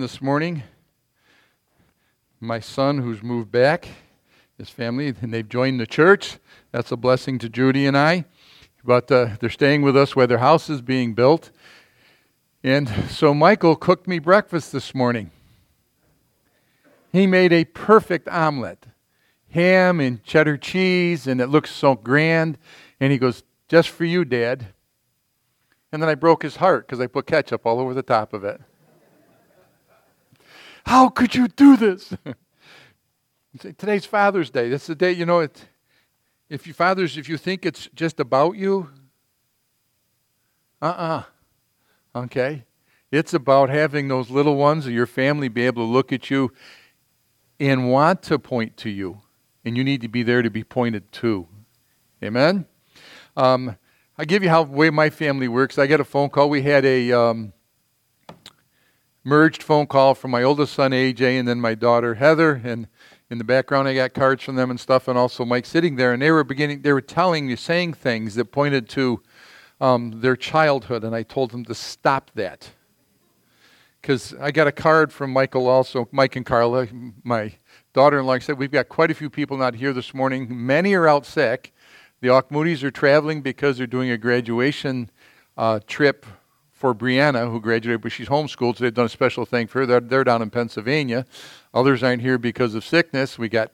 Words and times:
this 0.00 0.22
morning. 0.22 0.62
My 2.40 2.58
son, 2.60 2.98
who's 2.98 3.22
moved 3.22 3.52
back, 3.52 3.88
his 4.56 4.70
family, 4.70 5.14
and 5.20 5.32
they've 5.32 5.48
joined 5.48 5.78
the 5.78 5.86
church. 5.86 6.38
That's 6.72 6.90
a 6.90 6.96
blessing 6.96 7.38
to 7.40 7.48
Judy 7.48 7.86
and 7.86 7.96
I. 7.96 8.24
But 8.82 9.12
uh, 9.12 9.36
they're 9.40 9.50
staying 9.50 9.82
with 9.82 9.96
us 9.96 10.16
while 10.16 10.26
their 10.26 10.38
house 10.38 10.70
is 10.70 10.80
being 10.80 11.14
built. 11.14 11.50
And 12.64 12.88
so 13.10 13.34
Michael 13.34 13.76
cooked 13.76 14.08
me 14.08 14.18
breakfast 14.18 14.72
this 14.72 14.94
morning. 14.94 15.30
He 17.12 17.26
made 17.26 17.52
a 17.52 17.64
perfect 17.64 18.28
omelet 18.28 18.86
ham 19.50 20.00
and 20.00 20.22
cheddar 20.22 20.56
cheese, 20.56 21.26
and 21.26 21.40
it 21.40 21.48
looks 21.48 21.70
so 21.70 21.94
grand. 21.94 22.56
And 23.00 23.12
he 23.12 23.18
goes, 23.18 23.42
Just 23.68 23.90
for 23.90 24.04
you, 24.04 24.24
Dad. 24.24 24.66
And 25.92 26.00
then 26.00 26.08
I 26.08 26.14
broke 26.14 26.42
his 26.42 26.56
heart 26.56 26.86
because 26.86 27.00
I 27.00 27.06
put 27.06 27.26
ketchup 27.26 27.66
all 27.66 27.80
over 27.80 27.94
the 27.94 28.02
top 28.02 28.32
of 28.32 28.44
it. 28.44 28.60
How 30.90 31.08
could 31.08 31.36
you 31.36 31.46
do 31.46 31.76
this? 31.76 32.12
Today's 33.78 34.04
Father's 34.04 34.50
Day. 34.50 34.68
That's 34.70 34.88
the 34.88 34.96
day, 34.96 35.12
you 35.12 35.24
know, 35.24 35.38
it, 35.38 35.68
if 36.48 36.66
you 36.66 36.72
fathers, 36.72 37.16
if 37.16 37.28
you 37.28 37.36
think 37.36 37.64
it's 37.64 37.88
just 37.94 38.18
about 38.18 38.56
you, 38.56 38.90
uh 40.82 40.86
uh-uh. 40.86 41.22
uh 42.16 42.18
Okay? 42.24 42.64
It's 43.12 43.32
about 43.32 43.70
having 43.70 44.08
those 44.08 44.30
little 44.30 44.56
ones 44.56 44.84
of 44.84 44.92
your 44.92 45.06
family 45.06 45.46
be 45.46 45.64
able 45.64 45.86
to 45.86 45.88
look 45.92 46.12
at 46.12 46.28
you 46.28 46.52
and 47.60 47.88
want 47.88 48.24
to 48.24 48.40
point 48.40 48.76
to 48.78 48.90
you. 48.90 49.20
And 49.64 49.76
you 49.76 49.84
need 49.84 50.00
to 50.00 50.08
be 50.08 50.24
there 50.24 50.42
to 50.42 50.50
be 50.50 50.64
pointed 50.64 51.12
to. 51.12 51.46
Amen? 52.20 52.66
Um, 53.36 53.76
I 54.18 54.24
give 54.24 54.42
you 54.42 54.48
how 54.48 54.62
way 54.62 54.90
my 54.90 55.08
family 55.08 55.46
works. 55.46 55.78
I 55.78 55.86
get 55.86 56.00
a 56.00 56.04
phone 56.04 56.30
call. 56.30 56.50
We 56.50 56.62
had 56.62 56.84
a 56.84 57.12
um, 57.12 57.52
merged 59.24 59.62
phone 59.62 59.86
call 59.86 60.14
from 60.14 60.30
my 60.30 60.42
oldest 60.42 60.74
son 60.74 60.92
AJ 60.92 61.38
and 61.38 61.46
then 61.46 61.60
my 61.60 61.74
daughter 61.74 62.14
Heather. 62.14 62.60
And 62.64 62.88
in 63.30 63.38
the 63.38 63.44
background 63.44 63.88
I 63.88 63.94
got 63.94 64.14
cards 64.14 64.42
from 64.42 64.56
them 64.56 64.70
and 64.70 64.80
stuff 64.80 65.08
and 65.08 65.18
also 65.18 65.44
Mike 65.44 65.66
sitting 65.66 65.96
there. 65.96 66.12
And 66.12 66.22
they 66.22 66.30
were 66.30 66.44
beginning 66.44 66.82
they 66.82 66.92
were 66.92 67.00
telling 67.00 67.46
me 67.46 67.56
saying 67.56 67.94
things 67.94 68.34
that 68.34 68.46
pointed 68.46 68.88
to 68.90 69.22
um, 69.80 70.20
their 70.20 70.36
childhood. 70.36 71.04
And 71.04 71.14
I 71.14 71.22
told 71.22 71.50
them 71.50 71.64
to 71.64 71.74
stop 71.74 72.30
that. 72.34 72.70
Because 74.00 74.34
I 74.40 74.50
got 74.50 74.66
a 74.66 74.72
card 74.72 75.12
from 75.12 75.30
Michael 75.30 75.68
also 75.68 76.08
Mike 76.10 76.36
and 76.36 76.46
Carla 76.46 76.88
my 77.22 77.54
daughter-in-law. 77.92 78.38
Said 78.38 78.58
we've 78.58 78.70
got 78.70 78.88
quite 78.88 79.10
a 79.10 79.14
few 79.14 79.28
people 79.28 79.56
not 79.56 79.74
here 79.74 79.92
this 79.92 80.14
morning. 80.14 80.48
Many 80.50 80.94
are 80.94 81.06
out 81.06 81.26
sick. 81.26 81.72
The 82.22 82.28
Moodies 82.28 82.82
are 82.82 82.90
traveling 82.90 83.40
because 83.40 83.78
they're 83.78 83.86
doing 83.86 84.10
a 84.10 84.18
graduation 84.18 85.10
uh, 85.56 85.80
trip 85.86 86.26
for 86.80 86.94
Brianna, 86.94 87.50
who 87.50 87.60
graduated, 87.60 88.00
but 88.00 88.10
she's 88.10 88.28
homeschooled, 88.28 88.78
so 88.78 88.84
they've 88.84 88.94
done 88.94 89.04
a 89.04 89.10
special 89.10 89.44
thing 89.44 89.66
for 89.66 89.80
her. 89.80 89.86
They're, 89.86 90.00
they're 90.00 90.24
down 90.24 90.40
in 90.40 90.48
Pennsylvania. 90.48 91.26
Others 91.74 92.02
aren't 92.02 92.22
here 92.22 92.38
because 92.38 92.74
of 92.74 92.86
sickness. 92.86 93.38
We 93.38 93.50
got 93.50 93.70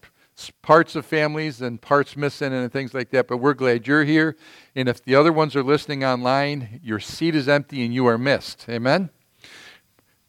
parts 0.60 0.96
of 0.96 1.06
families 1.06 1.60
and 1.60 1.80
parts 1.80 2.16
missing 2.16 2.52
and 2.52 2.72
things 2.72 2.94
like 2.94 3.10
that, 3.10 3.28
but 3.28 3.36
we're 3.36 3.54
glad 3.54 3.86
you're 3.86 4.02
here. 4.02 4.36
And 4.74 4.88
if 4.88 5.04
the 5.04 5.14
other 5.14 5.32
ones 5.32 5.54
are 5.54 5.62
listening 5.62 6.04
online, 6.04 6.80
your 6.82 6.98
seat 6.98 7.36
is 7.36 7.48
empty 7.48 7.84
and 7.84 7.94
you 7.94 8.08
are 8.08 8.18
missed. 8.18 8.66
Amen? 8.68 9.10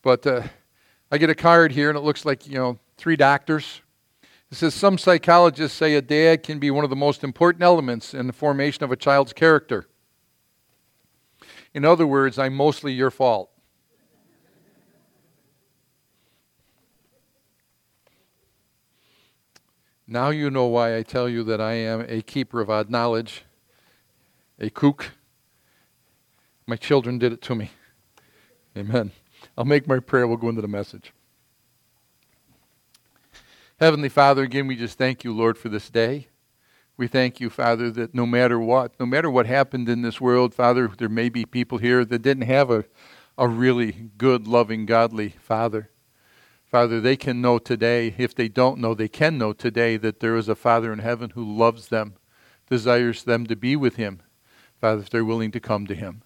But 0.03 0.27
uh, 0.27 0.43
I 1.11 1.17
get 1.17 1.31
a 1.31 1.35
card 1.35 1.71
here, 1.71 1.89
and 1.89 1.97
it 1.97 2.01
looks 2.01 2.25
like, 2.25 2.45
you 2.45 2.59
know, 2.59 2.77
three 2.95 3.15
doctors. 3.15 3.81
It 4.51 4.57
says 4.57 4.75
some 4.75 4.99
psychologists 4.99 5.75
say 5.75 5.95
a 5.95 6.01
dad 6.03 6.43
can 6.43 6.59
be 6.59 6.69
one 6.69 6.83
of 6.83 6.91
the 6.91 6.95
most 6.95 7.23
important 7.23 7.63
elements 7.63 8.13
in 8.13 8.27
the 8.27 8.33
formation 8.33 8.83
of 8.83 8.91
a 8.91 8.95
child's 8.95 9.33
character. 9.33 9.87
In 11.73 11.85
other 11.85 12.07
words, 12.07 12.39
I'm 12.39 12.55
mostly 12.55 12.93
your 12.93 13.11
fault. 13.11 13.51
Now 20.07 20.29
you 20.29 20.49
know 20.49 20.65
why 20.65 20.97
I 20.97 21.03
tell 21.03 21.27
you 21.27 21.43
that 21.43 21.59
I 21.59 21.73
am 21.73 22.05
a 22.07 22.21
keeper 22.21 22.61
of 22.61 22.69
odd 22.69 22.89
knowledge, 22.89 23.43
a 24.57 24.69
kook. 24.69 25.11
My 26.65 26.77
children 26.77 27.17
did 27.17 27.33
it 27.33 27.41
to 27.43 27.55
me. 27.55 27.71
Amen. 28.77 29.11
I'll 29.57 29.65
make 29.65 29.87
my 29.87 29.99
prayer. 29.99 30.27
We'll 30.27 30.37
go 30.37 30.49
into 30.49 30.61
the 30.61 30.67
message. 30.67 31.11
Heavenly 33.79 34.09
Father, 34.09 34.43
again, 34.43 34.65
we 34.65 34.75
just 34.75 34.97
thank 34.97 35.23
you, 35.23 35.33
Lord, 35.33 35.57
for 35.57 35.69
this 35.69 35.89
day. 35.89 36.27
We 36.97 37.07
thank 37.07 37.39
you, 37.39 37.51
Father, 37.51 37.91
that 37.91 38.15
no 38.15 38.25
matter 38.25 38.59
what, 38.59 38.99
no 38.99 39.05
matter 39.05 39.29
what 39.29 39.45
happened 39.45 39.87
in 39.87 40.01
this 40.01 40.19
world, 40.19 40.55
Father, 40.55 40.89
there 40.97 41.07
may 41.07 41.29
be 41.29 41.45
people 41.45 41.77
here 41.77 42.03
that 42.03 42.21
didn't 42.23 42.47
have 42.47 42.71
a, 42.71 42.85
a 43.37 43.47
really 43.47 44.09
good, 44.17 44.47
loving, 44.47 44.87
godly 44.87 45.35
Father. 45.39 45.91
Father, 46.65 46.99
they 46.99 47.15
can 47.15 47.39
know 47.39 47.59
today, 47.59 48.15
if 48.17 48.33
they 48.33 48.47
don't 48.47 48.79
know, 48.79 48.95
they 48.95 49.07
can 49.07 49.37
know 49.37 49.53
today 49.53 49.95
that 49.97 50.21
there 50.21 50.35
is 50.35 50.49
a 50.49 50.55
Father 50.55 50.91
in 50.91 50.97
heaven 50.99 51.29
who 51.29 51.43
loves 51.45 51.89
them, 51.89 52.15
desires 52.67 53.23
them 53.23 53.45
to 53.45 53.55
be 53.55 53.75
with 53.75 53.97
Him, 53.97 54.23
Father, 54.81 55.01
if 55.01 55.09
they're 55.11 55.23
willing 55.23 55.51
to 55.51 55.59
come 55.59 55.85
to 55.85 55.95
Him. 55.95 56.23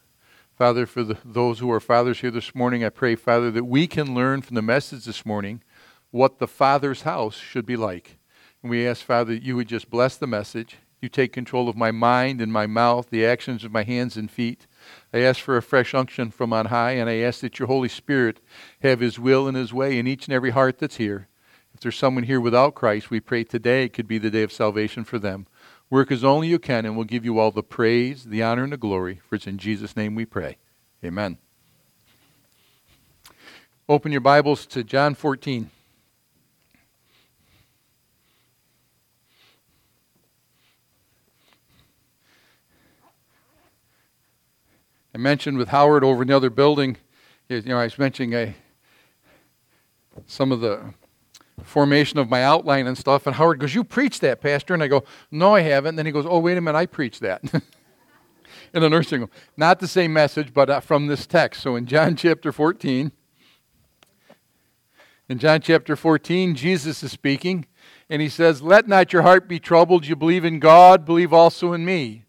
Father, 0.58 0.86
for 0.86 1.03
the, 1.03 1.18
those 1.26 1.59
who 1.59 1.70
are 1.70 1.82
fathers 1.82 2.22
here 2.22 2.32
this 2.32 2.56
morning, 2.56 2.86
I 2.86 2.90
pray, 2.90 3.16
Father, 3.16 3.52
that 3.52 3.66
we 3.66 3.88
can 3.88 4.16
learn 4.16 4.42
from 4.42 4.56
the 4.56 4.62
message 4.62 5.03
this 5.03 5.26
morning 5.26 5.64
what 6.12 6.40
the 6.40 6.48
Father's 6.48 7.02
house 7.02 7.36
should 7.36 7.66
be 7.66 7.76
like. 7.76 8.18
And 8.62 8.70
we 8.70 8.88
ask, 8.88 9.04
Father, 9.04 9.34
that 9.34 9.44
you 9.44 9.56
would 9.56 9.68
just 9.68 9.90
bless 9.90 10.18
the 10.18 10.28
message. 10.28 10.78
You 11.02 11.10
take 11.10 11.34
control 11.34 11.68
of 11.68 11.76
my 11.76 11.90
mind 11.90 12.42
and 12.42 12.54
my 12.54 12.68
mouth, 12.68 13.10
the 13.10 13.26
actions 13.26 13.64
of 13.64 13.72
my 13.72 13.84
hands 13.84 14.18
and 14.18 14.30
feet. 14.30 14.68
I 15.12 15.20
ask 15.20 15.42
for 15.42 15.58
a 15.58 15.62
fresh 15.62 15.96
unction 15.96 16.30
from 16.30 16.54
on 16.54 16.68
high, 16.68 16.92
and 16.92 17.10
I 17.10 17.18
ask 17.18 17.40
that 17.42 17.58
your 17.58 17.68
Holy 17.68 17.90
Spirit 17.90 18.40
have 18.82 19.00
his 19.00 19.18
will 19.18 19.48
and 19.48 19.58
his 19.58 19.74
way 19.74 19.98
in 19.98 20.06
each 20.06 20.28
and 20.28 20.34
every 20.34 20.52
heart 20.52 20.78
that's 20.78 20.98
here. 20.98 21.28
If 21.74 21.80
there's 21.80 21.98
someone 21.98 22.26
here 22.26 22.40
without 22.40 22.76
Christ, 22.76 23.10
we 23.10 23.20
pray 23.20 23.44
today 23.44 23.90
could 23.90 24.08
be 24.08 24.20
the 24.20 24.30
day 24.30 24.44
of 24.44 24.52
salvation 24.52 25.04
for 25.04 25.18
them. 25.18 25.48
Work 25.90 26.12
as 26.12 26.24
only 26.24 26.48
you 26.48 26.60
can, 26.60 26.86
and 26.86 26.96
we'll 26.96 27.06
give 27.06 27.26
you 27.26 27.40
all 27.40 27.52
the 27.52 27.64
praise, 27.64 28.26
the 28.26 28.44
honor, 28.44 28.64
and 28.64 28.72
the 28.72 28.78
glory. 28.78 29.22
For 29.28 29.36
it's 29.36 29.48
in 29.48 29.58
Jesus' 29.58 29.98
name 29.98 30.14
we 30.14 30.26
pray. 30.26 30.58
Amen. 31.04 31.40
Open 33.90 34.12
your 34.12 34.22
Bibles 34.22 34.68
to 34.68 34.84
John 34.84 35.16
14. 35.16 35.72
I 45.14 45.18
mentioned 45.18 45.58
with 45.58 45.70
Howard 45.70 46.04
over 46.04 46.22
in 46.22 46.30
the 46.30 46.36
other 46.36 46.50
building, 46.50 46.98
you 47.50 47.62
know, 47.64 47.78
I 47.78 47.84
was 47.84 48.00
mentioning 48.00 48.34
a, 48.34 48.56
some 50.26 50.52
of 50.52 50.62
the 50.62 50.94
formation 51.64 52.18
of 52.18 52.30
my 52.30 52.44
outline 52.44 52.88
and 52.88 52.98
stuff, 52.98 53.28
and 53.28 53.36
Howard 53.36 53.60
goes, 53.60 53.76
You 53.76 53.84
preached 53.84 54.22
that, 54.22 54.42
Pastor? 54.42 54.74
And 54.74 54.82
I 54.82 54.88
go, 54.88 55.04
No, 55.30 55.56
I 55.56 55.62
haven't. 55.62 55.90
And 55.90 56.00
then 56.00 56.06
he 56.06 56.12
goes, 56.12 56.26
Oh, 56.28 56.40
wait 56.40 56.58
a 56.58 56.62
minute, 56.62 56.78
I 56.78 56.86
preached 56.86 57.22
that. 57.22 57.44
in 58.74 58.84
a 58.84 58.90
nursing 58.90 59.22
home. 59.22 59.30
Not 59.58 59.80
the 59.80 59.88
same 59.88 60.14
message, 60.14 60.54
but 60.54 60.70
uh, 60.70 60.80
from 60.80 61.08
this 61.08 61.28
text. 61.28 61.62
So 61.62 61.76
in 61.76 61.86
John 61.86 62.16
chapter 62.16 62.52
14, 62.52 63.12
in 65.30 65.40
John 65.40 65.62
chapter 65.62 65.96
14, 65.96 66.56
Jesus 66.56 67.04
is 67.04 67.12
speaking, 67.12 67.66
and 68.10 68.22
he 68.22 68.30
says, 68.30 68.62
Let 68.62 68.88
not 68.88 69.14
your 69.14 69.22
heart 69.22 69.48
be 69.48 69.60
troubled. 69.60 70.06
You 70.06 70.16
believe 70.16 70.46
in 70.46 70.60
God, 70.60 71.06
believe 71.06 71.34
also 71.34 71.74
in 71.74 71.86
me. 71.86 72.26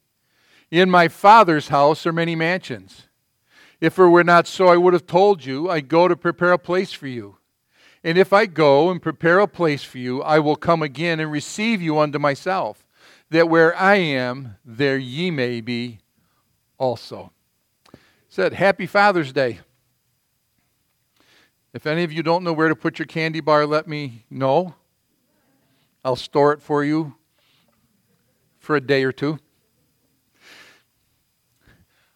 In 0.73 0.89
my 0.89 1.09
Father's 1.09 1.69
house 1.69 2.07
are 2.07 2.15
many 2.15 2.35
mansions. 2.35 3.03
If 3.79 3.99
it 3.99 4.07
were 4.07 4.25
not 4.25 4.47
so, 4.47 4.69
I 4.69 4.79
would 4.79 4.95
have 4.95 5.07
told 5.07 5.45
you, 5.45 5.69
I 5.69 5.81
go 5.81 6.09
to 6.09 6.17
prepare 6.17 6.53
a 6.53 6.59
place 6.59 6.95
for 6.95 7.07
you. 7.07 7.37
And 8.03 8.17
if 8.17 8.33
I 8.33 8.47
go 8.47 8.89
and 8.91 9.01
prepare 9.03 9.39
a 9.39 9.47
place 9.47 9.85
for 9.85 9.99
you, 9.99 10.23
I 10.23 10.39
will 10.39 10.57
come 10.57 10.83
again 10.83 11.21
and 11.21 11.31
receive 11.31 11.83
you 11.83 11.99
unto 11.99 12.19
myself, 12.19 12.87
that 13.29 13.51
where 13.51 13.77
I 13.77 13.97
am, 13.97 14.57
there 14.65 14.97
ye 14.97 15.31
may 15.31 15.61
be 15.61 15.99
also. 16.79 17.33
Said, 18.31 18.55
Happy 18.55 18.87
Father's 18.87 19.31
Day. 19.31 19.61
If 21.75 21.87
any 21.87 22.03
of 22.03 22.13
you 22.13 22.23
don't 22.23 22.45
know 22.45 22.53
where 22.55 22.71
to 22.71 22.77
put 22.77 22.99
your 22.99 23.05
candy 23.05 23.41
bar, 23.41 23.67
let 23.67 23.87
me 23.87 24.25
know. 24.31 24.75
I'll 26.03 26.17
store 26.17 26.55
it 26.55 26.63
for 26.63 26.83
you 26.83 27.15
for 28.59 28.75
a 28.75 28.81
day 28.81 29.05
or 29.05 29.13
two. 29.13 29.39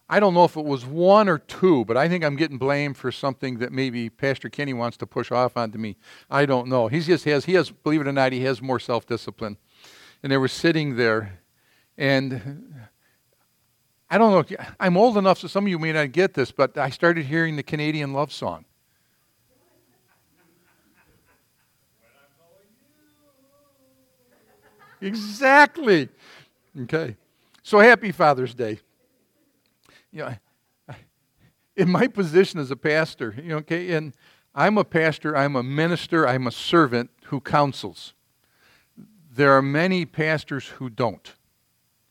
I 0.09 0.21
don't 0.21 0.35
know 0.35 0.45
if 0.45 0.57
it 0.57 0.65
was 0.65 0.87
one 0.87 1.29
or 1.29 1.39
two, 1.39 1.85
but 1.85 1.97
I 1.97 2.09
think 2.09 2.23
I'm 2.25 2.37
getting 2.37 2.59
blamed 2.59 2.97
for 2.97 3.11
something 3.11 3.59
that 3.59 3.73
maybe 3.73 4.09
Pastor 4.09 4.49
Kenny 4.49 4.73
wants 4.73 4.97
to 4.99 5.07
push 5.07 5.33
off 5.33 5.57
onto 5.57 5.79
me. 5.79 5.97
I 6.31 6.47
don't 6.47 6.69
know. 6.69 6.87
He 6.87 7.01
just 7.01 7.25
has, 7.25 7.45
he 7.45 7.55
has, 7.55 7.71
believe 7.71 8.01
it 8.01 8.07
or 8.07 8.13
not, 8.13 8.33
he 8.33 8.43
has 8.43 8.63
more 8.63 8.79
self 8.79 9.05
discipline. 9.05 9.57
And 10.23 10.31
they 10.31 10.37
were 10.37 10.47
sitting 10.49 10.97
there, 10.97 11.41
and 11.99 12.73
I 14.09 14.17
don't 14.19 14.31
know, 14.31 14.57
I'm 14.79 14.97
old 14.97 15.19
enough 15.19 15.39
so 15.39 15.49
some 15.49 15.65
of 15.65 15.69
you 15.69 15.79
may 15.79 15.93
not 15.93 16.13
get 16.13 16.35
this, 16.35 16.53
but 16.53 16.79
I 16.79 16.91
started 16.91 17.27
hearing 17.27 17.57
the 17.57 17.65
Canadian 17.65 18.13
love 18.13 18.33
song. 18.33 18.65
exactly. 25.01 26.09
Okay. 26.83 27.17
So 27.65 27.81
happy 27.81 28.13
Father's 28.13 28.55
Day 28.55 28.79
you 30.17 30.23
know, 30.23 30.35
in 31.77 31.91
my 31.91 32.07
position 32.07 32.59
as 32.59 32.71
a 32.71 32.77
pastor, 32.77 33.35
you 33.37 33.51
know, 33.51 33.57
okay, 33.57 33.93
and 33.93 34.15
I'm 34.55 34.79
a 34.79 34.85
pastor, 34.85 35.37
I'm 35.37 35.57
a 35.57 35.63
minister, 35.63 36.27
I'm 36.27 36.47
a 36.47 36.51
servant 36.51 37.11
who 37.25 37.39
counsels. 37.39 38.15
There 39.31 39.53
are 39.53 39.61
many 39.61 40.07
pastors 40.07 40.69
who 40.69 40.89
don't. 40.89 41.35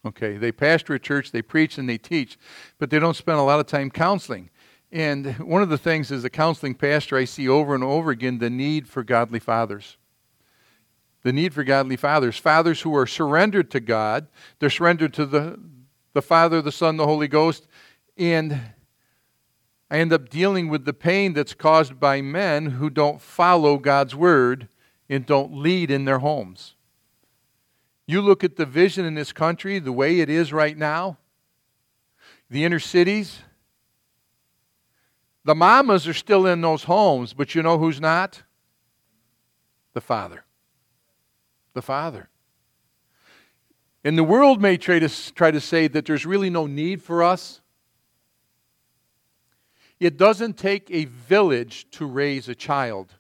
Okay, 0.06 0.38
they 0.38 0.52
pastor 0.52 0.94
a 0.94 1.00
church, 1.00 1.32
they 1.32 1.42
preach 1.42 1.80
and 1.80 1.90
they 1.90 1.98
teach, 1.98 2.38
but 2.78 2.92
they 2.92 3.00
don't 3.00 3.16
spend 3.16 3.40
a 3.40 3.42
lot 3.42 3.60
of 3.60 3.66
time 3.66 3.90
counseling. 3.90 4.52
And 4.92 5.40
one 5.40 5.64
of 5.64 5.70
the 5.70 5.78
things 5.80 6.12
as 6.12 6.24
a 6.24 6.30
counseling 6.30 6.76
pastor, 6.76 7.18
I 7.18 7.26
see 7.26 7.50
over 7.50 7.74
and 7.74 7.84
over 7.84 8.12
again 8.12 8.38
the 8.38 8.52
need 8.52 8.88
for 8.88 9.04
godly 9.04 9.40
fathers. 9.40 9.98
The 11.24 11.34
need 11.34 11.56
for 11.56 11.64
godly 11.64 11.96
fathers. 11.96 12.38
Fathers 12.38 12.82
who 12.82 12.96
are 12.96 13.08
surrendered 13.08 13.72
to 13.72 13.80
God, 13.80 14.28
they're 14.60 14.70
surrendered 14.70 15.12
to 15.16 15.26
the, 15.26 15.60
the 16.14 16.22
Father, 16.22 16.62
the 16.62 16.72
Son, 16.72 16.98
the 16.98 17.08
Holy 17.08 17.28
Ghost, 17.28 17.68
and 18.18 18.60
I 19.90 20.00
end 20.00 20.14
up 20.14 20.30
dealing 20.30 20.68
with 20.68 20.86
the 20.86 20.94
pain 20.94 21.34
that's 21.34 21.54
caused 21.54 22.00
by 22.00 22.22
men 22.22 22.68
who 22.68 22.90
don't 22.90 23.22
follow 23.22 23.78
God's 23.78 24.16
word 24.16 24.68
and 25.10 25.26
don't 25.26 25.54
lead 25.54 25.92
in 25.92 26.06
their 26.06 26.20
homes. 26.20 26.76
You 28.08 28.22
look 28.22 28.44
at 28.44 28.56
the 28.56 28.66
vision 28.66 29.06
in 29.06 29.16
this 29.16 29.32
country, 29.32 29.80
the 29.80 29.92
way 29.92 30.20
it 30.20 30.30
is 30.30 30.54
right 30.54 30.78
now, 30.78 31.18
the 32.50 32.64
inner 32.64 32.80
cities, 32.80 33.40
the 35.44 35.56
mamas 35.56 36.08
are 36.08 36.14
still 36.14 36.48
in 36.48 36.62
those 36.62 36.84
homes, 36.84 37.34
but 37.34 37.54
you 37.54 37.62
know 37.62 37.78
who's 37.78 38.02
not? 38.02 38.42
The 39.94 40.02
father. 40.02 40.44
The 41.74 41.84
father. 41.84 42.30
And 44.04 44.18
the 44.18 44.24
world 44.24 44.62
may 44.62 44.78
try 44.78 45.00
to, 45.00 45.34
try 45.34 45.52
to 45.52 45.62
say 45.62 45.88
that 45.88 46.06
there's 46.06 46.26
really 46.26 46.50
no 46.50 46.66
need 46.66 47.02
for 47.02 47.24
us. 47.24 47.62
It 50.00 50.18
doesn't 50.18 50.58
take 50.58 50.90
a 50.92 51.06
village 51.06 51.88
to 51.92 52.06
raise 52.06 52.50
a 52.50 52.56
child, 52.56 53.14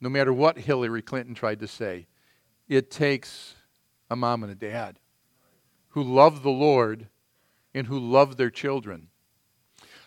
no 0.00 0.08
matter 0.08 0.32
what 0.32 0.58
Hillary 0.58 1.02
Clinton 1.02 1.34
tried 1.34 1.60
to 1.60 1.66
say. 1.66 2.06
It 2.68 2.90
takes 2.90 3.54
a 4.08 4.16
mom 4.16 4.42
and 4.44 4.52
a 4.52 4.54
dad 4.54 4.98
who 5.90 6.02
love 6.02 6.42
the 6.42 6.50
Lord 6.50 7.08
and 7.74 7.86
who 7.86 7.98
love 7.98 8.36
their 8.36 8.50
children. 8.50 9.08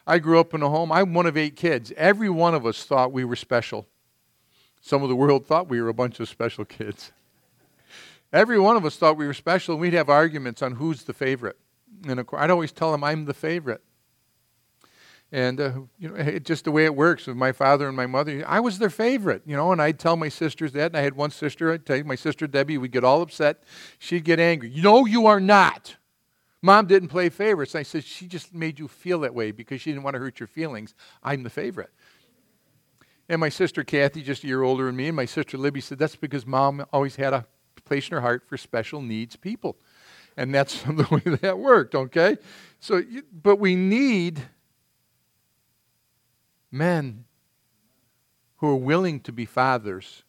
I 0.08 0.20
grew 0.20 0.40
up 0.40 0.54
in 0.54 0.62
a 0.62 0.70
home, 0.70 0.92
I'm 0.92 1.14
one 1.14 1.26
of 1.26 1.38
eight 1.38 1.56
kids. 1.56 1.92
Every 1.96 2.30
one 2.30 2.56
of 2.56 2.66
us 2.66 2.84
thought 2.84 3.12
we 3.12 3.26
were 3.26 3.36
special. 3.36 3.88
Some 4.82 5.04
of 5.04 5.10
the 5.10 5.16
world 5.16 5.46
thought 5.46 5.70
we 5.70 5.82
were 5.82 5.90
a 5.90 5.94
bunch 5.94 6.20
of 6.20 6.28
special 6.28 6.66
kids. 6.66 7.12
Every 8.34 8.60
one 8.60 8.76
of 8.76 8.86
us 8.86 8.98
thought 8.98 9.16
we 9.16 9.28
were 9.28 9.34
special, 9.34 9.76
and 9.76 9.82
we'd 9.82 9.94
have 9.94 10.10
arguments 10.10 10.62
on 10.62 10.74
who's 10.74 11.04
the 11.04 11.14
favorite. 11.14 11.58
And 12.08 12.20
of 12.20 12.26
course, 12.26 12.42
I'd 12.42 12.50
always 12.50 12.72
tell 12.72 12.92
them 12.92 13.04
I'm 13.04 13.26
the 13.26 13.34
favorite. 13.34 13.82
And 15.34 15.60
uh, 15.60 15.72
you 15.98 16.10
know, 16.10 16.16
it, 16.16 16.46
just 16.46 16.64
the 16.64 16.72
way 16.72 16.86
it 16.86 16.96
works 16.96 17.26
with 17.26 17.36
my 17.36 17.52
father 17.52 17.88
and 17.88 17.98
my 17.98 18.06
mother, 18.06 18.46
I 18.48 18.60
was 18.60 18.78
their 18.78 18.92
favorite, 18.92 19.42
you 19.48 19.56
know. 19.56 19.72
And 19.72 19.82
I'd 19.82 19.98
tell 19.98 20.16
my 20.16 20.30
sisters 20.30 20.74
that. 20.74 20.92
And 20.92 20.98
I 20.98 21.02
had 21.02 21.16
one 21.16 21.32
sister. 21.32 21.74
I'd 21.74 21.88
tell 21.88 21.98
you, 21.98 22.04
my 22.04 22.14
sister 22.14 22.46
Debbie 22.46 22.78
we'd 22.78 22.92
get 22.92 23.04
all 23.04 23.24
upset. 23.24 23.64
She'd 23.98 24.26
get 24.26 24.40
angry. 24.40 24.72
No, 24.76 25.08
you 25.08 25.26
are 25.26 25.40
not. 25.40 25.96
Mom 26.62 26.86
didn't 26.86 27.10
play 27.10 27.30
favorites. 27.30 27.74
I 27.74 27.82
said 27.82 28.04
she 28.04 28.28
just 28.28 28.54
made 28.54 28.78
you 28.78 28.88
feel 28.88 29.22
that 29.22 29.34
way 29.34 29.50
because 29.50 29.82
she 29.82 29.92
didn't 29.92 30.04
want 30.04 30.14
to 30.14 30.20
hurt 30.20 30.40
your 30.40 30.46
feelings. 30.46 30.94
I'm 31.24 31.42
the 31.42 31.50
favorite. 31.50 31.90
And 33.28 33.40
my 33.40 33.50
sister 33.50 33.84
Kathy, 33.84 34.22
just 34.22 34.44
a 34.44 34.48
year 34.48 34.62
older 34.62 34.86
than 34.86 34.96
me, 34.96 35.08
and 35.08 35.16
my 35.16 35.26
sister 35.26 35.58
Libby 35.58 35.82
said 35.82 35.98
that's 35.98 36.16
because 36.16 36.46
mom 36.46 36.86
always 36.94 37.16
had 37.16 37.34
a 37.34 37.48
place 37.86 38.08
in 38.08 38.14
her 38.14 38.22
heart 38.22 38.48
for 38.48 38.56
special 38.56 39.02
needs 39.02 39.36
people. 39.36 39.78
And 40.38 40.54
that's 40.54 40.84
the 40.84 41.08
way 41.10 41.38
that 41.38 41.58
worked, 41.58 41.96
okay? 41.96 42.38
So, 42.80 43.02
but 43.32 43.56
we 43.56 43.76
need 43.76 44.44
men 46.74 47.26
who 48.58 48.68
are 48.68 48.76
willing 48.76 49.20
to 49.22 49.32
be 49.32 49.46
fathers. 49.46 50.24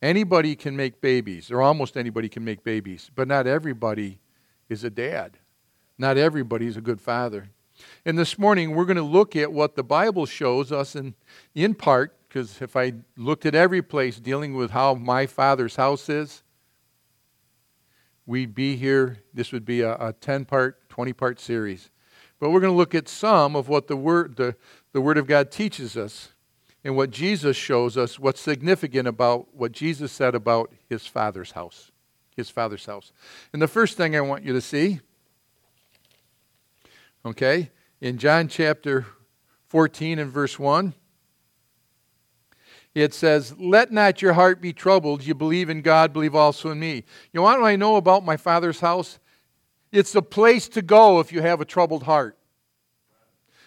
Anybody 0.00 0.56
can 0.56 0.76
make 0.76 1.00
babies, 1.00 1.50
or 1.50 1.60
almost 1.60 1.96
anybody 1.96 2.28
can 2.28 2.44
make 2.44 2.64
babies, 2.64 3.10
but 3.14 3.28
not 3.28 3.46
everybody 3.46 4.18
is 4.68 4.82
a 4.84 4.90
dad. 4.90 5.38
Not 5.98 6.16
everybody 6.16 6.66
is 6.66 6.76
a 6.76 6.80
good 6.80 7.00
father. 7.00 7.50
And 8.04 8.18
this 8.18 8.38
morning 8.38 8.74
we're 8.74 8.84
going 8.84 8.96
to 8.96 9.02
look 9.02 9.36
at 9.36 9.52
what 9.52 9.76
the 9.76 9.82
Bible 9.82 10.24
shows 10.24 10.72
us 10.72 10.96
in, 10.96 11.14
in 11.54 11.74
part, 11.74 12.16
because 12.28 12.62
if 12.62 12.76
I 12.76 12.94
looked 13.16 13.44
at 13.44 13.54
every 13.54 13.82
place 13.82 14.18
dealing 14.18 14.54
with 14.54 14.70
how 14.70 14.94
my 14.94 15.26
father's 15.26 15.76
house 15.76 16.08
is, 16.08 16.42
we'd 18.26 18.54
be 18.54 18.76
here. 18.76 19.18
This 19.34 19.52
would 19.52 19.64
be 19.64 19.80
a, 19.80 19.94
a 19.94 20.12
10 20.12 20.44
part, 20.44 20.88
20 20.88 21.12
part 21.12 21.40
series. 21.40 21.90
But 22.38 22.50
we're 22.50 22.60
going 22.60 22.72
to 22.72 22.76
look 22.76 22.94
at 22.94 23.08
some 23.08 23.56
of 23.56 23.68
what 23.68 23.88
the 23.88 23.96
word, 23.96 24.36
the, 24.36 24.54
the 24.92 25.00
Word 25.00 25.18
of 25.18 25.26
God 25.26 25.50
teaches 25.50 25.96
us 25.96 26.30
and 26.84 26.96
what 26.96 27.10
Jesus 27.10 27.56
shows 27.56 27.96
us, 27.96 28.18
what's 28.18 28.40
significant 28.40 29.08
about 29.08 29.54
what 29.54 29.72
Jesus 29.72 30.12
said 30.12 30.34
about 30.34 30.72
his 30.88 31.06
Father's 31.06 31.52
house. 31.52 31.90
His 32.36 32.50
Father's 32.50 32.86
house. 32.86 33.12
And 33.52 33.60
the 33.60 33.68
first 33.68 33.96
thing 33.96 34.14
I 34.14 34.20
want 34.20 34.44
you 34.44 34.52
to 34.52 34.60
see, 34.60 35.00
okay, 37.26 37.70
in 38.00 38.16
John 38.16 38.46
chapter 38.46 39.06
14 39.66 40.20
and 40.20 40.30
verse 40.30 40.58
1, 40.58 40.94
it 42.94 43.12
says, 43.12 43.54
Let 43.58 43.92
not 43.92 44.22
your 44.22 44.32
heart 44.32 44.60
be 44.60 44.72
troubled. 44.72 45.26
You 45.26 45.34
believe 45.34 45.68
in 45.68 45.82
God, 45.82 46.12
believe 46.12 46.34
also 46.34 46.70
in 46.70 46.80
me. 46.80 46.94
You 46.94 47.02
know 47.34 47.42
what 47.42 47.62
I 47.62 47.76
know 47.76 47.96
about 47.96 48.24
my 48.24 48.36
Father's 48.36 48.80
house? 48.80 49.18
It's 49.90 50.12
the 50.12 50.22
place 50.22 50.68
to 50.70 50.82
go 50.82 51.18
if 51.18 51.32
you 51.32 51.42
have 51.42 51.60
a 51.60 51.64
troubled 51.64 52.04
heart. 52.04 52.37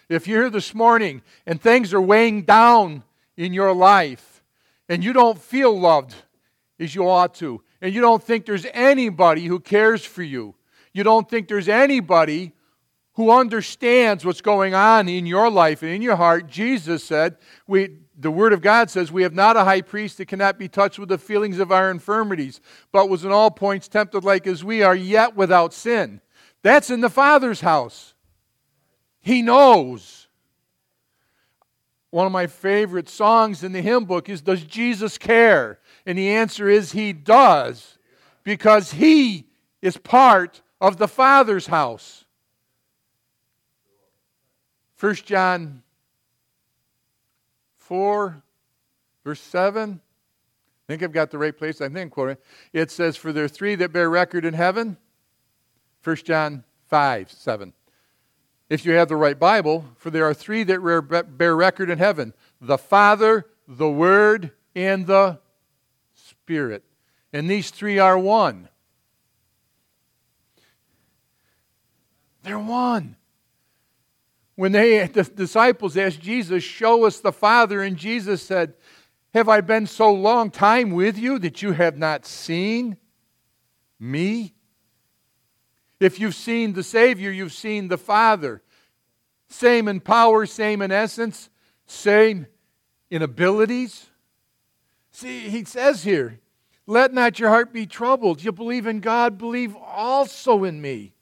If 0.08 0.26
you're 0.26 0.42
here 0.42 0.50
this 0.50 0.74
morning 0.74 1.22
and 1.46 1.60
things 1.60 1.94
are 1.94 2.00
weighing 2.00 2.42
down 2.42 3.02
in 3.36 3.52
your 3.52 3.72
life 3.72 4.42
and 4.88 5.02
you 5.02 5.12
don't 5.12 5.40
feel 5.40 5.78
loved 5.78 6.14
as 6.78 6.94
you 6.94 7.08
ought 7.08 7.34
to, 7.36 7.62
and 7.80 7.94
you 7.94 8.00
don't 8.00 8.22
think 8.22 8.46
there's 8.46 8.66
anybody 8.72 9.44
who 9.44 9.60
cares 9.60 10.04
for 10.04 10.22
you, 10.22 10.54
you 10.92 11.02
don't 11.02 11.28
think 11.28 11.48
there's 11.48 11.68
anybody 11.68 12.52
who 13.14 13.30
understands 13.30 14.24
what's 14.24 14.40
going 14.40 14.74
on 14.74 15.08
in 15.08 15.26
your 15.26 15.50
life 15.50 15.82
and 15.82 15.92
in 15.92 16.02
your 16.02 16.16
heart, 16.16 16.46
Jesus 16.46 17.04
said, 17.04 17.36
we, 17.66 17.98
the 18.18 18.30
Word 18.30 18.52
of 18.52 18.62
God 18.62 18.90
says, 18.90 19.12
We 19.12 19.22
have 19.22 19.34
not 19.34 19.56
a 19.56 19.64
high 19.64 19.82
priest 19.82 20.18
that 20.18 20.28
cannot 20.28 20.58
be 20.58 20.68
touched 20.68 20.98
with 20.98 21.08
the 21.08 21.18
feelings 21.18 21.58
of 21.58 21.72
our 21.72 21.90
infirmities, 21.90 22.60
but 22.90 23.08
was 23.08 23.24
in 23.24 23.32
all 23.32 23.50
points 23.50 23.88
tempted 23.88 24.24
like 24.24 24.46
as 24.46 24.64
we 24.64 24.82
are, 24.82 24.94
yet 24.94 25.36
without 25.36 25.74
sin. 25.74 26.20
That's 26.62 26.90
in 26.90 27.00
the 27.00 27.10
Father's 27.10 27.60
house. 27.60 28.11
He 29.22 29.40
knows. 29.40 30.26
One 32.10 32.26
of 32.26 32.32
my 32.32 32.48
favorite 32.48 33.08
songs 33.08 33.64
in 33.64 33.72
the 33.72 33.80
hymn 33.80 34.04
book 34.04 34.28
is 34.28 34.42
Does 34.42 34.62
Jesus 34.64 35.16
Care? 35.16 35.78
And 36.04 36.18
the 36.18 36.30
answer 36.30 36.68
is 36.68 36.92
He 36.92 37.12
does, 37.12 37.96
because 38.44 38.92
He 38.92 39.46
is 39.80 39.96
part 39.96 40.60
of 40.80 40.98
the 40.98 41.08
Father's 41.08 41.68
house. 41.68 42.24
1 45.00 45.14
John 45.14 45.82
4, 47.78 48.42
verse 49.24 49.40
7. 49.40 50.00
I 50.88 50.92
think 50.92 51.02
I've 51.02 51.12
got 51.12 51.30
the 51.30 51.38
right 51.38 51.56
place. 51.56 51.80
I 51.80 51.88
think 51.88 52.12
quoting. 52.12 52.36
It 52.72 52.90
says, 52.90 53.16
For 53.16 53.32
there 53.32 53.44
are 53.44 53.48
three 53.48 53.74
that 53.76 53.92
bear 53.92 54.10
record 54.10 54.44
in 54.44 54.54
heaven. 54.54 54.96
1 56.04 56.16
John 56.16 56.64
5, 56.88 57.30
7 57.30 57.72
if 58.72 58.86
you 58.86 58.92
have 58.92 59.08
the 59.08 59.16
right 59.16 59.38
Bible, 59.38 59.84
for 59.96 60.08
there 60.08 60.24
are 60.24 60.32
three 60.32 60.62
that 60.64 61.36
bear 61.36 61.54
record 61.54 61.90
in 61.90 61.98
heaven 61.98 62.32
the 62.58 62.78
Father, 62.78 63.46
the 63.68 63.90
Word, 63.90 64.52
and 64.74 65.06
the 65.06 65.40
Spirit. 66.14 66.82
And 67.34 67.50
these 67.50 67.70
three 67.70 67.98
are 67.98 68.18
one. 68.18 68.70
They're 72.42 72.58
one. 72.58 73.16
When 74.54 74.72
they, 74.72 75.06
the 75.06 75.24
disciples 75.24 75.96
asked 75.98 76.20
Jesus, 76.20 76.64
Show 76.64 77.04
us 77.04 77.20
the 77.20 77.32
Father, 77.32 77.82
and 77.82 77.96
Jesus 77.96 78.42
said, 78.42 78.72
Have 79.34 79.50
I 79.50 79.60
been 79.60 79.86
so 79.86 80.10
long 80.10 80.50
time 80.50 80.92
with 80.92 81.18
you 81.18 81.38
that 81.40 81.60
you 81.60 81.72
have 81.72 81.98
not 81.98 82.24
seen 82.24 82.96
me? 84.00 84.54
If 86.02 86.18
you've 86.18 86.34
seen 86.34 86.72
the 86.72 86.82
Savior, 86.82 87.30
you've 87.30 87.52
seen 87.52 87.88
the 87.88 87.98
Father. 87.98 88.62
Same 89.48 89.86
in 89.86 90.00
power, 90.00 90.46
same 90.46 90.82
in 90.82 90.90
essence, 90.90 91.50
same 91.86 92.46
in 93.10 93.22
abilities. 93.22 94.10
See, 95.10 95.48
he 95.48 95.64
says 95.64 96.02
here, 96.02 96.40
let 96.86 97.12
not 97.12 97.38
your 97.38 97.50
heart 97.50 97.72
be 97.72 97.86
troubled. 97.86 98.42
You 98.42 98.50
believe 98.50 98.86
in 98.86 99.00
God, 99.00 99.38
believe 99.38 99.76
also 99.76 100.64
in 100.64 100.80
me. 100.80 101.14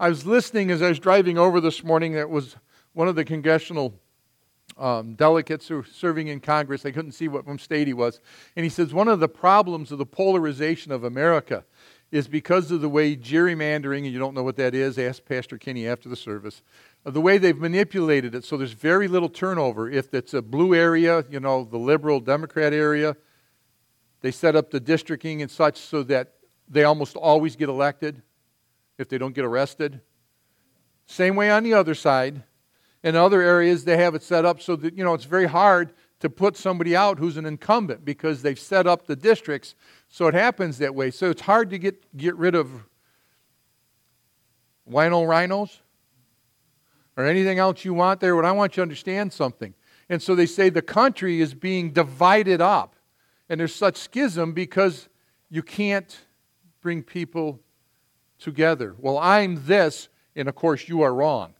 I 0.00 0.08
was 0.08 0.24
listening 0.24 0.70
as 0.70 0.80
I 0.80 0.88
was 0.88 0.98
driving 0.98 1.36
over 1.36 1.60
this 1.60 1.84
morning. 1.84 2.14
That 2.14 2.30
was 2.30 2.56
one 2.92 3.08
of 3.08 3.14
the 3.14 3.24
congressional 3.24 3.94
um, 4.82 5.14
delegates 5.14 5.68
who 5.68 5.76
were 5.76 5.84
serving 5.84 6.26
in 6.26 6.40
Congress. 6.40 6.82
They 6.82 6.90
couldn't 6.90 7.12
see 7.12 7.28
what 7.28 7.44
from 7.44 7.58
state 7.58 7.86
he 7.86 7.94
was. 7.94 8.20
And 8.56 8.64
he 8.64 8.70
says, 8.70 8.92
One 8.92 9.06
of 9.06 9.20
the 9.20 9.28
problems 9.28 9.92
of 9.92 9.98
the 9.98 10.06
polarization 10.06 10.90
of 10.90 11.04
America 11.04 11.64
is 12.10 12.26
because 12.26 12.70
of 12.72 12.80
the 12.80 12.88
way 12.88 13.16
gerrymandering, 13.16 13.98
and 13.98 14.12
you 14.12 14.18
don't 14.18 14.34
know 14.34 14.42
what 14.42 14.56
that 14.56 14.74
is, 14.74 14.98
ask 14.98 15.24
Pastor 15.24 15.56
Kinney 15.56 15.86
after 15.86 16.08
the 16.08 16.16
service, 16.16 16.62
the 17.04 17.20
way 17.20 17.38
they've 17.38 17.56
manipulated 17.56 18.34
it 18.34 18.44
so 18.44 18.56
there's 18.56 18.72
very 18.72 19.08
little 19.08 19.28
turnover. 19.28 19.88
If 19.88 20.12
it's 20.12 20.34
a 20.34 20.42
blue 20.42 20.74
area, 20.74 21.24
you 21.30 21.40
know, 21.40 21.64
the 21.64 21.78
liberal 21.78 22.18
Democrat 22.20 22.72
area, 22.72 23.16
they 24.20 24.32
set 24.32 24.56
up 24.56 24.70
the 24.70 24.80
districting 24.80 25.42
and 25.42 25.50
such 25.50 25.78
so 25.78 26.02
that 26.04 26.34
they 26.68 26.84
almost 26.84 27.16
always 27.16 27.54
get 27.54 27.68
elected 27.68 28.20
if 28.98 29.08
they 29.08 29.16
don't 29.16 29.34
get 29.34 29.44
arrested. 29.44 30.00
Same 31.06 31.36
way 31.36 31.50
on 31.50 31.62
the 31.62 31.74
other 31.74 31.94
side. 31.94 32.42
In 33.02 33.16
other 33.16 33.42
areas, 33.42 33.84
they 33.84 33.96
have 33.96 34.14
it 34.14 34.22
set 34.22 34.44
up 34.44 34.60
so 34.60 34.76
that, 34.76 34.96
you 34.96 35.04
know, 35.04 35.14
it's 35.14 35.24
very 35.24 35.46
hard 35.46 35.92
to 36.20 36.30
put 36.30 36.56
somebody 36.56 36.94
out 36.94 37.18
who's 37.18 37.36
an 37.36 37.46
incumbent 37.46 38.04
because 38.04 38.42
they've 38.42 38.58
set 38.58 38.86
up 38.86 39.06
the 39.06 39.16
districts 39.16 39.74
so 40.08 40.28
it 40.28 40.34
happens 40.34 40.78
that 40.78 40.94
way. 40.94 41.10
So 41.10 41.30
it's 41.30 41.42
hard 41.42 41.70
to 41.70 41.78
get, 41.78 42.16
get 42.16 42.36
rid 42.36 42.54
of 42.54 42.70
wino 44.88 45.28
rhinos 45.28 45.80
or 47.16 47.26
anything 47.26 47.58
else 47.58 47.84
you 47.84 47.92
want 47.92 48.20
there, 48.20 48.36
but 48.36 48.44
I 48.44 48.52
want 48.52 48.72
you 48.72 48.76
to 48.76 48.82
understand 48.82 49.32
something. 49.32 49.74
And 50.08 50.22
so 50.22 50.34
they 50.34 50.46
say 50.46 50.70
the 50.70 50.82
country 50.82 51.40
is 51.40 51.54
being 51.54 51.90
divided 51.90 52.60
up. 52.60 52.94
And 53.48 53.58
there's 53.58 53.74
such 53.74 53.96
schism 53.96 54.52
because 54.52 55.08
you 55.50 55.62
can't 55.62 56.16
bring 56.80 57.02
people 57.02 57.60
together. 58.38 58.94
Well, 58.98 59.18
I'm 59.18 59.66
this, 59.66 60.08
and 60.34 60.48
of 60.48 60.54
course 60.54 60.88
you 60.88 61.02
are 61.02 61.14
wrong. 61.14 61.54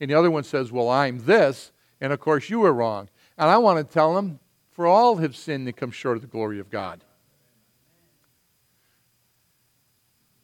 And 0.00 0.10
the 0.10 0.14
other 0.14 0.30
one 0.30 0.44
says, 0.44 0.70
Well, 0.70 0.88
I'm 0.88 1.18
this, 1.18 1.72
and 2.00 2.12
of 2.12 2.20
course 2.20 2.50
you 2.50 2.64
are 2.64 2.72
wrong. 2.72 3.08
And 3.36 3.48
I 3.48 3.58
want 3.58 3.78
to 3.78 3.92
tell 3.92 4.14
them, 4.14 4.40
for 4.70 4.86
all 4.86 5.16
have 5.16 5.36
sinned 5.36 5.66
and 5.66 5.76
come 5.76 5.90
short 5.90 6.16
of 6.16 6.22
the 6.22 6.28
glory 6.28 6.60
of 6.60 6.70
God. 6.70 7.02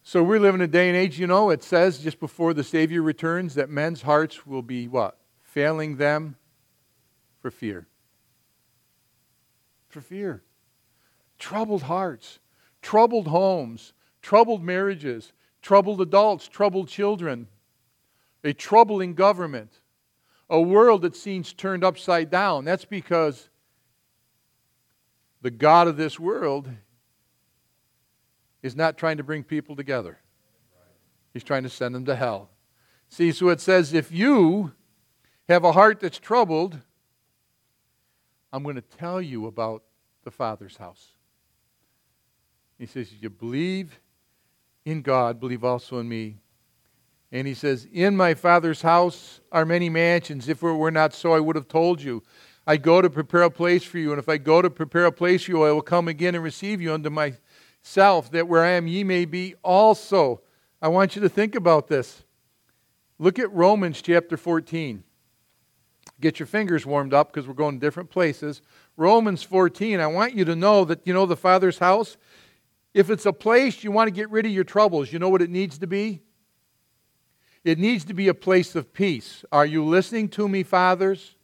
So 0.02 0.23
we 0.23 0.38
live 0.38 0.54
in 0.54 0.61
a 0.61 0.66
day 0.66 0.88
and 0.88 0.96
age, 0.96 1.18
you 1.18 1.26
know, 1.26 1.50
it 1.50 1.62
says 1.62 1.99
just 1.99 2.20
before 2.20 2.52
the 2.52 2.62
Savior 2.62 3.00
returns 3.00 3.54
that 3.54 3.70
men's 3.70 4.02
hearts 4.02 4.46
will 4.46 4.62
be 4.62 4.87
what? 4.87 5.16
Failing 5.42 5.96
them 5.96 6.37
for 7.40 7.50
fear. 7.50 7.87
For 9.88 10.00
fear. 10.00 10.42
Troubled 11.38 11.84
hearts, 11.84 12.38
troubled 12.82 13.28
homes, 13.28 13.94
troubled 14.20 14.62
marriages, 14.62 15.32
troubled 15.62 16.00
adults, 16.00 16.49
troubled 16.49 16.88
children, 16.88 17.49
a 18.44 18.52
troubling 18.52 19.14
government, 19.14 19.80
a 20.50 20.60
world 20.60 21.02
that 21.02 21.16
seems 21.16 21.52
turned 21.52 21.82
upside 21.82 22.30
down. 22.30 22.64
That's 22.64 22.84
because 22.84 23.48
the 25.40 25.50
God 25.50 25.88
of 25.88 25.96
this 25.96 26.20
world 26.20 26.70
is 28.62 28.76
not 28.76 28.96
trying 28.96 29.16
to 29.16 29.22
bring 29.22 29.42
people 29.42 29.74
together. 29.74 30.18
He's 31.32 31.44
trying 31.44 31.64
to 31.64 31.68
send 31.68 31.94
them 31.94 32.04
to 32.04 32.14
hell. 32.14 32.50
See, 33.08 33.32
so 33.32 33.48
it 33.48 33.60
says 33.60 33.92
if 33.92 34.12
you 34.12 34.72
have 35.48 35.64
a 35.64 35.72
heart 35.72 36.00
that's 36.00 36.18
troubled, 36.18 36.78
I'm 38.52 38.62
going 38.62 38.76
to 38.76 38.82
tell 38.82 39.20
you 39.20 39.46
about 39.46 39.82
the 40.22 40.30
Father's 40.30 40.76
house. 40.76 41.08
He 42.78 42.86
says, 42.86 43.12
You 43.12 43.30
believe 43.30 44.00
in 44.84 45.02
God, 45.02 45.40
believe 45.40 45.64
also 45.64 45.98
in 45.98 46.08
me. 46.08 46.36
And 47.35 47.49
he 47.49 47.55
says, 47.55 47.88
In 47.93 48.17
my 48.17 48.35
Father's 48.35 48.81
house 48.81 49.41
are 49.50 49.67
many 49.67 49.88
mansions. 49.88 50.49
If 50.49 50.62
it 50.62 50.73
were 50.73 50.93
not 50.93 51.12
so, 51.12 51.33
I 51.33 51.41
would 51.41 51.57
have 51.57 51.67
told 51.67 52.00
you. 52.00 52.23
I 52.64 52.76
go 52.76 53.03
to 53.03 53.11
prepare 53.11 53.43
a 53.43 53.50
place 53.50 53.83
for 53.83 53.99
you, 53.99 54.12
and 54.12 54.21
if 54.21 54.29
I 54.29 54.38
go 54.38 54.62
to 54.62 54.71
prepare 54.71 55.07
a 55.07 55.12
place 55.12 55.43
for 55.43 55.50
you, 55.50 55.64
I 55.64 55.73
will 55.73 55.83
come 55.83 56.07
again 56.07 56.37
and 56.37 56.45
receive 56.45 56.81
you 56.81 56.95
unto 56.95 57.11
myself, 57.11 58.31
that 58.31 58.47
where 58.47 58.62
I 58.62 58.71
am 58.71 58.87
ye 58.87 59.03
may 59.03 59.25
be 59.25 59.57
also. 59.64 60.43
I 60.81 60.87
want 60.88 61.17
you 61.17 61.23
to 61.23 61.29
think 61.29 61.57
about 61.57 61.88
this. 61.88 62.23
Look 63.19 63.41
at 63.41 63.53
Romans 63.53 64.00
chapter 64.00 64.37
14. 64.37 65.03
Get 66.21 66.38
your 66.38 66.47
fingers 66.47 66.87
warmed 66.87 67.12
up 67.12 67.33
because 67.33 67.49
we're 67.49 67.55
going 67.55 67.81
to 67.81 67.85
different 67.85 68.11
places. 68.11 68.62
Romans 68.97 69.43
14, 69.43 69.99
I 69.99 70.07
want 70.07 70.35
you 70.35 70.45
to 70.45 70.55
know 70.55 70.85
that, 70.85 71.00
you 71.05 71.12
know, 71.12 71.26
the 71.26 71.37
Father's 71.37 71.79
house, 71.79 72.17
if 72.95 73.11
it's 73.11 73.26
a 73.26 73.33
place 73.33 73.83
you 73.83 73.91
want 73.91 74.07
to 74.07 74.12
get 74.12 74.31
rid 74.31 74.47
of 74.47 74.53
your 74.53 74.62
troubles, 74.62 75.12
you 75.12 75.19
know 75.19 75.29
what 75.29 75.43
it 75.43 75.50
needs 75.50 75.79
to 75.79 75.88
be? 75.88 76.23
It 77.64 77.78
needs 77.78 78.04
to 78.04 78.14
be 78.14 78.28
a 78.28 78.35
place 78.35 78.75
of 78.75 78.92
peace. 78.92 79.44
Are 79.50 79.66
you 79.66 79.85
listening 79.85 80.28
to 80.30 80.49
me, 80.49 80.62
fathers? 80.62 81.35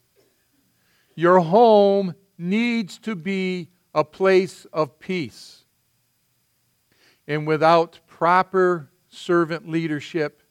Your 1.15 1.41
home 1.41 2.15
needs 2.37 2.99
to 2.99 3.15
be 3.17 3.71
a 3.95 4.05
place 4.05 4.67
of 4.73 4.99
peace 4.99 5.61
and 7.31 7.47
without 7.47 8.01
proper 8.09 8.91
servant 9.09 9.69
leadership, 9.69 10.43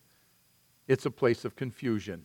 it's 0.87 1.05
a 1.05 1.11
place 1.11 1.43
of 1.43 1.57
confusion. 1.57 2.23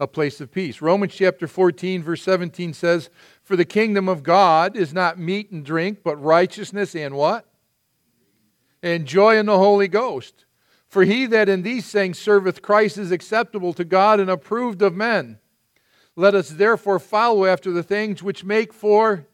A 0.00 0.08
place 0.08 0.40
of 0.40 0.50
peace. 0.50 0.82
Romans 0.82 1.14
chapter 1.14 1.46
14, 1.46 2.02
verse 2.02 2.22
17 2.22 2.74
says, 2.74 3.08
For 3.44 3.54
the 3.54 3.64
kingdom 3.64 4.08
of 4.08 4.24
God 4.24 4.76
is 4.76 4.92
not 4.92 5.16
meat 5.16 5.52
and 5.52 5.64
drink, 5.64 6.00
but 6.02 6.16
righteousness 6.16 6.96
and 6.96 7.14
what? 7.14 7.46
And 8.82 9.06
joy 9.06 9.38
in 9.38 9.46
the 9.46 9.58
Holy 9.58 9.86
Ghost. 9.86 10.46
For 10.90 11.04
he 11.04 11.26
that 11.26 11.48
in 11.48 11.62
these 11.62 11.90
things 11.90 12.18
serveth 12.18 12.62
Christ 12.62 12.98
is 12.98 13.12
acceptable 13.12 13.72
to 13.74 13.84
God 13.84 14.18
and 14.18 14.28
approved 14.28 14.82
of 14.82 14.94
men. 14.94 15.38
Let 16.16 16.34
us 16.34 16.50
therefore 16.50 16.98
follow 16.98 17.46
after 17.46 17.70
the 17.70 17.84
things 17.84 18.24
which 18.24 18.44
make 18.44 18.74
for 18.74 19.24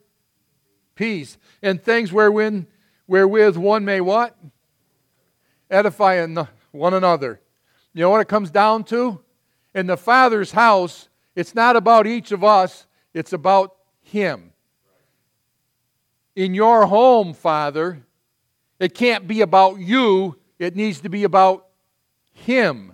peace, 0.95 1.39
and 1.63 1.83
things 1.83 2.13
wherewith, 2.13 2.67
wherewith 3.07 3.57
one 3.57 3.87
may 3.87 4.03
what? 4.03 4.37
Edify 5.71 6.27
one 6.73 6.95
another. 6.95 7.41
You 7.95 8.03
know 8.03 8.11
what 8.11 8.21
it 8.21 8.29
comes 8.29 8.51
down 8.51 8.85
to? 8.85 9.21
In 9.75 9.87
the 9.87 9.97
Father's 9.97 10.53
house, 10.53 11.09
it's 11.35 11.55
not 11.55 11.75
about 11.75 12.07
each 12.07 12.33
of 12.33 12.45
us, 12.45 12.87
it's 13.15 13.33
about 13.33 13.75
Him. 14.03 14.53
In 16.35 16.53
your 16.53 16.87
home, 16.87 17.33
Father, 17.33 18.05
it 18.79 18.95
can't 18.95 19.27
be 19.27 19.41
about 19.41 19.81
you, 19.81 20.37
it 20.59 20.77
needs 20.77 21.01
to 21.01 21.09
be 21.09 21.25
about 21.25 21.67
Him. 22.33 22.93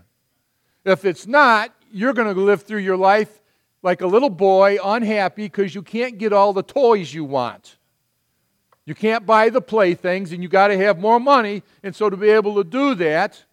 If 0.85 1.05
it's 1.05 1.27
not, 1.27 1.75
you're 1.93 2.13
going 2.13 2.33
to 2.35 2.41
live 2.41 2.63
through 2.63 2.81
your 2.81 2.97
life 2.97 3.41
like 3.83 4.01
a 4.01 4.07
little 4.07 4.31
boy, 4.31 4.79
unhappy 4.83 5.45
because 5.45 5.75
you 5.75 5.83
can't 5.83 6.19
get 6.19 6.33
all 6.33 6.53
the 6.53 6.63
toys 6.63 7.13
you 7.13 7.25
want. 7.25 7.77
You 8.85 8.95
can't 8.95 9.25
buy 9.25 9.49
the 9.49 9.61
playthings, 9.61 10.33
and 10.33 10.43
you 10.43 10.49
got 10.49 10.69
to 10.69 10.77
have 10.77 10.99
more 10.99 11.21
money. 11.21 11.63
And 11.83 11.95
so, 11.95 12.11
to 12.11 12.17
be 12.17 12.31
able 12.31 12.57
to 12.57 12.65
do 12.65 12.95
that, 12.97 13.45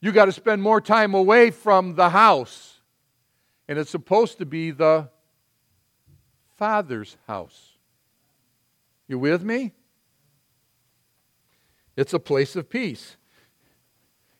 you 0.00 0.12
got 0.12 0.26
to 0.26 0.32
spend 0.32 0.62
more 0.62 0.80
time 0.80 1.14
away 1.14 1.50
from 1.50 1.96
the 1.96 2.10
house. 2.10 2.80
And 3.68 3.78
it's 3.78 3.90
supposed 3.90 4.38
to 4.38 4.46
be 4.46 4.70
the 4.70 5.08
Father's 6.56 7.16
house. 7.26 7.72
You 9.06 9.18
with 9.18 9.42
me? 9.42 9.72
It's 11.96 12.12
a 12.12 12.18
place 12.18 12.56
of 12.56 12.68
peace. 12.68 13.16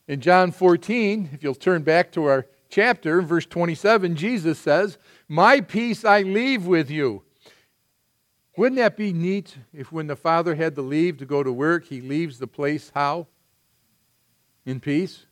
In 0.06 0.20
John 0.20 0.52
14, 0.52 1.30
if 1.32 1.42
you'll 1.42 1.54
turn 1.54 1.82
back 1.82 2.12
to 2.12 2.24
our 2.24 2.46
chapter, 2.68 3.22
verse 3.22 3.46
27, 3.46 4.14
Jesus 4.14 4.58
says, 4.58 4.98
My 5.28 5.60
peace 5.60 6.04
I 6.04 6.22
leave 6.22 6.66
with 6.66 6.90
you. 6.90 7.22
Wouldn't 8.56 8.76
that 8.76 8.96
be 8.96 9.12
neat 9.12 9.56
if 9.72 9.92
when 9.92 10.06
the 10.06 10.16
father 10.16 10.54
had 10.54 10.74
to 10.76 10.82
leave 10.82 11.18
to 11.18 11.26
go 11.26 11.42
to 11.42 11.52
work, 11.52 11.86
he 11.86 12.00
leaves 12.00 12.38
the 12.38 12.46
place 12.46 12.90
how? 12.94 13.26
In 14.64 14.80
peace? 14.80 15.26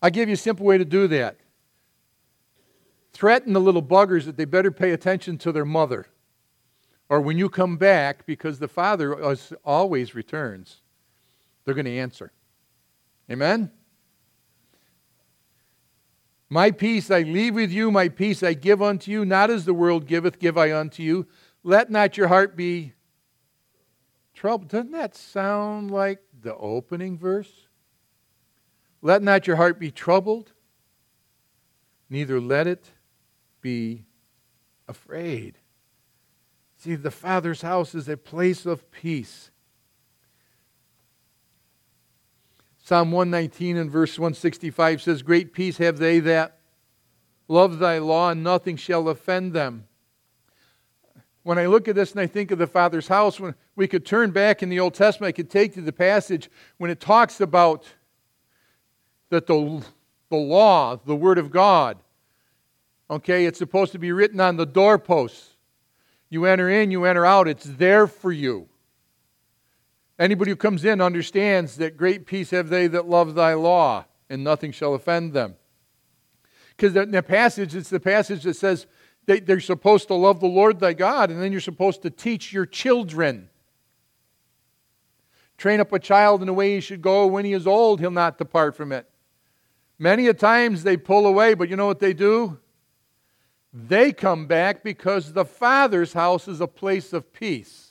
i 0.00 0.10
give 0.10 0.28
you 0.28 0.34
a 0.34 0.38
simple 0.38 0.64
way 0.64 0.78
to 0.78 0.84
do 0.84 1.08
that. 1.08 1.36
Threaten 3.12 3.52
the 3.52 3.60
little 3.60 3.82
buggers 3.82 4.26
that 4.26 4.36
they 4.36 4.44
better 4.44 4.70
pay 4.70 4.92
attention 4.92 5.38
to 5.38 5.50
their 5.50 5.64
mother. 5.64 6.06
Or 7.08 7.20
when 7.20 7.38
you 7.38 7.48
come 7.48 7.76
back, 7.76 8.26
because 8.26 8.58
the 8.58 8.68
father 8.68 9.36
always 9.64 10.14
returns, 10.14 10.82
they're 11.68 11.74
going 11.74 11.84
to 11.84 11.98
answer. 11.98 12.32
Amen? 13.30 13.70
My 16.48 16.70
peace 16.70 17.10
I 17.10 17.20
leave 17.20 17.56
with 17.56 17.70
you, 17.70 17.90
my 17.90 18.08
peace 18.08 18.42
I 18.42 18.54
give 18.54 18.80
unto 18.80 19.10
you, 19.10 19.26
not 19.26 19.50
as 19.50 19.66
the 19.66 19.74
world 19.74 20.06
giveth, 20.06 20.38
give 20.38 20.56
I 20.56 20.72
unto 20.72 21.02
you. 21.02 21.26
Let 21.62 21.90
not 21.90 22.16
your 22.16 22.28
heart 22.28 22.56
be 22.56 22.94
troubled. 24.32 24.70
Doesn't 24.70 24.92
that 24.92 25.14
sound 25.14 25.90
like 25.90 26.20
the 26.40 26.56
opening 26.56 27.18
verse? 27.18 27.52
Let 29.02 29.22
not 29.22 29.46
your 29.46 29.56
heart 29.56 29.78
be 29.78 29.90
troubled, 29.90 30.54
neither 32.08 32.40
let 32.40 32.66
it 32.66 32.92
be 33.60 34.06
afraid. 34.88 35.58
See, 36.78 36.94
the 36.94 37.10
Father's 37.10 37.60
house 37.60 37.94
is 37.94 38.08
a 38.08 38.16
place 38.16 38.64
of 38.64 38.90
peace. 38.90 39.50
Psalm 42.88 43.12
119 43.12 43.76
and 43.76 43.90
verse 43.90 44.18
165 44.18 45.02
says, 45.02 45.22
Great 45.22 45.52
peace 45.52 45.76
have 45.76 45.98
they 45.98 46.20
that 46.20 46.58
love 47.46 47.78
thy 47.78 47.98
law, 47.98 48.30
and 48.30 48.42
nothing 48.42 48.76
shall 48.76 49.08
offend 49.08 49.52
them 49.52 49.88
when 51.48 51.58
I 51.58 51.64
look 51.64 51.88
at 51.88 51.94
this 51.94 52.12
and 52.12 52.20
I 52.20 52.26
think 52.26 52.50
of 52.50 52.58
the 52.58 52.66
Father's 52.66 53.08
house, 53.08 53.40
when 53.40 53.54
we 53.74 53.88
could 53.88 54.04
turn 54.04 54.32
back 54.32 54.62
in 54.62 54.68
the 54.68 54.80
Old 54.80 54.92
Testament, 54.92 55.28
I 55.28 55.32
could 55.32 55.48
take 55.48 55.72
to 55.74 55.80
the 55.80 55.94
passage 55.94 56.50
when 56.76 56.90
it 56.90 57.00
talks 57.00 57.40
about 57.40 57.86
that 59.30 59.46
the, 59.46 59.82
the 60.28 60.36
law, 60.36 60.96
the 60.96 61.16
Word 61.16 61.38
of 61.38 61.50
God, 61.50 61.96
okay, 63.08 63.46
it's 63.46 63.58
supposed 63.58 63.92
to 63.92 63.98
be 63.98 64.12
written 64.12 64.40
on 64.40 64.56
the 64.56 64.66
doorposts. 64.66 65.56
You 66.28 66.44
enter 66.44 66.68
in, 66.68 66.90
you 66.90 67.06
enter 67.06 67.24
out, 67.24 67.48
it's 67.48 67.64
there 67.64 68.06
for 68.06 68.30
you. 68.30 68.68
Anybody 70.18 70.50
who 70.50 70.56
comes 70.56 70.84
in 70.84 71.00
understands 71.00 71.76
that 71.76 71.96
great 71.96 72.26
peace 72.26 72.50
have 72.50 72.68
they 72.68 72.88
that 72.88 73.08
love 73.08 73.34
thy 73.34 73.54
law, 73.54 74.06
and 74.28 74.42
nothing 74.42 74.72
shall 74.72 74.94
offend 74.94 75.32
them. 75.32 75.56
Because 76.76 76.96
in 76.96 77.12
the 77.12 77.22
passage, 77.22 77.74
it's 77.74 77.90
the 77.90 78.00
passage 78.00 78.42
that 78.42 78.54
says 78.54 78.86
they, 79.26 79.40
they're 79.40 79.60
supposed 79.60 80.08
to 80.08 80.14
love 80.14 80.40
the 80.40 80.46
Lord 80.46 80.80
thy 80.80 80.92
God, 80.92 81.30
and 81.30 81.40
then 81.40 81.52
you're 81.52 81.60
supposed 81.60 82.02
to 82.02 82.10
teach 82.10 82.52
your 82.52 82.66
children. 82.66 83.48
Train 85.56 85.80
up 85.80 85.92
a 85.92 85.98
child 85.98 86.40
in 86.40 86.46
the 86.46 86.52
way 86.52 86.74
he 86.74 86.80
should 86.80 87.02
go. 87.02 87.26
When 87.26 87.44
he 87.44 87.52
is 87.52 87.66
old, 87.66 88.00
he'll 88.00 88.10
not 88.10 88.38
depart 88.38 88.76
from 88.76 88.92
it. 88.92 89.08
Many 89.98 90.28
a 90.28 90.34
times 90.34 90.82
they 90.82 90.96
pull 90.96 91.26
away, 91.26 91.54
but 91.54 91.68
you 91.68 91.76
know 91.76 91.86
what 91.86 91.98
they 91.98 92.12
do? 92.12 92.58
They 93.72 94.12
come 94.12 94.46
back 94.46 94.82
because 94.82 95.32
the 95.32 95.44
Father's 95.44 96.12
house 96.12 96.48
is 96.48 96.60
a 96.60 96.68
place 96.68 97.12
of 97.12 97.32
peace. 97.32 97.87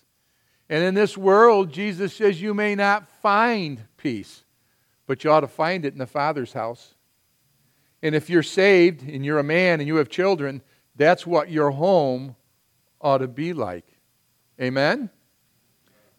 And 0.69 0.83
in 0.83 0.93
this 0.93 1.17
world, 1.17 1.71
Jesus 1.71 2.13
says 2.13 2.41
you 2.41 2.53
may 2.53 2.75
not 2.75 3.07
find 3.21 3.83
peace, 3.95 4.43
but 5.05 5.23
you 5.23 5.31
ought 5.31 5.41
to 5.41 5.47
find 5.47 5.85
it 5.85 5.93
in 5.93 5.99
the 5.99 6.05
Father's 6.05 6.53
house. 6.53 6.95
And 8.01 8.13
if 8.13 8.29
you're 8.29 8.43
saved 8.43 9.01
and 9.01 9.25
you're 9.25 9.39
a 9.39 9.43
man 9.43 9.79
and 9.79 9.87
you 9.87 9.95
have 9.95 10.09
children, 10.09 10.61
that's 10.95 11.25
what 11.25 11.49
your 11.49 11.71
home 11.71 12.35
ought 12.99 13.19
to 13.19 13.27
be 13.27 13.53
like. 13.53 13.85
Amen? 14.61 15.09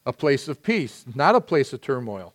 A 0.06 0.12
place 0.12 0.48
of 0.48 0.62
peace, 0.62 1.04
not 1.14 1.34
a 1.34 1.40
place 1.40 1.72
of 1.72 1.80
turmoil. 1.80 2.34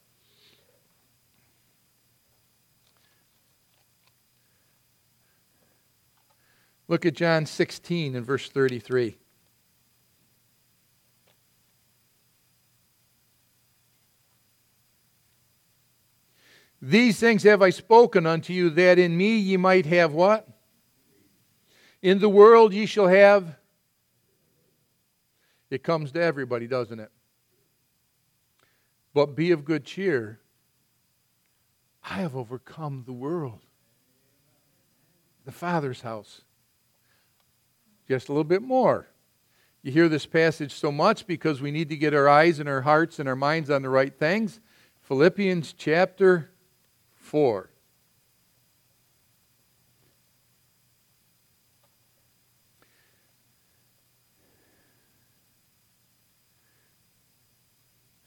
Look 6.88 7.06
at 7.06 7.16
John 7.16 7.46
16 7.46 8.16
and 8.16 8.26
verse 8.26 8.50
33. 8.50 9.18
These 16.86 17.18
things 17.18 17.44
have 17.44 17.62
I 17.62 17.70
spoken 17.70 18.26
unto 18.26 18.52
you, 18.52 18.70
that 18.72 19.00
in 19.00 19.16
me 19.16 19.38
ye 19.38 19.56
might 19.56 19.86
have 19.86 20.12
what? 20.12 20.46
In 22.02 22.20
the 22.20 22.28
world 22.28 22.74
ye 22.74 22.86
shall 22.86 23.08
have. 23.08 23.56
It 25.70 25.82
comes 25.82 26.12
to 26.12 26.22
everybody, 26.22 26.68
doesn't 26.68 27.00
it? 27.00 27.10
But 29.14 29.28
be 29.28 29.52
of 29.52 29.64
good 29.64 29.86
cheer. 29.86 30.42
I 32.04 32.16
have 32.16 32.36
overcome 32.36 33.04
the 33.06 33.14
world. 33.14 33.62
The 35.46 35.54
Father's 35.54 36.02
house. 36.02 36.42
Just 38.10 38.28
a 38.28 38.34
little 38.34 38.44
bit 38.44 38.62
more. 38.62 39.08
You 39.84 39.94
hear 39.94 40.10
this 40.10 40.26
passage 40.26 40.74
so 40.74 40.92
much 40.92 41.28
because 41.28 41.62
we 41.62 41.72
need 41.72 41.88
to 41.88 41.96
get 41.96 42.14
our 42.14 42.28
eyes 42.28 42.60
and 42.60 42.68
our 42.68 42.82
hearts 42.82 43.20
and 43.20 43.30
our 43.30 43.38
minds 43.38 43.70
on 43.70 43.84
the 43.84 43.90
right 43.90 44.14
things. 44.14 44.60
Philippians 45.04 45.72
chapter 45.78 46.50
4. 47.34 47.68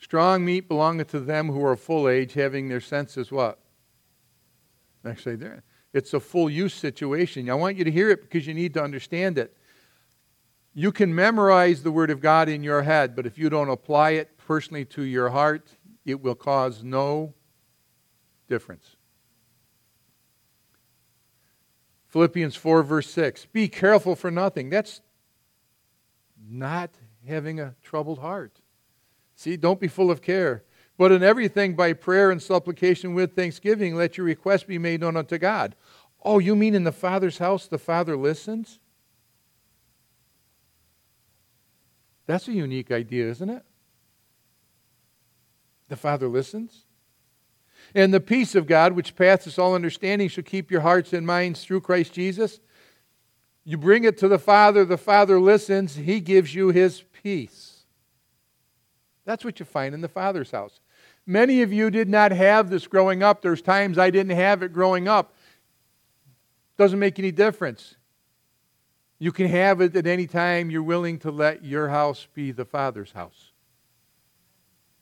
Strong 0.00 0.44
meat 0.44 0.66
belongeth 0.66 1.12
to 1.12 1.20
them 1.20 1.46
who 1.46 1.64
are 1.64 1.76
full 1.76 2.08
age, 2.08 2.32
having 2.32 2.68
their 2.68 2.80
senses 2.80 3.30
what? 3.30 3.60
Actually, 5.04 5.36
there. 5.36 5.62
it's 5.92 6.12
a 6.12 6.18
full 6.18 6.50
use 6.50 6.74
situation. 6.74 7.48
I 7.48 7.54
want 7.54 7.76
you 7.76 7.84
to 7.84 7.92
hear 7.92 8.10
it 8.10 8.22
because 8.22 8.44
you 8.44 8.54
need 8.54 8.74
to 8.74 8.82
understand 8.82 9.38
it. 9.38 9.56
You 10.74 10.90
can 10.90 11.14
memorize 11.14 11.84
the 11.84 11.92
Word 11.92 12.10
of 12.10 12.20
God 12.20 12.48
in 12.48 12.64
your 12.64 12.82
head, 12.82 13.14
but 13.14 13.24
if 13.24 13.38
you 13.38 13.50
don't 13.50 13.70
apply 13.70 14.10
it 14.10 14.36
personally 14.36 14.84
to 14.86 15.02
your 15.02 15.28
heart, 15.30 15.70
it 16.04 16.20
will 16.20 16.34
cause 16.34 16.82
no 16.82 17.34
difference. 18.48 18.95
Philippians 22.16 22.56
4, 22.56 22.82
verse 22.82 23.10
6. 23.10 23.44
Be 23.52 23.68
careful 23.68 24.16
for 24.16 24.30
nothing. 24.30 24.70
That's 24.70 25.02
not 26.48 26.94
having 27.28 27.60
a 27.60 27.74
troubled 27.82 28.20
heart. 28.20 28.62
See, 29.34 29.58
don't 29.58 29.78
be 29.78 29.86
full 29.86 30.10
of 30.10 30.22
care. 30.22 30.64
But 30.96 31.12
in 31.12 31.22
everything, 31.22 31.76
by 31.76 31.92
prayer 31.92 32.30
and 32.30 32.42
supplication 32.42 33.12
with 33.12 33.36
thanksgiving, 33.36 33.96
let 33.96 34.16
your 34.16 34.24
requests 34.24 34.62
be 34.62 34.78
made 34.78 35.02
known 35.02 35.14
unto 35.14 35.36
God. 35.36 35.76
Oh, 36.24 36.38
you 36.38 36.56
mean 36.56 36.74
in 36.74 36.84
the 36.84 36.90
Father's 36.90 37.36
house 37.36 37.66
the 37.66 37.76
Father 37.76 38.16
listens? 38.16 38.78
That's 42.24 42.48
a 42.48 42.52
unique 42.54 42.90
idea, 42.90 43.28
isn't 43.28 43.50
it? 43.50 43.62
The 45.88 45.96
Father 45.96 46.28
listens. 46.28 46.85
And 47.96 48.12
the 48.12 48.20
peace 48.20 48.54
of 48.54 48.66
God, 48.66 48.92
which 48.92 49.16
passeth 49.16 49.58
all 49.58 49.74
understanding, 49.74 50.28
shall 50.28 50.44
keep 50.44 50.70
your 50.70 50.82
hearts 50.82 51.14
and 51.14 51.26
minds 51.26 51.64
through 51.64 51.80
Christ 51.80 52.12
Jesus. 52.12 52.60
You 53.64 53.78
bring 53.78 54.04
it 54.04 54.18
to 54.18 54.28
the 54.28 54.38
Father, 54.38 54.84
the 54.84 54.98
Father 54.98 55.40
listens, 55.40 55.96
He 55.96 56.20
gives 56.20 56.54
you 56.54 56.68
His 56.68 57.04
peace. 57.22 57.84
That's 59.24 59.46
what 59.46 59.58
you 59.58 59.64
find 59.64 59.94
in 59.94 60.02
the 60.02 60.10
Father's 60.10 60.50
house. 60.50 60.80
Many 61.24 61.62
of 61.62 61.72
you 61.72 61.88
did 61.88 62.06
not 62.06 62.32
have 62.32 62.68
this 62.68 62.86
growing 62.86 63.22
up. 63.22 63.40
There's 63.40 63.62
times 63.62 63.96
I 63.96 64.10
didn't 64.10 64.36
have 64.36 64.62
it 64.62 64.74
growing 64.74 65.08
up. 65.08 65.34
Doesn't 66.76 66.98
make 66.98 67.18
any 67.18 67.32
difference. 67.32 67.96
You 69.18 69.32
can 69.32 69.46
have 69.46 69.80
it 69.80 69.96
at 69.96 70.06
any 70.06 70.26
time 70.26 70.70
you're 70.70 70.82
willing 70.82 71.18
to 71.20 71.30
let 71.30 71.64
your 71.64 71.88
house 71.88 72.28
be 72.34 72.52
the 72.52 72.66
Father's 72.66 73.12
house. 73.12 73.52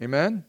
Amen? 0.00 0.44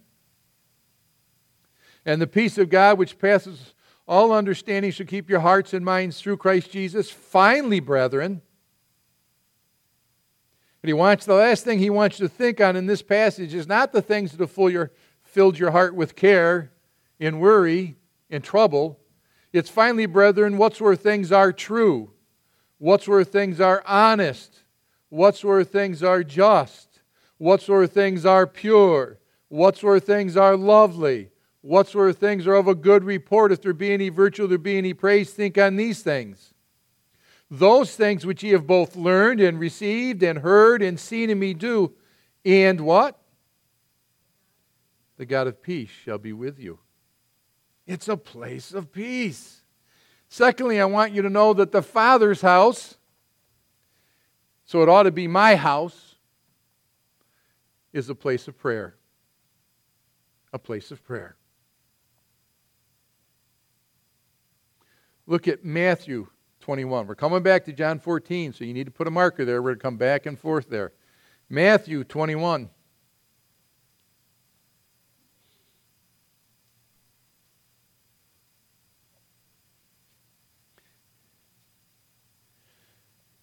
And 2.06 2.22
the 2.22 2.28
peace 2.28 2.58
of 2.58 2.70
God, 2.70 2.98
which 2.98 3.18
passes 3.18 3.74
all 4.08 4.32
understanding, 4.32 4.92
shall 4.92 5.08
keep 5.08 5.30
your 5.30 5.40
hearts 5.40 5.74
and 5.74 5.84
minds 5.84 6.22
through 6.22 6.38
Christ 6.38 6.72
Jesus. 6.72 7.10
Finally, 7.10 7.80
brethren, 7.80 8.42
but 10.82 10.90
he 10.90 10.94
wants 10.94 11.26
the 11.26 11.34
last 11.34 11.64
thing 11.64 11.80
he 11.80 11.90
wants 11.90 12.20
you 12.20 12.28
to 12.28 12.34
think 12.34 12.62
on 12.62 12.76
in 12.76 12.86
this 12.86 13.02
passage 13.02 13.56
is 13.56 13.66
not 13.66 13.92
the 13.92 14.04
things 14.04 14.32
that 14.32 14.40
have 14.40 14.52
fill 14.52 14.70
your, 14.70 14.92
filled 15.24 15.58
your 15.58 15.72
heart 15.72 15.96
with 15.96 16.16
care 16.16 16.72
and 17.20 17.42
worry 17.42 17.96
and 18.30 18.44
trouble. 18.44 19.00
It's 19.52 19.70
finally, 19.70 20.06
brethren, 20.06 20.60
whatsoever 20.60 20.96
things 20.96 21.32
are 21.32 21.52
true, 21.52 22.12
whatsoever 22.78 23.24
things 23.24 23.60
are 23.60 23.82
honest, 23.88 24.62
whatsoever 25.10 25.64
things 25.64 26.04
are 26.04 26.24
just, 26.24 27.02
whatsoever 27.40 27.88
things 27.88 28.24
are 28.24 28.46
pure, 28.46 29.18
whatsoever 29.48 30.00
things 30.00 30.38
are 30.38 30.56
lovely 30.56 31.32
Whatsoever 31.66 32.14
things 32.14 32.46
are 32.46 32.54
of 32.54 32.68
a 32.68 32.76
good 32.76 33.04
report, 33.04 33.52
if 33.52 33.64
there 33.64 33.74
be 33.74 33.92
any 33.92 34.10
virtue, 34.10 34.46
there 34.46 34.60
be 34.60 34.78
any 34.78 34.94
praise, 34.94 35.32
think 35.32 35.58
on 35.58 35.78
these 35.78 36.04
things. 36.04 36.54
Those 37.50 37.96
things 37.96 38.24
which 38.24 38.44
ye 38.44 38.52
have 38.52 38.68
both 38.68 38.96
learned 38.96 39.42
and 39.42 39.60
received 39.60 40.22
and 40.22 40.38
heard 40.38 40.84
and 40.84 41.00
seen 41.00 41.32
in 41.32 41.40
me 41.40 41.56
do, 41.56 41.94
and 42.46 42.82
what? 42.82 43.20
The 45.18 45.26
God 45.26 45.48
of 45.48 45.64
peace 45.64 45.90
shall 45.90 46.20
be 46.20 46.34
with 46.34 46.60
you. 46.60 46.78
It's 47.88 48.08
a 48.08 48.18
place 48.18 48.72
of 48.72 48.92
peace. 48.92 49.64
Secondly, 50.30 50.80
I 50.80 50.86
want 50.86 51.14
you 51.14 51.24
to 51.24 51.32
know 51.32 51.54
that 51.54 51.72
the 51.72 51.82
Father's 51.82 52.42
house, 52.42 53.00
so 54.66 54.84
it 54.84 54.90
ought 54.90 55.04
to 55.04 55.12
be 55.12 55.28
my 55.28 55.56
house, 55.56 56.14
is 57.92 58.08
a 58.08 58.16
place 58.16 58.48
of 58.48 58.56
prayer. 58.56 58.98
A 60.54 60.60
place 60.60 60.92
of 60.92 61.04
prayer. 61.04 61.38
Look 65.28 65.48
at 65.48 65.66
Matthew 65.66 66.28
21. 66.62 67.08
We're 67.08 67.16
coming 67.16 67.42
back 67.42 67.66
to 67.66 67.74
John 67.74 68.00
14, 68.00 68.54
so 68.54 68.64
you 68.64 68.74
need 68.74 68.86
to 68.86 68.92
put 68.92 69.08
a 69.08 69.12
marker 69.12 69.46
there. 69.46 69.62
We're 69.62 69.72
going 69.72 69.80
to 69.80 69.84
come 69.84 69.98
back 69.98 70.26
and 70.26 70.38
forth 70.38 70.70
there. 70.70 70.94
Matthew 71.50 72.04
21. 72.04 72.70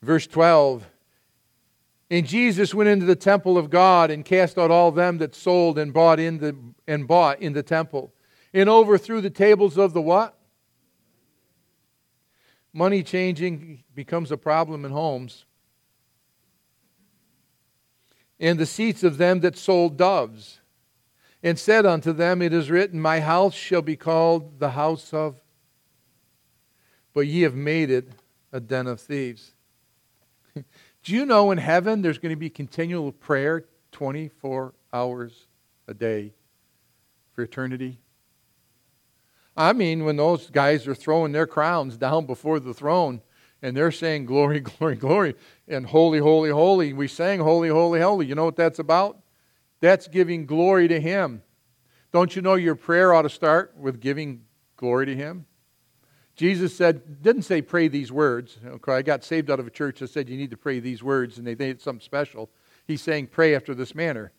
Verse 0.03 0.27
12. 0.27 0.89
And 2.11 2.27
Jesus 2.27 2.75
went 2.75 2.89
into 2.89 3.07
the 3.07 3.17
temple 3.17 3.57
of 3.57 3.71
God 3.71 4.11
and 4.11 4.25
cast 4.25 4.59
out 4.59 4.71
all 4.71 4.91
them 4.91 5.19
that 5.19 5.35
sold 5.35 5.79
and 5.79 5.93
bought 5.93 6.21
in 6.21 6.39
the 6.39 6.57
and 6.87 7.09
bought 7.09 7.41
in 7.41 7.55
the 7.55 7.63
temple, 7.63 8.13
and 8.53 8.69
overthrew 8.69 9.21
the 9.21 9.31
tables 9.31 9.79
of 9.79 9.95
the 9.95 10.03
what? 10.03 10.37
Money 12.73 13.03
changing 13.03 13.85
becomes 13.95 14.31
a 14.31 14.37
problem 14.37 14.85
in 14.85 14.93
homes. 14.93 15.45
and 18.43 18.59
the 18.59 18.67
seats 18.67 19.05
of 19.05 19.19
them 19.19 19.39
that 19.41 19.57
sold 19.57 19.97
doves, 19.97 20.59
and 21.45 21.57
said 21.57 21.87
unto 21.87 22.13
them, 22.13 22.43
It 22.43 22.53
is 22.53 22.71
written, 22.71 23.01
My 23.01 23.21
house 23.21 23.55
shall 23.55 23.83
be 23.83 23.97
called 23.97 24.59
the 24.59 24.71
house 24.71 25.15
of, 25.15 25.41
but 27.15 27.29
ye 27.29 27.43
have 27.43 27.55
made 27.55 27.89
it 27.89 28.09
a 28.51 28.59
den 28.59 28.89
of 28.89 29.01
thieves. 29.01 29.53
Do 30.55 30.65
you 31.05 31.25
know 31.25 31.53
in 31.53 31.59
heaven 31.59 32.03
there's 32.03 32.19
going 32.19 32.35
to 32.35 32.37
be 32.37 32.51
continual 32.51 33.13
prayer 33.13 33.65
24 33.93 34.75
hours 34.93 35.47
a 35.87 35.95
day 35.95 36.33
for 37.35 37.43
eternity? 37.43 38.01
I 39.57 39.73
mean, 39.73 40.05
when 40.05 40.17
those 40.17 40.51
guys 40.51 40.87
are 40.89 40.95
throwing 40.95 41.33
their 41.33 41.47
crowns 41.47 41.97
down 41.97 42.27
before 42.27 42.59
the 42.59 42.73
throne 42.73 43.21
and 43.61 43.77
they're 43.77 43.93
saying, 43.93 44.27
Glory, 44.27 44.61
glory, 44.79 44.97
glory, 44.97 45.35
and 45.69 45.87
holy, 45.87 46.19
holy, 46.19 46.51
holy, 46.51 46.93
we 46.93 47.09
sang 47.09 47.41
holy, 47.41 47.69
holy, 47.69 48.01
holy. 48.01 48.27
You 48.27 48.35
know 48.35 48.45
what 48.45 48.57
that's 48.57 48.79
about? 48.79 49.19
That's 49.81 50.09
giving 50.09 50.47
glory 50.47 50.89
to 50.89 51.01
Him. 51.01 51.43
Don't 52.13 52.35
you 52.37 52.43
know 52.43 52.55
your 52.55 52.75
prayer 52.75 53.13
ought 53.13 53.23
to 53.23 53.31
start 53.31 53.75
with 53.77 54.01
giving 54.01 54.45
glory 54.77 55.07
to 55.07 55.17
Him? 55.17 55.47
Jesus 56.35 56.75
said, 56.75 57.23
didn't 57.23 57.43
say 57.43 57.61
pray 57.61 57.89
these 57.89 58.11
words. 58.11 58.59
Okay, 58.65 58.93
I 58.93 59.03
got 59.03 59.23
saved 59.23 59.51
out 59.51 59.61
of 59.61 59.67
a 59.67 59.71
church 59.71 60.01
that 60.01 60.09
said 60.09 60.29
you 60.29 60.37
need 60.37 60.51
to 60.51 60.57
pray 60.57 60.81
these 60.81 61.03
words 61.03 61.37
and 61.37 61.47
they 61.47 61.55
did 61.55 61.81
something 61.81 62.01
special. 62.01 62.51
He's 62.87 63.03
saying 63.03 63.29
pray 63.29 63.55
after 63.55 63.75
this 63.75 63.95
manner. 63.95 64.33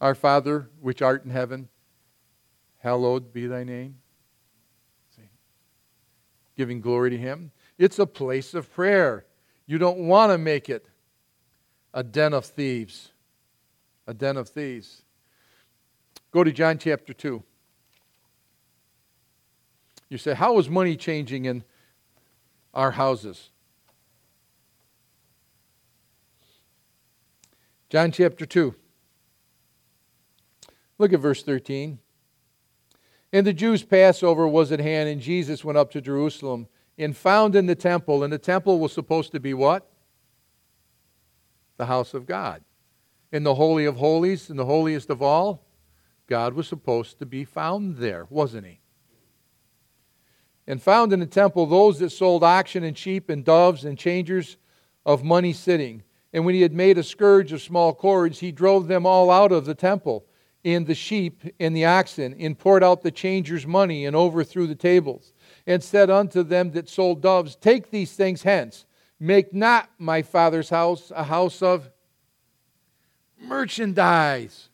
Our 0.00 0.14
Father, 0.14 0.70
which 0.80 1.02
art 1.02 1.24
in 1.24 1.30
heaven, 1.30 1.68
hallowed 2.78 3.32
be 3.32 3.46
thy 3.46 3.64
name. 3.64 3.96
See? 5.14 5.28
Giving 6.56 6.80
glory 6.80 7.10
to 7.10 7.18
him. 7.18 7.52
It's 7.76 7.98
a 7.98 8.06
place 8.06 8.54
of 8.54 8.72
prayer. 8.72 9.26
You 9.66 9.78
don't 9.78 9.98
want 9.98 10.32
to 10.32 10.38
make 10.38 10.68
it 10.68 10.86
a 11.92 12.02
den 12.02 12.32
of 12.32 12.44
thieves. 12.44 13.12
A 14.06 14.14
den 14.14 14.36
of 14.36 14.48
thieves. 14.48 15.02
Go 16.30 16.44
to 16.44 16.52
John 16.52 16.78
chapter 16.78 17.12
2. 17.12 17.42
You 20.08 20.18
say, 20.18 20.34
How 20.34 20.58
is 20.58 20.68
money 20.68 20.96
changing 20.96 21.44
in 21.44 21.64
our 22.72 22.92
houses? 22.92 23.50
John 27.90 28.12
chapter 28.12 28.44
2. 28.44 28.74
Look 30.98 31.12
at 31.12 31.20
verse 31.20 31.42
13. 31.42 31.98
And 33.32 33.46
the 33.46 33.52
Jews' 33.52 33.84
Passover 33.84 34.48
was 34.48 34.72
at 34.72 34.80
hand, 34.80 35.08
and 35.08 35.20
Jesus 35.20 35.64
went 35.64 35.78
up 35.78 35.90
to 35.92 36.00
Jerusalem 36.00 36.66
and 36.96 37.16
found 37.16 37.54
in 37.54 37.66
the 37.66 37.74
temple, 37.74 38.24
and 38.24 38.32
the 38.32 38.38
temple 38.38 38.80
was 38.80 38.92
supposed 38.92 39.32
to 39.32 39.40
be 39.40 39.54
what? 39.54 39.88
The 41.76 41.86
house 41.86 42.14
of 42.14 42.26
God. 42.26 42.62
In 43.30 43.44
the 43.44 43.54
Holy 43.54 43.84
of 43.84 43.96
Holies, 43.96 44.48
in 44.48 44.56
the 44.56 44.64
holiest 44.64 45.10
of 45.10 45.20
all, 45.20 45.66
God 46.26 46.54
was 46.54 46.66
supposed 46.66 47.18
to 47.18 47.26
be 47.26 47.44
found 47.44 47.96
there, 47.96 48.26
wasn't 48.30 48.66
he? 48.66 48.80
And 50.66 50.82
found 50.82 51.12
in 51.12 51.20
the 51.20 51.26
temple 51.26 51.66
those 51.66 51.98
that 51.98 52.10
sold 52.10 52.42
oxen 52.42 52.82
and 52.82 52.96
sheep 52.96 53.30
and 53.30 53.44
doves 53.44 53.84
and 53.84 53.98
changers 53.98 54.56
of 55.06 55.24
money 55.24 55.52
sitting. 55.52 56.02
And 56.32 56.44
when 56.44 56.54
he 56.54 56.62
had 56.62 56.74
made 56.74 56.98
a 56.98 57.02
scourge 57.02 57.52
of 57.52 57.62
small 57.62 57.94
cords, 57.94 58.40
he 58.40 58.52
drove 58.52 58.88
them 58.88 59.06
all 59.06 59.30
out 59.30 59.52
of 59.52 59.64
the 59.64 59.74
temple 59.74 60.26
and 60.74 60.86
the 60.86 60.94
sheep 60.94 61.42
and 61.58 61.74
the 61.74 61.84
oxen, 61.84 62.34
and 62.38 62.58
poured 62.58 62.84
out 62.84 63.02
the 63.02 63.10
changers' 63.10 63.66
money, 63.66 64.04
and 64.04 64.14
overthrew 64.14 64.66
the 64.66 64.74
tables, 64.74 65.32
and 65.66 65.82
said 65.82 66.10
unto 66.10 66.42
them 66.42 66.72
that 66.72 66.88
sold 66.88 67.22
doves, 67.22 67.56
Take 67.56 67.90
these 67.90 68.12
things 68.12 68.42
hence. 68.42 68.84
Make 69.20 69.52
not 69.52 69.90
my 69.98 70.22
father's 70.22 70.70
house 70.70 71.10
a 71.14 71.24
house 71.24 71.62
of 71.62 71.90
merchandise. 73.40 74.68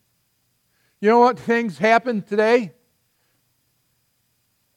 You 1.01 1.11
know 1.11 1.21
what 1.21 1.39
things 1.39 1.79
happen 1.79 2.23
today? 2.23 2.73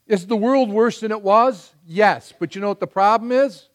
Is 0.08 0.28
the 0.28 0.38
world 0.38 0.70
worse 0.70 1.02
than 1.02 1.12
it 1.12 1.22
was? 1.22 1.74
Yes. 1.86 2.34
But 2.38 2.56
you 2.56 2.62
know 2.62 2.70
what 2.70 2.80
the 2.80 2.88
problem 2.88 3.32
is? 3.32 3.70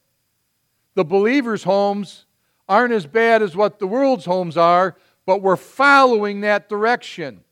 The 0.94 1.04
believers' 1.04 1.64
homes 1.64 2.26
aren't 2.68 2.92
as 2.92 3.06
bad 3.06 3.42
as 3.42 3.56
what 3.56 3.78
the 3.78 3.86
world's 3.86 4.24
homes 4.24 4.56
are, 4.56 4.96
but 5.26 5.42
we're 5.42 5.56
following 5.56 6.40
that 6.40 6.68
direction. 6.68 7.42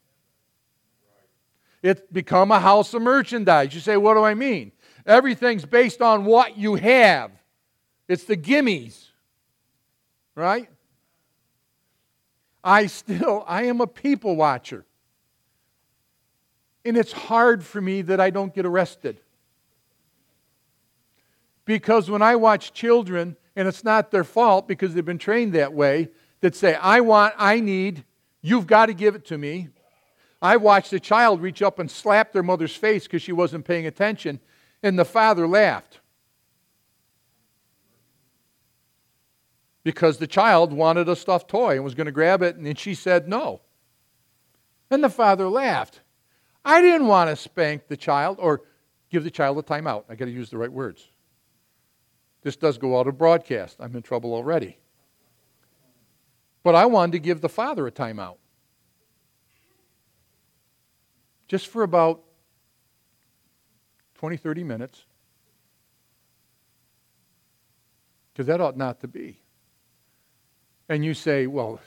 It's 1.83 2.03
become 2.13 2.51
a 2.51 2.61
house 2.61 2.93
of 2.95 3.03
merchandise. 3.03 3.75
You 3.75 3.81
say, 3.81 3.97
what 3.97 4.15
do 4.15 4.23
I 4.23 4.35
mean? 4.35 4.73
Everything's 5.07 5.65
based 5.65 6.03
on 6.03 6.25
what 6.25 6.59
you 6.59 6.75
have. 6.75 7.31
It's 8.09 8.25
the 8.25 8.37
gimmies. 8.37 9.07
Right? 10.35 10.69
I 12.63 12.87
still, 12.87 13.45
I 13.49 13.65
am 13.65 13.81
a 13.81 13.87
people 13.87 14.37
watcher. 14.37 14.85
And 16.85 16.97
it's 16.97 17.13
hard 17.13 17.63
for 17.63 17.81
me 17.81 18.03
that 18.03 18.21
I 18.21 18.31
don't 18.31 18.55
get 18.55 18.67
arrested. 18.67 19.21
Because 21.65 22.11
when 22.11 22.23
I 22.23 22.37
watch 22.37 22.73
children, 22.73 23.37
and 23.55 23.69
it's 23.69 23.85
not 23.85 24.11
their 24.11 24.25
fault 24.25 24.67
because 24.67 24.95
they've 24.95 25.05
been 25.05 25.19
trained 25.19 25.53
that 25.53 25.73
way, 25.73 26.09
that 26.41 26.57
say, 26.57 26.75
I 26.75 27.01
want, 27.01 27.35
I 27.37 27.61
need, 27.61 28.05
you've 28.41 28.67
got 28.67 28.87
to 28.87 28.95
give 28.95 29.15
it 29.15 29.27
to 29.27 29.39
me. 29.39 29.69
I 30.43 30.57
watched 30.57 30.93
a 30.93 31.01
child 31.01 31.43
reach 31.43 31.61
up 31.61 31.79
and 31.79 31.91
slap 31.91 32.33
their 32.33 32.43
mother's 32.43 32.75
face 32.75 33.05
because 33.05 33.23
she 33.23 33.33
wasn't 33.33 33.67
paying 33.67 33.87
attention, 33.87 34.41
and 34.83 34.99
the 34.99 35.05
father 35.05 35.47
laughed. 35.47 36.01
Because 39.83 40.19
the 40.19 40.27
child 40.27 40.73
wanted 40.73 41.09
a 41.09 41.17
stuffed 41.17 41.49
toy 41.49 41.75
and 41.75 41.85
was 41.85 41.95
going 41.95 42.07
to 42.07 42.13
grab 42.13 42.43
it, 42.43 42.57
and 42.57 42.79
she 42.79 42.95
said 42.95 43.29
no. 43.29 43.61
And 44.91 45.05
the 45.05 45.11
father 45.11 45.49
laughed. 45.49 46.01
I 46.65 46.81
didn't 46.81 47.07
want 47.07 47.31
to 47.31 47.37
spank 47.37 47.89
the 47.89 47.97
child 47.97 48.39
or 48.41 48.63
give 49.11 49.25
the 49.25 49.31
child 49.31 49.59
a 49.59 49.63
timeout. 49.63 50.05
I 50.09 50.15
got 50.15 50.27
to 50.27 50.31
use 50.31 50.51
the 50.51 50.59
right 50.59 50.73
words. 50.73 51.07
This 52.43 52.57
does 52.57 52.79
go 52.79 52.99
out 52.99 53.07
of 53.07 53.19
broadcast. 53.19 53.77
I'm 53.81 53.95
in 53.95 54.03
trouble 54.03 54.35
already. 54.35 54.79
But 56.63 56.75
I 56.75 56.87
wanted 56.87 57.13
to 57.13 57.19
give 57.19 57.41
the 57.41 57.49
father 57.49 57.87
a 57.87 57.93
timeout. 57.93 58.37
Just 61.49 61.69
for 61.69 61.83
about 61.83 62.23
20, 64.15 64.37
30 64.37 64.65
minutes. 64.65 65.05
Because 68.33 68.47
that 68.47 68.61
ought 68.61 68.77
not 68.77 69.01
to 69.01 69.09
be. 69.09 69.41
And 70.89 71.05
you 71.05 71.15
say, 71.15 71.47
well, 71.47 71.81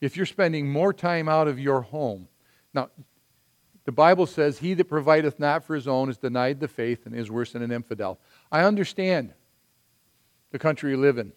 if 0.00 0.16
you're 0.16 0.26
spending 0.26 0.70
more 0.70 0.92
time 0.92 1.28
out 1.28 1.48
of 1.48 1.58
your 1.58 1.82
home. 1.82 2.28
Now, 2.72 2.90
the 3.84 3.92
Bible 3.92 4.26
says, 4.26 4.58
He 4.58 4.74
that 4.74 4.84
provideth 4.84 5.38
not 5.38 5.64
for 5.64 5.74
his 5.74 5.88
own 5.88 6.08
is 6.08 6.16
denied 6.16 6.60
the 6.60 6.68
faith 6.68 7.06
and 7.06 7.14
is 7.14 7.30
worse 7.30 7.52
than 7.52 7.62
an 7.62 7.72
infidel. 7.72 8.18
I 8.50 8.62
understand 8.62 9.32
the 10.52 10.58
country 10.58 10.92
you 10.92 10.96
live 10.96 11.18
in. 11.18 11.32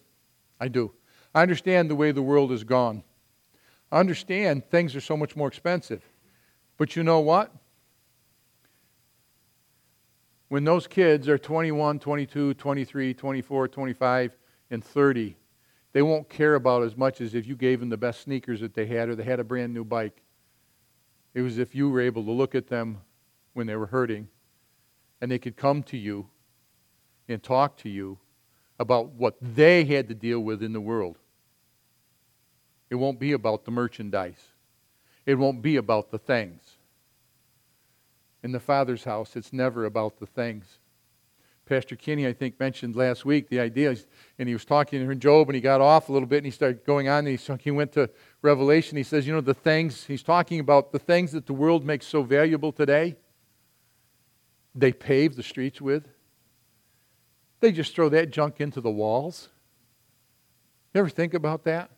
I 0.60 0.68
do. 0.68 0.92
I 1.34 1.42
understand 1.42 1.90
the 1.90 1.96
way 1.96 2.12
the 2.12 2.22
world 2.22 2.50
has 2.52 2.62
gone. 2.62 3.02
I 3.90 3.98
understand 3.98 4.64
things 4.70 4.94
are 4.94 5.00
so 5.00 5.16
much 5.16 5.36
more 5.36 5.48
expensive. 5.48 6.02
But 6.76 6.96
you 6.96 7.02
know 7.02 7.20
what? 7.20 7.52
When 10.48 10.64
those 10.64 10.86
kids 10.86 11.28
are 11.28 11.38
21, 11.38 11.98
22, 11.98 12.54
23, 12.54 13.14
24, 13.14 13.68
25, 13.68 14.36
and 14.70 14.84
30, 14.84 15.36
they 15.92 16.02
won't 16.02 16.28
care 16.28 16.54
about 16.54 16.82
as 16.82 16.96
much 16.96 17.20
as 17.20 17.34
if 17.34 17.46
you 17.46 17.56
gave 17.56 17.80
them 17.80 17.88
the 17.88 17.96
best 17.96 18.22
sneakers 18.22 18.60
that 18.60 18.74
they 18.74 18.86
had 18.86 19.08
or 19.08 19.16
they 19.16 19.24
had 19.24 19.40
a 19.40 19.44
brand 19.44 19.72
new 19.74 19.84
bike. 19.84 20.22
It 21.34 21.42
was 21.42 21.58
if 21.58 21.74
you 21.74 21.88
were 21.88 22.00
able 22.00 22.24
to 22.24 22.30
look 22.30 22.54
at 22.54 22.68
them 22.68 23.00
when 23.54 23.66
they 23.66 23.76
were 23.76 23.86
hurting 23.86 24.28
and 25.20 25.30
they 25.30 25.38
could 25.38 25.56
come 25.56 25.82
to 25.84 25.96
you 25.96 26.28
and 27.28 27.42
talk 27.42 27.76
to 27.78 27.88
you 27.88 28.18
about 28.78 29.10
what 29.12 29.36
they 29.40 29.84
had 29.84 30.08
to 30.08 30.14
deal 30.14 30.40
with 30.40 30.62
in 30.62 30.72
the 30.72 30.80
world. 30.80 31.18
It 32.90 32.96
won't 32.96 33.18
be 33.18 33.32
about 33.32 33.64
the 33.64 33.70
merchandise. 33.70 34.48
It 35.26 35.36
won't 35.36 35.62
be 35.62 35.76
about 35.76 36.10
the 36.10 36.18
things. 36.18 36.76
In 38.42 38.52
the 38.52 38.60
Father's 38.60 39.04
house, 39.04 39.36
it's 39.36 39.52
never 39.52 39.86
about 39.86 40.18
the 40.18 40.26
things. 40.26 40.78
Pastor 41.66 41.96
Kinney, 41.96 42.26
I 42.26 42.34
think, 42.34 42.60
mentioned 42.60 42.94
last 42.94 43.24
week 43.24 43.48
the 43.48 43.58
idea, 43.58 43.96
and 44.38 44.48
he 44.48 44.54
was 44.54 44.66
talking 44.66 45.00
in 45.00 45.20
Job, 45.20 45.48
and 45.48 45.54
he 45.54 45.62
got 45.62 45.80
off 45.80 46.10
a 46.10 46.12
little 46.12 46.28
bit, 46.28 46.38
and 46.38 46.46
he 46.46 46.50
started 46.50 46.84
going 46.84 47.08
on, 47.08 47.26
and 47.26 47.38
he, 47.38 47.54
he 47.62 47.70
went 47.70 47.92
to 47.92 48.10
Revelation. 48.42 48.98
He 48.98 49.02
says, 49.02 49.26
You 49.26 49.32
know, 49.32 49.40
the 49.40 49.54
things, 49.54 50.04
he's 50.04 50.22
talking 50.22 50.60
about 50.60 50.92
the 50.92 50.98
things 50.98 51.32
that 51.32 51.46
the 51.46 51.54
world 51.54 51.84
makes 51.84 52.06
so 52.06 52.22
valuable 52.22 52.70
today, 52.70 53.16
they 54.74 54.92
pave 54.92 55.36
the 55.36 55.42
streets 55.42 55.80
with. 55.80 56.06
They 57.60 57.72
just 57.72 57.94
throw 57.94 58.10
that 58.10 58.30
junk 58.30 58.60
into 58.60 58.82
the 58.82 58.90
walls. 58.90 59.48
You 60.92 61.00
ever 61.00 61.08
think 61.08 61.32
about 61.32 61.64
that? 61.64 61.90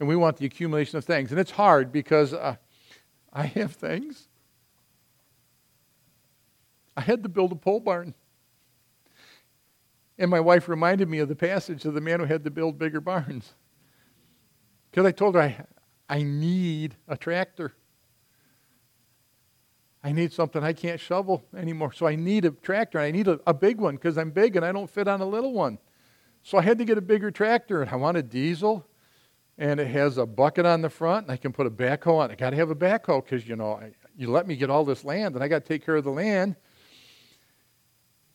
And 0.00 0.08
we 0.08 0.16
want 0.16 0.38
the 0.38 0.46
accumulation 0.46 0.96
of 0.96 1.04
things. 1.04 1.30
And 1.30 1.38
it's 1.38 1.50
hard 1.50 1.92
because 1.92 2.32
uh, 2.32 2.56
I 3.32 3.44
have 3.46 3.72
things. 3.72 4.28
I 6.96 7.02
had 7.02 7.22
to 7.22 7.28
build 7.28 7.52
a 7.52 7.56
pole 7.56 7.80
barn. 7.80 8.14
And 10.18 10.30
my 10.30 10.40
wife 10.40 10.68
reminded 10.68 11.08
me 11.08 11.18
of 11.18 11.28
the 11.28 11.36
passage 11.36 11.84
of 11.84 11.94
the 11.94 12.00
man 12.00 12.18
who 12.18 12.26
had 12.26 12.44
to 12.44 12.50
build 12.50 12.78
bigger 12.78 13.00
barns. 13.00 13.52
Because 14.90 15.06
I 15.06 15.12
told 15.12 15.34
her, 15.34 15.42
I, 15.42 15.64
I 16.08 16.22
need 16.22 16.96
a 17.06 17.16
tractor. 17.16 17.74
I 20.02 20.12
need 20.12 20.32
something 20.32 20.64
I 20.64 20.72
can't 20.72 20.98
shovel 20.98 21.44
anymore. 21.54 21.92
So 21.92 22.06
I 22.06 22.16
need 22.16 22.46
a 22.46 22.50
tractor. 22.50 22.98
I 22.98 23.10
need 23.10 23.28
a, 23.28 23.38
a 23.46 23.52
big 23.52 23.78
one 23.78 23.96
because 23.96 24.16
I'm 24.16 24.30
big 24.30 24.56
and 24.56 24.64
I 24.64 24.72
don't 24.72 24.88
fit 24.88 25.08
on 25.08 25.20
a 25.20 25.26
little 25.26 25.52
one. 25.52 25.78
So 26.42 26.56
I 26.56 26.62
had 26.62 26.78
to 26.78 26.86
get 26.86 26.96
a 26.96 27.02
bigger 27.02 27.30
tractor 27.30 27.82
and 27.82 27.90
I 27.90 27.96
wanted 27.96 28.30
diesel 28.30 28.86
and 29.60 29.78
it 29.78 29.88
has 29.88 30.16
a 30.16 30.24
bucket 30.24 30.64
on 30.64 30.80
the 30.80 30.88
front 30.88 31.26
and 31.26 31.32
I 31.32 31.36
can 31.36 31.52
put 31.52 31.66
a 31.66 31.70
backhoe 31.70 32.18
on. 32.18 32.30
I 32.30 32.34
got 32.34 32.50
to 32.50 32.56
have 32.56 32.70
a 32.70 32.74
backhoe 32.74 33.22
because, 33.22 33.46
you 33.46 33.56
know, 33.56 33.74
I, 33.74 33.92
you 34.16 34.30
let 34.30 34.46
me 34.46 34.56
get 34.56 34.70
all 34.70 34.86
this 34.86 35.04
land 35.04 35.34
and 35.34 35.44
I 35.44 35.48
got 35.48 35.62
to 35.62 35.68
take 35.68 35.84
care 35.84 35.96
of 35.96 36.04
the 36.04 36.10
land. 36.10 36.56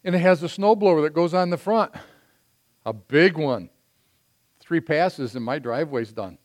And 0.04 0.14
it 0.14 0.20
has 0.20 0.44
a 0.44 0.46
snowblower 0.46 1.02
that 1.02 1.16
goes 1.16 1.34
on 1.34 1.50
the 1.50 1.58
front, 1.58 1.92
a 2.86 2.94
big 2.94 3.38
one. 3.38 3.72
Three 4.60 4.80
passes 4.80 5.36
and 5.36 5.44
my 5.44 5.58
driveway's 5.58 6.14
done. 6.14 6.38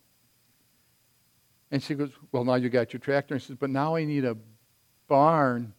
And 1.70 1.82
she 1.82 1.94
goes, 1.94 2.10
Well, 2.32 2.44
now 2.44 2.54
you 2.54 2.70
got 2.70 2.94
your 2.94 3.00
tractor. 3.00 3.34
And 3.34 3.42
she 3.42 3.48
says, 3.48 3.56
But 3.60 3.68
now 3.68 3.96
I 3.96 4.04
need 4.04 4.24
a 4.24 4.36
barn 5.08 5.74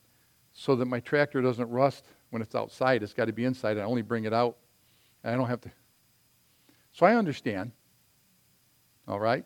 so 0.54 0.76
that 0.76 0.86
my 0.86 1.00
tractor 1.00 1.42
doesn't 1.42 1.70
rust 1.70 2.06
when 2.30 2.44
it's 2.44 2.54
outside. 2.54 3.02
It's 3.02 3.14
got 3.14 3.26
to 3.26 3.34
be 3.34 3.46
inside. 3.46 3.80
I 3.80 3.82
only 3.82 4.04
bring 4.04 4.26
it 4.26 4.34
out. 4.34 4.58
and 5.24 5.34
I 5.34 5.38
don't 5.38 5.50
have 5.50 5.62
to. 5.62 5.72
So 6.92 7.08
I 7.08 7.16
understand. 7.16 7.72
All 9.08 9.20
right? 9.20 9.46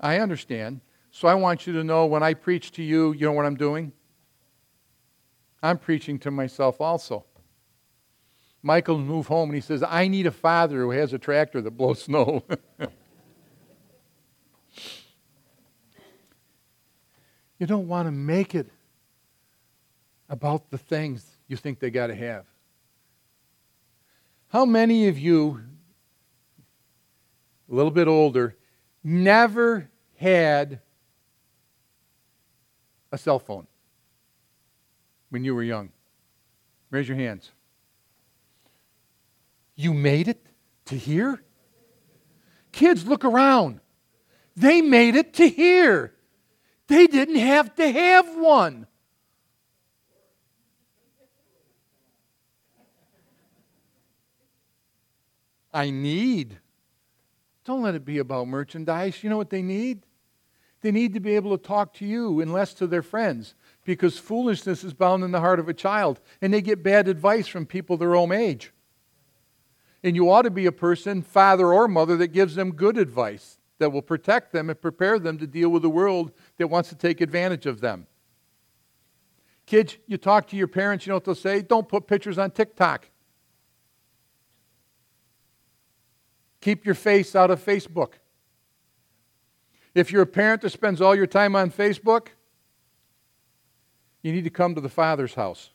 I 0.00 0.18
understand. 0.18 0.80
So 1.10 1.28
I 1.28 1.34
want 1.34 1.66
you 1.66 1.72
to 1.74 1.84
know 1.84 2.06
when 2.06 2.22
I 2.22 2.34
preach 2.34 2.72
to 2.72 2.82
you, 2.82 3.12
you 3.12 3.26
know 3.26 3.32
what 3.32 3.46
I'm 3.46 3.56
doing? 3.56 3.92
I'm 5.62 5.78
preaching 5.78 6.18
to 6.20 6.30
myself 6.30 6.80
also. 6.80 7.24
Michael 8.62 8.98
moved 8.98 9.28
home 9.28 9.50
and 9.50 9.54
he 9.54 9.60
says, 9.60 9.82
I 9.82 10.08
need 10.08 10.26
a 10.26 10.30
father 10.30 10.80
who 10.80 10.90
has 10.90 11.12
a 11.12 11.18
tractor 11.18 11.60
that 11.60 11.70
blows 11.72 12.02
snow. 12.04 12.44
You 17.58 17.66
don't 17.66 17.88
want 17.88 18.06
to 18.06 18.12
make 18.12 18.54
it 18.54 18.68
about 20.28 20.70
the 20.70 20.78
things 20.78 21.24
you 21.46 21.56
think 21.56 21.78
they 21.78 21.90
got 21.90 22.08
to 22.08 22.14
have. 22.14 22.46
How 24.48 24.64
many 24.64 25.08
of 25.08 25.18
you, 25.18 25.60
a 27.70 27.74
little 27.74 27.90
bit 27.90 28.08
older, 28.08 28.56
never 29.02 29.88
had 30.16 30.80
a 33.12 33.18
cell 33.18 33.38
phone 33.38 33.66
when 35.30 35.44
you 35.44 35.54
were 35.54 35.62
young? 35.62 35.90
Raise 36.90 37.08
your 37.08 37.16
hands. 37.16 37.50
You 39.74 39.92
made 39.94 40.28
it 40.28 40.46
to 40.86 40.96
here? 40.96 41.42
Kids, 42.72 43.06
look 43.06 43.24
around. 43.24 43.80
They 44.56 44.82
made 44.82 45.16
it 45.16 45.34
to 45.34 45.48
here. 45.48 46.14
They 46.86 47.06
didn't 47.06 47.36
have 47.36 47.74
to 47.76 47.90
have 47.90 48.36
one. 48.36 48.86
I 55.72 55.90
need. 55.90 56.60
Don't 57.64 57.82
let 57.82 57.94
it 57.94 58.04
be 58.04 58.18
about 58.18 58.48
merchandise. 58.48 59.22
You 59.22 59.30
know 59.30 59.36
what 59.36 59.50
they 59.50 59.62
need? 59.62 60.04
They 60.82 60.92
need 60.92 61.14
to 61.14 61.20
be 61.20 61.34
able 61.34 61.56
to 61.56 61.62
talk 61.62 61.94
to 61.94 62.04
you 62.04 62.40
and 62.40 62.52
less 62.52 62.74
to 62.74 62.86
their 62.86 63.02
friends 63.02 63.54
because 63.84 64.18
foolishness 64.18 64.84
is 64.84 64.92
bound 64.92 65.24
in 65.24 65.32
the 65.32 65.40
heart 65.40 65.58
of 65.58 65.68
a 65.68 65.74
child 65.74 66.20
and 66.42 66.52
they 66.52 66.60
get 66.60 66.82
bad 66.82 67.08
advice 67.08 67.46
from 67.46 67.64
people 67.64 67.96
their 67.96 68.14
own 68.14 68.32
age. 68.32 68.70
And 70.02 70.14
you 70.14 70.30
ought 70.30 70.42
to 70.42 70.50
be 70.50 70.66
a 70.66 70.72
person, 70.72 71.22
father 71.22 71.72
or 71.72 71.88
mother, 71.88 72.18
that 72.18 72.28
gives 72.28 72.54
them 72.54 72.72
good 72.72 72.98
advice 72.98 73.58
that 73.78 73.90
will 73.90 74.02
protect 74.02 74.52
them 74.52 74.68
and 74.68 74.78
prepare 74.78 75.18
them 75.18 75.38
to 75.38 75.46
deal 75.46 75.70
with 75.70 75.80
the 75.80 75.88
world 75.88 76.32
that 76.58 76.68
wants 76.68 76.90
to 76.90 76.94
take 76.94 77.22
advantage 77.22 77.64
of 77.64 77.80
them. 77.80 78.06
Kids, 79.64 79.96
you 80.06 80.18
talk 80.18 80.46
to 80.48 80.56
your 80.56 80.68
parents, 80.68 81.06
you 81.06 81.10
know 81.10 81.16
what 81.16 81.24
they'll 81.24 81.34
say? 81.34 81.62
Don't 81.62 81.88
put 81.88 82.06
pictures 82.06 82.36
on 82.36 82.50
TikTok. 82.50 83.08
Keep 86.64 86.86
your 86.86 86.94
face 86.94 87.36
out 87.36 87.50
of 87.50 87.62
Facebook. 87.62 88.12
If 89.94 90.10
you're 90.10 90.22
a 90.22 90.26
parent 90.26 90.62
that 90.62 90.70
spends 90.70 91.02
all 91.02 91.14
your 91.14 91.26
time 91.26 91.54
on 91.54 91.70
Facebook, 91.70 92.28
you 94.22 94.32
need 94.32 94.44
to 94.44 94.50
come 94.50 94.74
to 94.74 94.80
the 94.80 94.88
Father's 94.88 95.34
house. 95.34 95.68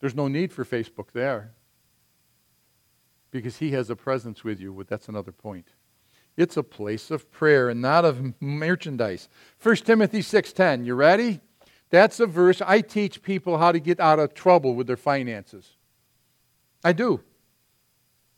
There's 0.00 0.14
no 0.14 0.28
need 0.28 0.52
for 0.52 0.66
Facebook 0.66 1.12
there 1.14 1.54
because 3.30 3.56
He 3.56 3.70
has 3.70 3.88
a 3.88 3.96
presence 3.96 4.44
with 4.44 4.60
you. 4.60 4.70
But 4.74 4.86
that's 4.86 5.08
another 5.08 5.32
point. 5.32 5.68
It's 6.36 6.58
a 6.58 6.62
place 6.62 7.10
of 7.10 7.32
prayer 7.32 7.70
and 7.70 7.80
not 7.80 8.04
of 8.04 8.34
merchandise. 8.38 9.30
1 9.62 9.76
Timothy 9.76 10.20
6:10. 10.20 10.84
You 10.84 10.94
ready? 10.94 11.40
That's 11.88 12.20
a 12.20 12.26
verse 12.26 12.60
I 12.60 12.82
teach 12.82 13.22
people 13.22 13.56
how 13.56 13.72
to 13.72 13.80
get 13.80 13.98
out 13.98 14.18
of 14.18 14.34
trouble 14.34 14.74
with 14.74 14.88
their 14.88 14.98
finances. 14.98 15.78
I 16.84 16.92
do. 16.92 17.22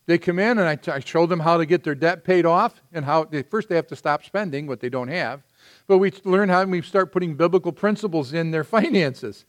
They 0.08 0.16
come 0.16 0.38
in 0.38 0.56
and 0.58 0.66
I, 0.66 0.76
t- 0.76 0.90
I 0.90 1.00
show 1.00 1.26
them 1.26 1.40
how 1.40 1.58
to 1.58 1.66
get 1.66 1.84
their 1.84 1.94
debt 1.94 2.24
paid 2.24 2.46
off 2.46 2.80
and 2.94 3.04
how 3.04 3.24
they, 3.24 3.42
first 3.42 3.68
they 3.68 3.76
have 3.76 3.88
to 3.88 3.96
stop 3.96 4.24
spending 4.24 4.66
what 4.66 4.80
they 4.80 4.88
don't 4.88 5.08
have. 5.08 5.42
But 5.86 5.98
we 5.98 6.10
learn 6.24 6.48
how 6.48 6.64
we 6.64 6.80
start 6.80 7.12
putting 7.12 7.34
biblical 7.34 7.72
principles 7.72 8.32
in 8.32 8.50
their 8.50 8.64
finances. 8.78 9.44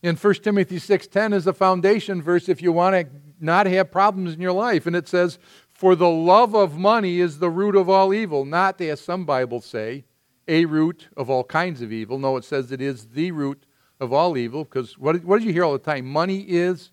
In 0.00 0.14
1 0.14 0.34
Timothy 0.34 0.76
6:10 0.76 1.34
is 1.34 1.48
a 1.48 1.52
foundation 1.52 2.22
verse 2.22 2.48
if 2.48 2.62
you 2.62 2.70
want 2.70 2.94
to 2.94 3.06
not 3.40 3.66
have 3.66 3.90
problems 3.90 4.32
in 4.32 4.40
your 4.40 4.52
life 4.52 4.86
and 4.86 4.94
it 4.94 5.08
says 5.08 5.40
for 5.72 5.96
the 5.96 6.08
love 6.08 6.54
of 6.54 6.78
money 6.78 7.18
is 7.18 7.40
the 7.40 7.50
root 7.50 7.74
of 7.74 7.88
all 7.88 8.14
evil, 8.14 8.44
not, 8.44 8.80
as 8.80 9.00
some 9.00 9.24
Bibles 9.24 9.64
say, 9.64 10.04
a 10.46 10.66
root 10.66 11.08
of 11.16 11.28
all 11.28 11.42
kinds 11.42 11.82
of 11.82 11.90
evil. 11.90 12.20
No, 12.20 12.36
it 12.36 12.44
says 12.44 12.70
it 12.70 12.80
is 12.80 13.08
the 13.08 13.32
root 13.32 13.66
of 13.98 14.12
all 14.12 14.36
evil, 14.36 14.62
because 14.62 14.96
what, 14.96 15.24
what 15.24 15.38
did 15.38 15.46
you 15.46 15.52
hear 15.52 15.64
all 15.64 15.72
the 15.72 15.80
time? 15.80 16.06
Money 16.06 16.42
is 16.42 16.92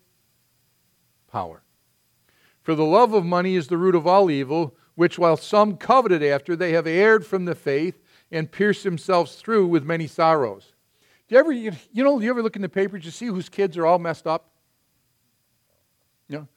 power. 1.30 1.62
For 2.68 2.74
the 2.74 2.84
love 2.84 3.14
of 3.14 3.24
money 3.24 3.54
is 3.54 3.68
the 3.68 3.78
root 3.78 3.94
of 3.94 4.06
all 4.06 4.30
evil, 4.30 4.76
which 4.94 5.18
while 5.18 5.38
some 5.38 5.78
coveted 5.78 6.22
after, 6.22 6.54
they 6.54 6.72
have 6.72 6.86
erred 6.86 7.24
from 7.24 7.46
the 7.46 7.54
faith 7.54 7.98
and 8.30 8.52
pierced 8.52 8.84
themselves 8.84 9.36
through 9.36 9.68
with 9.68 9.84
many 9.84 10.06
sorrows. 10.06 10.74
Do 11.26 11.34
you 11.34 11.38
ever, 11.38 11.50
you, 11.50 11.72
know, 11.94 12.20
you 12.20 12.28
ever 12.28 12.42
look 12.42 12.56
in 12.56 12.60
the 12.60 12.68
papers, 12.68 13.06
you 13.06 13.10
see 13.10 13.24
whose 13.24 13.48
kids 13.48 13.78
are 13.78 13.86
all 13.86 13.98
messed 13.98 14.26
up? 14.26 14.50
You 16.28 16.40
know, 16.40 16.48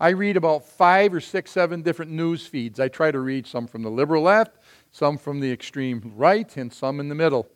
I 0.00 0.08
read 0.08 0.36
about 0.36 0.64
five 0.64 1.14
or 1.14 1.20
six, 1.20 1.52
seven 1.52 1.82
different 1.82 2.10
news 2.10 2.44
feeds. 2.44 2.80
I 2.80 2.88
try 2.88 3.12
to 3.12 3.20
read 3.20 3.46
some 3.46 3.68
from 3.68 3.84
the 3.84 3.90
liberal 3.90 4.24
left, 4.24 4.56
some 4.90 5.16
from 5.16 5.38
the 5.38 5.52
extreme 5.52 6.12
right, 6.16 6.56
and 6.56 6.72
some 6.72 6.98
in 6.98 7.08
the 7.08 7.14
middle. 7.14 7.46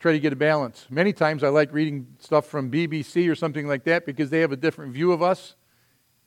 Try 0.00 0.12
to 0.12 0.18
get 0.18 0.32
a 0.32 0.36
balance. 0.36 0.86
Many 0.88 1.12
times 1.12 1.44
I 1.44 1.50
like 1.50 1.74
reading 1.74 2.06
stuff 2.20 2.46
from 2.46 2.70
BBC 2.70 3.30
or 3.30 3.34
something 3.34 3.68
like 3.68 3.84
that 3.84 4.06
because 4.06 4.30
they 4.30 4.40
have 4.40 4.52
a 4.52 4.56
different 4.56 4.94
view 4.94 5.12
of 5.12 5.20
us 5.20 5.56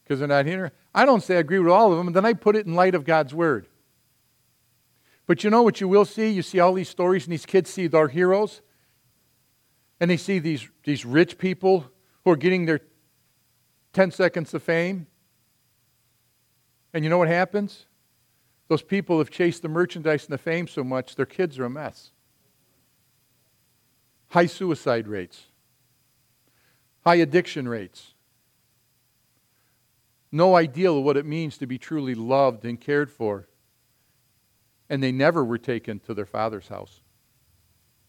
because 0.05 0.19
they're 0.19 0.27
not 0.29 0.45
here. 0.45 0.71
I 0.93 1.03
don't 1.05 1.21
say 1.21 1.35
I 1.35 1.39
agree 1.39 1.59
with 1.59 1.73
all 1.73 1.91
of 1.91 1.97
them, 1.97 2.07
and 2.07 2.15
then 2.15 2.25
I 2.25 2.31
put 2.31 2.55
it 2.55 2.65
in 2.65 2.75
light 2.75 2.95
of 2.95 3.03
God's 3.03 3.33
Word. 3.33 3.67
But 5.27 5.43
you 5.43 5.49
know 5.49 5.63
what 5.63 5.81
you 5.81 5.89
will 5.89 6.05
see? 6.05 6.29
You 6.29 6.41
see 6.41 6.61
all 6.61 6.73
these 6.73 6.87
stories, 6.87 7.25
and 7.25 7.33
these 7.33 7.45
kids 7.45 7.69
see 7.69 7.87
their 7.87 8.07
heroes, 8.07 8.61
and 9.99 10.09
they 10.09 10.17
see 10.17 10.39
these, 10.39 10.69
these 10.85 11.03
rich 11.03 11.37
people 11.37 11.85
who 12.23 12.31
are 12.31 12.37
getting 12.37 12.65
their 12.65 12.79
10 13.93 14.11
seconds 14.11 14.53
of 14.53 14.63
fame 14.63 15.07
and 16.95 17.03
you 17.03 17.09
know 17.09 17.17
what 17.17 17.27
happens? 17.27 17.87
Those 18.69 18.81
people 18.81 19.17
have 19.17 19.29
chased 19.29 19.61
the 19.61 19.67
merchandise 19.67 20.23
and 20.23 20.31
the 20.31 20.37
fame 20.37 20.65
so 20.65 20.81
much, 20.81 21.17
their 21.17 21.25
kids 21.25 21.59
are 21.59 21.65
a 21.65 21.69
mess. 21.69 22.11
High 24.29 24.45
suicide 24.45 25.05
rates, 25.05 25.47
high 27.03 27.15
addiction 27.15 27.67
rates. 27.67 28.14
No 30.35 30.57
idea 30.57 30.91
of 30.91 31.01
what 31.01 31.15
it 31.15 31.25
means 31.25 31.57
to 31.59 31.65
be 31.65 31.77
truly 31.77 32.13
loved 32.13 32.65
and 32.65 32.77
cared 32.77 33.09
for. 33.09 33.47
And 34.89 35.01
they 35.01 35.13
never 35.13 35.45
were 35.45 35.57
taken 35.57 36.01
to 36.01 36.13
their 36.13 36.25
father's 36.25 36.67
house. 36.67 36.99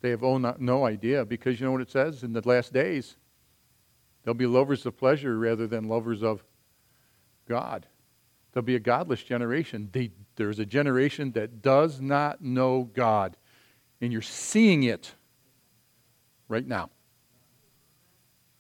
They 0.01 0.11
have 0.11 0.23
no 0.23 0.85
idea 0.85 1.25
because 1.25 1.61
you 1.61 1.67
know 1.67 1.71
what 1.71 1.83
it 1.83 1.91
says 1.93 2.25
in 2.25 2.33
the 2.33 2.43
last 2.45 2.73
days? 2.73 3.15
They'll 4.25 4.35
be 4.35 4.49
lovers 4.49 4.85
of 4.87 4.97
pleasure 4.97 5.39
rather 5.39 5.69
than 5.69 5.85
lovers 5.85 6.25
of 6.25 6.43
God. 7.49 7.87
There'll 8.51 8.67
be 8.67 8.75
a 8.75 8.81
godless 8.81 9.23
generation. 9.23 9.89
They, 9.93 10.11
there's 10.35 10.59
a 10.59 10.67
generation 10.67 11.31
that 11.33 11.63
does 11.63 12.01
not 12.01 12.43
know 12.43 12.91
God. 12.93 13.37
And 14.01 14.13
you're 14.13 14.21
seeing 14.21 14.83
it 14.83 15.15
right 16.49 16.67
now. 16.67 16.91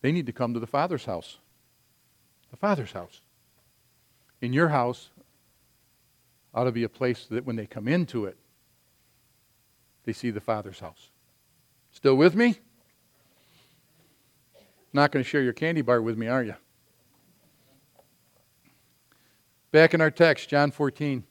They 0.02 0.12
need 0.12 0.26
to 0.26 0.32
come 0.32 0.54
to 0.54 0.60
the 0.60 0.68
Father's 0.68 1.04
house. 1.04 1.38
The 2.52 2.56
Father's 2.56 2.92
house. 2.92 3.22
In 4.46 4.52
your 4.52 4.68
house 4.68 5.10
ought 6.54 6.64
to 6.64 6.70
be 6.70 6.84
a 6.84 6.88
place 6.88 7.26
that 7.30 7.44
when 7.44 7.56
they 7.56 7.66
come 7.66 7.88
into 7.88 8.26
it, 8.26 8.36
they 10.04 10.12
see 10.12 10.30
the 10.30 10.40
Father's 10.40 10.78
house. 10.78 11.10
Still 11.90 12.14
with 12.14 12.36
me? 12.36 12.56
Not 14.92 15.10
going 15.10 15.24
to 15.24 15.28
share 15.28 15.42
your 15.42 15.52
candy 15.52 15.82
bar 15.82 16.00
with 16.00 16.16
me, 16.16 16.28
are 16.28 16.44
you? 16.44 16.54
Back 19.72 19.94
in 19.94 20.00
our 20.00 20.12
text, 20.12 20.48
John 20.48 20.70
14. 20.70 21.24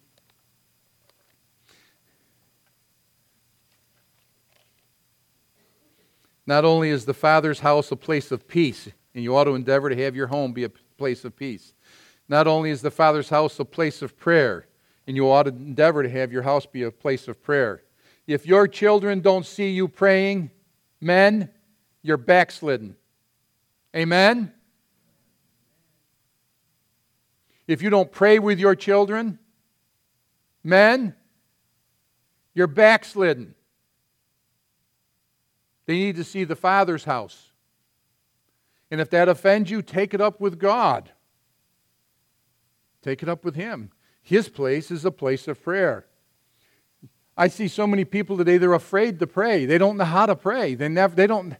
Not 6.45 6.65
only 6.65 6.89
is 6.89 7.05
the 7.05 7.13
Father's 7.13 7.61
house 7.61 7.93
a 7.93 7.95
place 7.95 8.33
of 8.33 8.45
peace, 8.45 8.89
and 9.13 9.23
you 9.23 9.37
ought 9.37 9.45
to 9.45 9.55
endeavor 9.55 9.89
to 9.89 9.95
have 10.03 10.17
your 10.17 10.27
home 10.27 10.51
be 10.51 10.65
a 10.65 10.69
place 10.97 11.23
of 11.23 11.33
peace. 11.37 11.73
Not 12.27 12.47
only 12.47 12.71
is 12.71 12.81
the 12.81 12.91
Father's 12.91 13.29
house 13.29 13.59
a 13.59 13.65
place 13.65 14.01
of 14.01 14.17
prayer, 14.17 14.67
and 15.07 15.15
you 15.15 15.29
ought 15.29 15.43
to 15.43 15.49
endeavor 15.49 16.03
to 16.03 16.09
have 16.09 16.31
your 16.31 16.41
house 16.41 16.65
be 16.65 16.83
a 16.83 16.91
place 16.91 17.27
of 17.27 17.41
prayer. 17.43 17.83
If 18.25 18.45
your 18.45 18.67
children 18.67 19.21
don't 19.21 19.45
see 19.45 19.69
you 19.69 19.87
praying, 19.87 20.49
men, 20.99 21.49
you're 22.01 22.17
backslidden. 22.17 22.95
Amen? 23.95 24.51
If 27.67 27.81
you 27.81 27.89
don't 27.89 28.11
pray 28.11 28.39
with 28.39 28.59
your 28.59 28.75
children, 28.75 29.39
men, 30.63 31.15
you're 32.53 32.67
backslidden. 32.67 33.53
They 35.85 35.95
need 35.95 36.15
to 36.15 36.23
see 36.23 36.43
the 36.43 36.55
Father's 36.55 37.03
house. 37.03 37.51
And 38.89 38.99
if 38.99 39.09
that 39.11 39.29
offends 39.29 39.69
you, 39.69 39.81
take 39.81 40.13
it 40.13 40.21
up 40.21 40.39
with 40.39 40.59
God. 40.59 41.11
Take 43.05 43.21
it 43.21 43.29
up 43.29 43.45
with 43.45 43.53
Him. 43.53 43.91
His 44.23 44.49
place 44.49 44.89
is 44.89 45.05
a 45.05 45.11
place 45.11 45.47
of 45.47 45.61
prayer. 45.61 46.07
I 47.37 47.49
see 47.49 47.67
so 47.67 47.85
many 47.85 48.03
people 48.03 48.35
today, 48.35 48.57
they're 48.57 48.73
afraid 48.73 49.19
to 49.19 49.27
pray. 49.27 49.67
They 49.67 49.77
don't 49.77 49.97
know 49.97 50.05
how 50.05 50.25
to 50.25 50.35
pray. 50.35 50.73
They 50.73 50.87
never 50.87 51.15
they 51.15 51.27
don't 51.27 51.55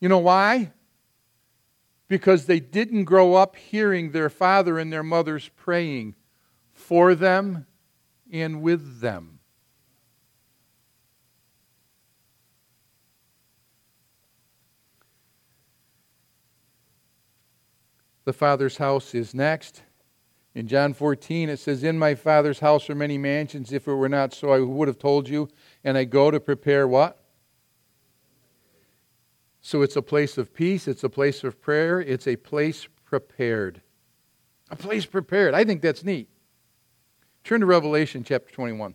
you 0.00 0.10
know 0.10 0.18
why? 0.18 0.72
Because 2.08 2.44
they 2.44 2.60
didn't 2.60 3.04
grow 3.04 3.36
up 3.36 3.56
hearing 3.56 4.10
their 4.10 4.28
father 4.28 4.78
and 4.78 4.92
their 4.92 5.02
mothers 5.02 5.48
praying 5.56 6.14
for 6.74 7.14
them 7.14 7.64
and 8.30 8.60
with 8.60 9.00
them. 9.00 9.38
The 18.26 18.34
Father's 18.34 18.76
house 18.76 19.14
is 19.14 19.32
next. 19.32 19.82
In 20.56 20.66
John 20.66 20.94
14, 20.94 21.50
it 21.50 21.58
says, 21.58 21.84
In 21.84 21.98
my 21.98 22.14
Father's 22.14 22.60
house 22.60 22.88
are 22.88 22.94
many 22.94 23.18
mansions. 23.18 23.74
If 23.74 23.86
it 23.86 23.92
were 23.92 24.08
not 24.08 24.32
so, 24.32 24.52
I 24.52 24.60
would 24.60 24.88
have 24.88 24.98
told 24.98 25.28
you. 25.28 25.50
And 25.84 25.98
I 25.98 26.04
go 26.04 26.30
to 26.30 26.40
prepare 26.40 26.88
what? 26.88 27.22
So 29.60 29.82
it's 29.82 29.96
a 29.96 30.02
place 30.02 30.38
of 30.38 30.54
peace, 30.54 30.88
it's 30.88 31.04
a 31.04 31.10
place 31.10 31.44
of 31.44 31.60
prayer, 31.60 32.00
it's 32.00 32.26
a 32.26 32.36
place 32.36 32.88
prepared. 33.04 33.82
A 34.70 34.76
place 34.76 35.04
prepared. 35.04 35.52
I 35.52 35.62
think 35.62 35.82
that's 35.82 36.02
neat. 36.02 36.30
Turn 37.44 37.60
to 37.60 37.66
Revelation 37.66 38.24
chapter 38.24 38.50
21. 38.50 38.94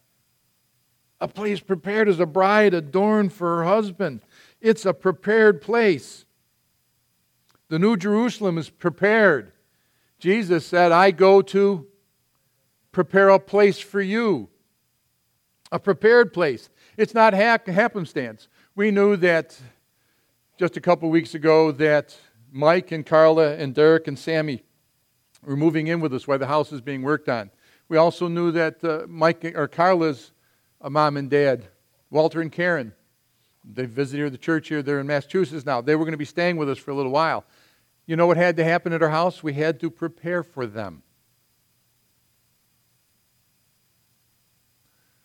a 1.21 1.27
place 1.27 1.59
prepared 1.59 2.09
as 2.09 2.19
a 2.19 2.25
bride 2.25 2.73
adorned 2.73 3.31
for 3.31 3.57
her 3.57 3.63
husband. 3.63 4.21
It's 4.59 4.85
a 4.87 4.93
prepared 4.93 5.61
place. 5.61 6.25
The 7.69 7.77
New 7.77 7.95
Jerusalem 7.95 8.57
is 8.57 8.71
prepared. 8.71 9.53
Jesus 10.17 10.65
said, 10.65 10.91
I 10.91 11.11
go 11.11 11.43
to 11.43 11.87
prepare 12.91 13.29
a 13.29 13.39
place 13.39 13.79
for 13.79 14.01
you. 14.01 14.49
A 15.71 15.79
prepared 15.79 16.33
place. 16.33 16.69
It's 16.97 17.13
not 17.13 17.33
happenstance. 17.33 18.47
We 18.75 18.89
knew 18.89 19.15
that 19.17 19.57
just 20.57 20.75
a 20.75 20.81
couple 20.81 21.09
weeks 21.09 21.35
ago 21.35 21.71
that 21.71 22.17
Mike 22.51 22.91
and 22.91 23.05
Carla 23.05 23.55
and 23.55 23.73
Derek 23.73 24.07
and 24.07 24.17
Sammy 24.17 24.63
were 25.43 25.55
moving 25.55 25.87
in 25.87 26.01
with 26.01 26.13
us 26.13 26.27
while 26.27 26.39
the 26.39 26.47
house 26.47 26.71
is 26.71 26.81
being 26.81 27.03
worked 27.03 27.29
on. 27.29 27.51
We 27.89 27.97
also 27.97 28.27
knew 28.27 28.51
that 28.51 28.83
uh, 28.83 29.05
Mike 29.07 29.45
or 29.55 29.67
Carla's 29.67 30.31
a 30.81 30.89
mom 30.89 31.17
and 31.17 31.29
dad, 31.29 31.67
Walter 32.09 32.41
and 32.41 32.51
Karen. 32.51 32.93
They 33.63 33.85
visited 33.85 34.33
the 34.33 34.37
church 34.37 34.69
here. 34.69 34.81
They're 34.81 34.99
in 34.99 35.07
Massachusetts 35.07 35.65
now. 35.65 35.81
They 35.81 35.95
were 35.95 36.03
going 36.03 36.13
to 36.13 36.17
be 36.17 36.25
staying 36.25 36.57
with 36.57 36.69
us 36.69 36.79
for 36.79 36.91
a 36.91 36.95
little 36.95 37.11
while. 37.11 37.45
You 38.07 38.15
know 38.15 38.25
what 38.25 38.37
had 38.37 38.57
to 38.57 38.63
happen 38.63 38.91
at 38.91 39.03
our 39.03 39.09
house? 39.09 39.43
We 39.43 39.53
had 39.53 39.79
to 39.81 39.91
prepare 39.91 40.43
for 40.43 40.65
them. 40.65 41.03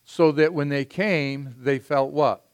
So 0.04 0.30
that 0.32 0.52
when 0.52 0.68
they 0.68 0.84
came, 0.84 1.54
they 1.58 1.78
felt 1.78 2.12
what? 2.12 2.44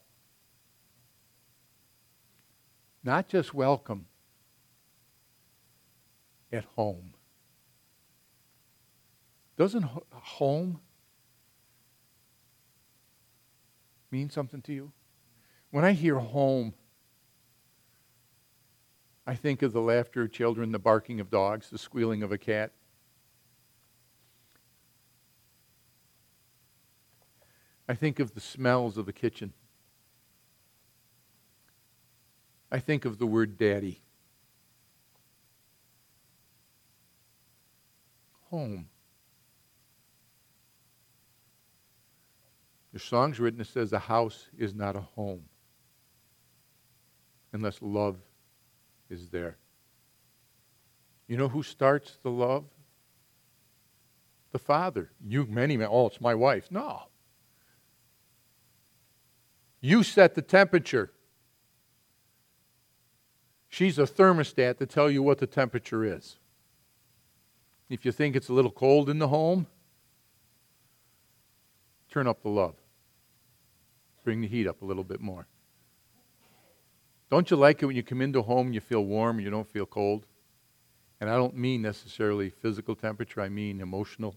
Not 3.03 3.27
just 3.27 3.53
welcome, 3.53 4.05
at 6.51 6.65
home. 6.75 7.13
Doesn't 9.57 9.85
home 10.11 10.79
mean 14.13 14.29
something 14.29 14.61
to 14.61 14.71
you? 14.71 14.91
When 15.71 15.83
I 15.83 15.93
hear 15.93 16.19
home, 16.19 16.75
I 19.25 19.33
think 19.33 19.63
of 19.63 19.73
the 19.73 19.81
laughter 19.81 20.21
of 20.21 20.31
children, 20.31 20.71
the 20.71 20.77
barking 20.77 21.19
of 21.19 21.31
dogs, 21.31 21.71
the 21.71 21.79
squealing 21.79 22.21
of 22.21 22.31
a 22.31 22.37
cat. 22.37 22.71
I 27.89 27.95
think 27.95 28.19
of 28.19 28.35
the 28.35 28.39
smells 28.39 28.99
of 28.99 29.07
the 29.07 29.13
kitchen. 29.13 29.51
I 32.71 32.77
think 32.77 33.05
of 33.05 33.17
the 33.17 33.25
word 33.25 33.57
daddy. 33.57 34.03
Home. 38.51 38.89
The 42.93 42.99
song's 42.99 43.39
written 43.39 43.57
that 43.57 43.67
says 43.67 43.91
a 43.91 43.99
house 43.99 44.49
is 44.55 44.75
not 44.75 44.95
a 44.95 45.01
home 45.01 45.41
unless 47.51 47.81
love 47.81 48.17
is 49.09 49.29
there. 49.29 49.57
You 51.27 51.37
know 51.37 51.47
who 51.47 51.63
starts 51.63 52.19
the 52.21 52.29
love? 52.29 52.65
The 54.51 54.59
father. 54.59 55.09
You, 55.25 55.47
many 55.47 55.75
men, 55.75 55.87
oh, 55.89 56.05
it's 56.07 56.21
my 56.21 56.35
wife. 56.35 56.67
No. 56.69 57.03
You 59.81 60.03
set 60.03 60.35
the 60.35 60.43
temperature. 60.43 61.11
She's 63.69 63.97
a 63.97 64.03
thermostat 64.03 64.77
to 64.77 64.85
tell 64.85 65.09
you 65.09 65.23
what 65.23 65.39
the 65.39 65.47
temperature 65.47 66.05
is. 66.05 66.37
If 67.89 68.05
you 68.05 68.11
think 68.11 68.35
it's 68.35 68.49
a 68.49 68.53
little 68.53 68.71
cold 68.71 69.09
in 69.09 69.17
the 69.17 69.29
home, 69.29 69.65
turn 72.11 72.27
up 72.27 72.43
the 72.43 72.49
love 72.49 72.75
bring 74.23 74.41
the 74.41 74.47
heat 74.47 74.67
up 74.67 74.81
a 74.81 74.85
little 74.85 75.03
bit 75.03 75.21
more. 75.21 75.47
Don't 77.29 77.49
you 77.49 77.57
like 77.57 77.81
it 77.81 77.85
when 77.85 77.95
you 77.95 78.03
come 78.03 78.21
into 78.21 78.41
home 78.41 78.67
and 78.67 78.75
you 78.75 78.81
feel 78.81 79.03
warm 79.05 79.37
and 79.37 79.45
you 79.45 79.51
don't 79.51 79.67
feel 79.67 79.85
cold? 79.85 80.25
And 81.19 81.29
I 81.29 81.35
don't 81.35 81.55
mean 81.55 81.81
necessarily 81.81 82.49
physical 82.49 82.95
temperature, 82.95 83.41
I 83.41 83.49
mean 83.49 83.81
emotional 83.81 84.35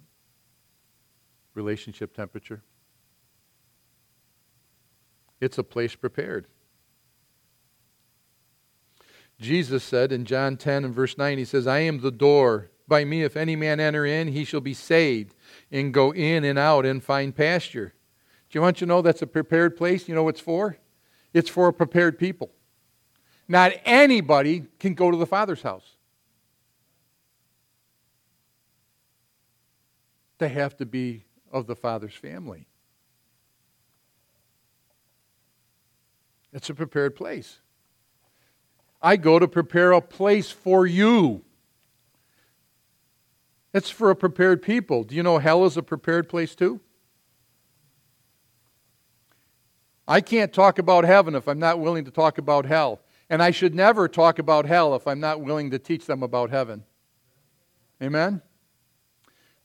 relationship 1.54 2.14
temperature. 2.14 2.62
It's 5.40 5.58
a 5.58 5.64
place 5.64 5.94
prepared. 5.94 6.46
Jesus 9.38 9.84
said 9.84 10.12
in 10.12 10.24
John 10.24 10.56
10 10.56 10.84
and 10.84 10.94
verse 10.94 11.18
9, 11.18 11.38
He 11.38 11.44
says, 11.44 11.66
I 11.66 11.80
am 11.80 12.00
the 12.00 12.10
door. 12.10 12.70
By 12.88 13.04
me, 13.04 13.24
if 13.24 13.36
any 13.36 13.56
man 13.56 13.80
enter 13.80 14.06
in, 14.06 14.28
he 14.28 14.44
shall 14.44 14.60
be 14.60 14.72
saved 14.72 15.34
and 15.70 15.92
go 15.92 16.12
in 16.12 16.44
and 16.44 16.58
out 16.58 16.86
and 16.86 17.02
find 17.02 17.34
pasture. 17.34 17.94
You 18.56 18.62
want 18.62 18.80
you 18.80 18.86
to 18.86 18.88
know 18.88 19.02
that's 19.02 19.20
a 19.20 19.26
prepared 19.26 19.76
place? 19.76 20.08
You 20.08 20.14
know 20.14 20.22
what 20.22 20.36
it's 20.36 20.40
for? 20.40 20.78
It's 21.34 21.50
for 21.50 21.68
a 21.68 21.72
prepared 21.74 22.18
people. 22.18 22.52
Not 23.46 23.72
anybody 23.84 24.64
can 24.78 24.94
go 24.94 25.10
to 25.10 25.16
the 25.18 25.26
Father's 25.26 25.60
house. 25.60 25.84
They 30.38 30.48
have 30.48 30.74
to 30.78 30.86
be 30.86 31.24
of 31.52 31.66
the 31.66 31.76
Father's 31.76 32.14
family. 32.14 32.66
It's 36.50 36.70
a 36.70 36.74
prepared 36.74 37.14
place. 37.14 37.58
I 39.02 39.18
go 39.18 39.38
to 39.38 39.46
prepare 39.46 39.92
a 39.92 40.00
place 40.00 40.50
for 40.50 40.86
you. 40.86 41.44
It's 43.74 43.90
for 43.90 44.10
a 44.10 44.16
prepared 44.16 44.62
people. 44.62 45.04
Do 45.04 45.14
you 45.14 45.22
know 45.22 45.36
hell 45.36 45.66
is 45.66 45.76
a 45.76 45.82
prepared 45.82 46.30
place 46.30 46.54
too? 46.54 46.80
I 50.08 50.20
can't 50.20 50.52
talk 50.52 50.78
about 50.78 51.04
heaven 51.04 51.34
if 51.34 51.48
I'm 51.48 51.58
not 51.58 51.80
willing 51.80 52.04
to 52.04 52.10
talk 52.10 52.38
about 52.38 52.66
hell. 52.66 53.00
And 53.28 53.42
I 53.42 53.50
should 53.50 53.74
never 53.74 54.06
talk 54.08 54.38
about 54.38 54.66
hell 54.66 54.94
if 54.94 55.06
I'm 55.06 55.18
not 55.18 55.40
willing 55.40 55.70
to 55.72 55.78
teach 55.78 56.06
them 56.06 56.22
about 56.22 56.50
heaven. 56.50 56.84
Amen? 58.00 58.40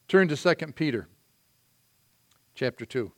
Turn 0.08 0.28
to 0.30 0.36
2 0.36 0.72
Peter 0.74 1.08
chapter 2.56 2.86
2. 2.86 3.12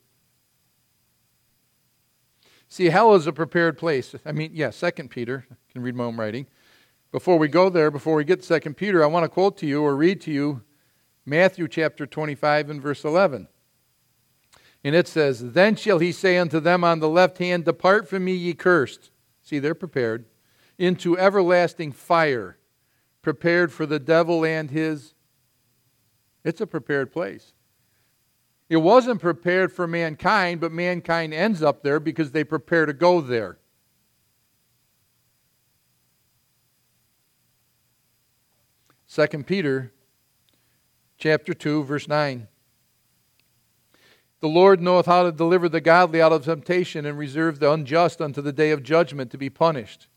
See, 2.68 2.90
hell 2.90 3.14
is 3.14 3.28
a 3.28 3.34
prepared 3.34 3.78
place. 3.78 4.16
I 4.26 4.32
mean, 4.32 4.52
yeah, 4.54 4.72
2 4.72 4.92
Peter. 5.08 5.46
I 5.50 5.56
can 5.72 5.82
read 5.82 5.96
my 5.96 6.06
own 6.06 6.18
writing. 6.18 6.48
Before 7.12 7.38
we 7.38 7.48
go 7.48 7.70
there, 7.70 7.92
before 7.92 8.16
we 8.16 8.24
get 8.24 8.42
to 8.42 8.60
2 8.60 8.74
Peter, 8.74 9.04
I 9.04 9.08
want 9.08 9.24
to 9.24 9.30
quote 9.30 9.58
to 9.60 9.68
you 9.68 9.84
or 9.84 9.96
read 9.96 10.20
to 10.22 10.32
you 10.32 10.64
Matthew 11.26 11.68
chapter 11.68 12.06
25 12.06 12.70
and 12.70 12.82
verse 12.82 13.06
11. 13.06 13.48
And 14.84 14.96
it 14.96 15.08
says, 15.08 15.54
Then 15.54 15.76
shall 15.76 16.00
he 16.00 16.12
say 16.12 16.38
unto 16.38 16.60
them 16.60 16.84
on 16.84 17.00
the 17.00 17.10
left 17.10 17.38
hand, 17.38 17.66
Depart 17.66 18.08
from 18.08 18.26
me, 18.26 18.34
ye 18.34 18.54
cursed. 18.54 19.12
See, 19.42 19.60
they're 19.60 19.76
prepared. 19.76 20.26
Into 20.78 21.18
everlasting 21.18 21.92
fire, 21.92 22.58
prepared 23.22 23.72
for 23.72 23.86
the 23.86 24.00
devil 24.00 24.44
and 24.44 24.70
his. 24.70 25.14
It's 26.44 26.60
a 26.60 26.68
prepared 26.68 27.12
place. 27.12 27.54
It 28.70 28.78
wasn't 28.78 29.22
prepared 29.22 29.72
for 29.72 29.88
mankind, 29.88 30.60
but 30.60 30.72
mankind 30.72 31.34
ends 31.34 31.62
up 31.62 31.84
there 31.84 32.00
because 32.00 32.32
they 32.32 32.44
prepare 32.44 32.86
to 32.86 32.94
go 32.94 33.22
there. 33.22 33.60
Second 39.06 39.46
Peter 39.46 39.94
chapter 41.20 41.54
2 41.54 41.84
verse 41.84 42.08
9 42.08 42.48
The 44.44 44.50
Lord 44.50 44.82
knoweth 44.82 45.06
how 45.06 45.24
to 45.24 45.32
deliver 45.32 45.70
the 45.70 45.80
godly 45.80 46.22
out 46.22 46.34
of 46.34 46.44
temptation 46.44 47.06
and 47.06 47.18
reserve 47.18 47.60
the 47.60 47.72
unjust 47.72 48.22
unto 48.22 48.41
the 48.41 48.52
day 48.52 48.72
of 48.72 48.84
judgment 48.84 49.32
to 49.32 49.38
be 49.38 49.50
punished 49.50 50.08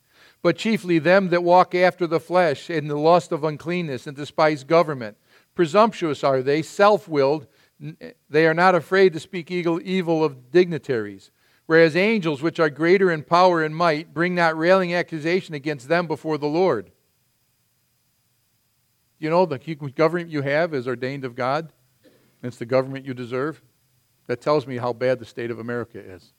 but 0.43 0.57
chiefly 0.57 0.99
them 0.99 1.31
that 1.31 1.43
walk 1.43 1.74
after 1.74 2.07
the 2.07 2.20
flesh 2.20 2.70
in 2.70 2.87
the 2.87 2.99
lust 2.99 3.33
of 3.33 3.43
uncleanness 3.43 4.07
and 4.07 4.16
despise 4.16 4.62
government 4.62 5.16
presumptuous 5.55 6.22
are 6.22 6.43
they 6.43 6.61
self-willed 6.61 7.47
they 8.29 8.47
are 8.47 8.55
not 8.55 8.74
afraid 8.74 9.12
to 9.12 9.20
speak 9.20 9.51
evil 9.51 10.24
of 10.24 10.51
dignitaries. 10.51 11.31
Whereas 11.66 11.97
angels, 11.97 12.43
which 12.43 12.61
are 12.61 12.70
greater 12.70 13.11
in 13.11 13.22
power 13.22 13.62
and 13.62 13.74
might, 13.74 14.14
bring 14.14 14.35
not 14.35 14.57
railing 14.57 14.95
accusation 14.95 15.55
against 15.55 15.89
them 15.89 16.07
before 16.07 16.39
the 16.39 16.47
Lord. 16.47 16.91
You 19.18 19.31
know, 19.31 19.47
the 19.47 19.59
government 19.59 20.31
you 20.31 20.43
have 20.43 20.74
is 20.74 20.87
ordained 20.87 21.24
of 21.24 21.35
God. 21.35 21.72
It's 22.43 22.57
the 22.57 22.66
government 22.66 23.05
you 23.05 23.14
deserve. 23.14 23.61
That 24.27 24.41
tells 24.41 24.66
me 24.66 24.77
how 24.79 24.93
bad 24.93 25.18
the 25.18 25.24
state 25.24 25.51
of 25.51 25.59
America 25.59 25.99
is. 25.99 26.33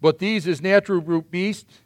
But 0.00 0.18
these, 0.18 0.46
as 0.46 0.60
natural 0.60 1.00
brute 1.00 1.30
beasts, 1.30 1.80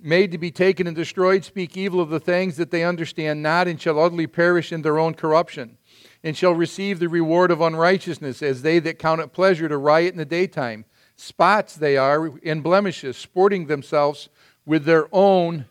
made 0.00 0.32
to 0.32 0.38
be 0.38 0.50
taken 0.50 0.86
and 0.86 0.96
destroyed, 0.96 1.44
speak 1.44 1.76
evil 1.76 2.00
of 2.00 2.10
the 2.10 2.20
things 2.20 2.56
that 2.56 2.70
they 2.70 2.82
understand 2.82 3.42
not, 3.42 3.68
and 3.68 3.80
shall 3.80 4.00
utterly 4.00 4.26
perish 4.26 4.72
in 4.72 4.82
their 4.82 4.98
own 4.98 5.14
corruption, 5.14 5.78
and 6.24 6.36
shall 6.36 6.52
receive 6.52 6.98
the 6.98 7.08
reward 7.08 7.50
of 7.50 7.60
unrighteousness, 7.60 8.42
as 8.42 8.62
they 8.62 8.78
that 8.80 8.98
count 8.98 9.20
it 9.20 9.32
pleasure 9.32 9.68
to 9.68 9.76
riot 9.76 10.12
in 10.12 10.18
the 10.18 10.24
daytime. 10.24 10.84
Spots 11.14 11.76
they 11.76 11.96
are 11.96 12.32
and 12.44 12.62
blemishes, 12.62 13.16
sporting 13.16 13.66
themselves 13.66 14.28
with 14.64 14.84
their 14.84 15.06
own 15.12 15.66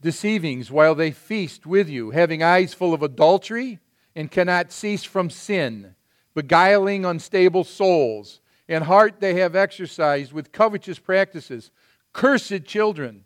deceivings, 0.00 0.70
while 0.70 0.94
they 0.94 1.10
feast 1.10 1.66
with 1.66 1.88
you, 1.88 2.10
having 2.10 2.42
eyes 2.42 2.74
full 2.74 2.94
of 2.94 3.02
adultery, 3.02 3.78
and 4.14 4.30
cannot 4.30 4.72
cease 4.72 5.04
from 5.04 5.30
sin, 5.30 5.94
beguiling 6.34 7.04
unstable 7.04 7.64
souls. 7.64 8.40
And 8.68 8.84
heart 8.84 9.20
they 9.20 9.34
have 9.34 9.54
exercised 9.54 10.32
with 10.32 10.52
covetous 10.52 10.98
practices. 10.98 11.70
Cursed 12.12 12.64
children! 12.64 13.24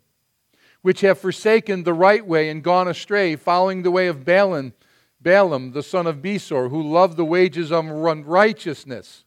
which 0.81 1.01
have 1.01 1.19
forsaken 1.19 1.83
the 1.83 1.93
right 1.93 2.25
way 2.25 2.49
and 2.49 2.63
gone 2.63 2.87
astray, 2.87 3.35
following 3.35 3.83
the 3.83 3.91
way 3.91 4.07
of 4.07 4.25
Balaam, 4.25 4.73
Balaam 5.19 5.71
the 5.71 5.83
son 5.83 6.07
of 6.07 6.17
Bosor, 6.17 6.69
who 6.69 6.81
loved 6.81 7.17
the 7.17 7.25
wages 7.25 7.71
of 7.71 7.85
unrighteousness, 7.85 9.23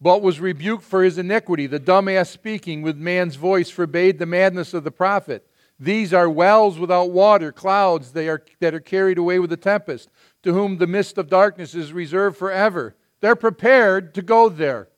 but 0.00 0.22
was 0.22 0.40
rebuked 0.40 0.84
for 0.84 1.02
his 1.02 1.18
iniquity. 1.18 1.66
The 1.66 1.78
dumb 1.78 2.08
ass 2.08 2.30
speaking 2.30 2.82
with 2.82 2.96
man's 2.96 3.36
voice 3.36 3.70
forbade 3.70 4.18
the 4.18 4.26
madness 4.26 4.74
of 4.74 4.84
the 4.84 4.90
prophet. 4.90 5.46
These 5.78 6.14
are 6.14 6.28
wells 6.28 6.78
without 6.78 7.10
water, 7.10 7.52
clouds 7.52 8.12
they 8.12 8.28
are, 8.28 8.42
that 8.60 8.74
are 8.74 8.80
carried 8.80 9.18
away 9.18 9.38
with 9.38 9.50
the 9.50 9.56
tempest, 9.56 10.10
to 10.42 10.52
whom 10.52 10.78
the 10.78 10.86
mist 10.86 11.18
of 11.18 11.28
darkness 11.28 11.74
is 11.74 11.92
reserved 11.92 12.36
forever. 12.36 12.94
They're 13.20 13.36
prepared 13.36 14.14
to 14.14 14.22
go 14.22 14.48
there. 14.48 14.88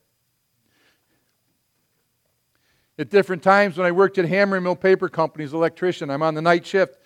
At 2.97 3.09
different 3.09 3.43
times 3.43 3.77
when 3.77 3.87
I 3.87 3.91
worked 3.91 4.17
at 4.17 4.25
Hammermill 4.25 4.79
Paper 4.79 5.07
Company's 5.07 5.53
electrician, 5.53 6.09
I'm 6.09 6.21
on 6.21 6.33
the 6.33 6.41
night 6.41 6.65
shift. 6.67 6.98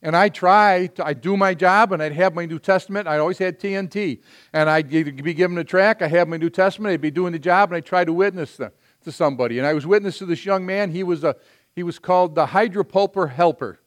And 0.00 0.16
I 0.16 0.28
try, 0.28 0.86
to, 0.94 1.04
I 1.04 1.12
do 1.12 1.36
my 1.36 1.54
job, 1.54 1.92
and 1.92 2.02
I'd 2.02 2.12
have 2.12 2.34
my 2.34 2.46
New 2.46 2.58
Testament. 2.58 3.08
I 3.08 3.18
always 3.18 3.38
had 3.38 3.58
TNT. 3.58 4.20
And 4.52 4.70
I'd 4.70 4.88
be 4.88 5.34
given 5.34 5.58
a 5.58 5.64
track, 5.64 6.02
I 6.02 6.08
have 6.08 6.28
my 6.28 6.36
New 6.36 6.50
Testament, 6.50 6.92
I'd 6.92 7.00
be 7.00 7.10
doing 7.10 7.32
the 7.32 7.38
job, 7.38 7.70
and 7.70 7.76
I'd 7.76 7.86
try 7.86 8.04
to 8.04 8.12
witness 8.12 8.56
to, 8.58 8.72
to 9.04 9.12
somebody. 9.12 9.58
And 9.58 9.66
I 9.66 9.74
was 9.74 9.86
witness 9.86 10.18
to 10.18 10.26
this 10.26 10.44
young 10.44 10.64
man. 10.64 10.92
He 10.92 11.02
was, 11.02 11.24
a, 11.24 11.34
he 11.74 11.82
was 11.82 11.98
called 11.98 12.34
the 12.34 12.46
hydropulper 12.46 13.32
helper. 13.32 13.80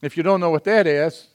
If 0.00 0.16
you 0.16 0.22
don't 0.22 0.40
know 0.40 0.50
what 0.50 0.64
that 0.64 0.86
is, 0.86 1.28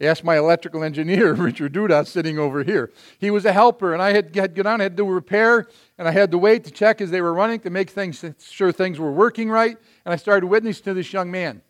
Ask 0.00 0.24
my 0.24 0.36
electrical 0.36 0.82
engineer, 0.82 1.32
Richard 1.34 1.72
Duda, 1.72 2.06
sitting 2.06 2.38
over 2.38 2.64
here. 2.64 2.92
He 3.18 3.30
was 3.30 3.44
a 3.44 3.52
helper, 3.52 3.92
and 3.92 4.02
I 4.02 4.12
had, 4.12 4.34
had 4.34 4.54
get 4.54 4.66
on, 4.66 4.80
I 4.80 4.84
had 4.84 4.96
to 4.96 5.04
do 5.04 5.08
repair, 5.08 5.68
and 5.98 6.08
I 6.08 6.10
had 6.10 6.32
to 6.32 6.38
wait 6.38 6.64
to 6.64 6.70
check 6.70 7.00
as 7.00 7.10
they 7.10 7.20
were 7.20 7.32
running 7.32 7.60
to 7.60 7.70
make 7.70 7.90
things 7.90 8.24
sure 8.40 8.72
things 8.72 8.98
were 8.98 9.12
working 9.12 9.50
right. 9.50 9.76
And 10.04 10.12
I 10.12 10.16
started 10.16 10.46
witnessing 10.46 10.84
to 10.84 10.94
this 10.94 11.12
young 11.12 11.30
man. 11.30 11.62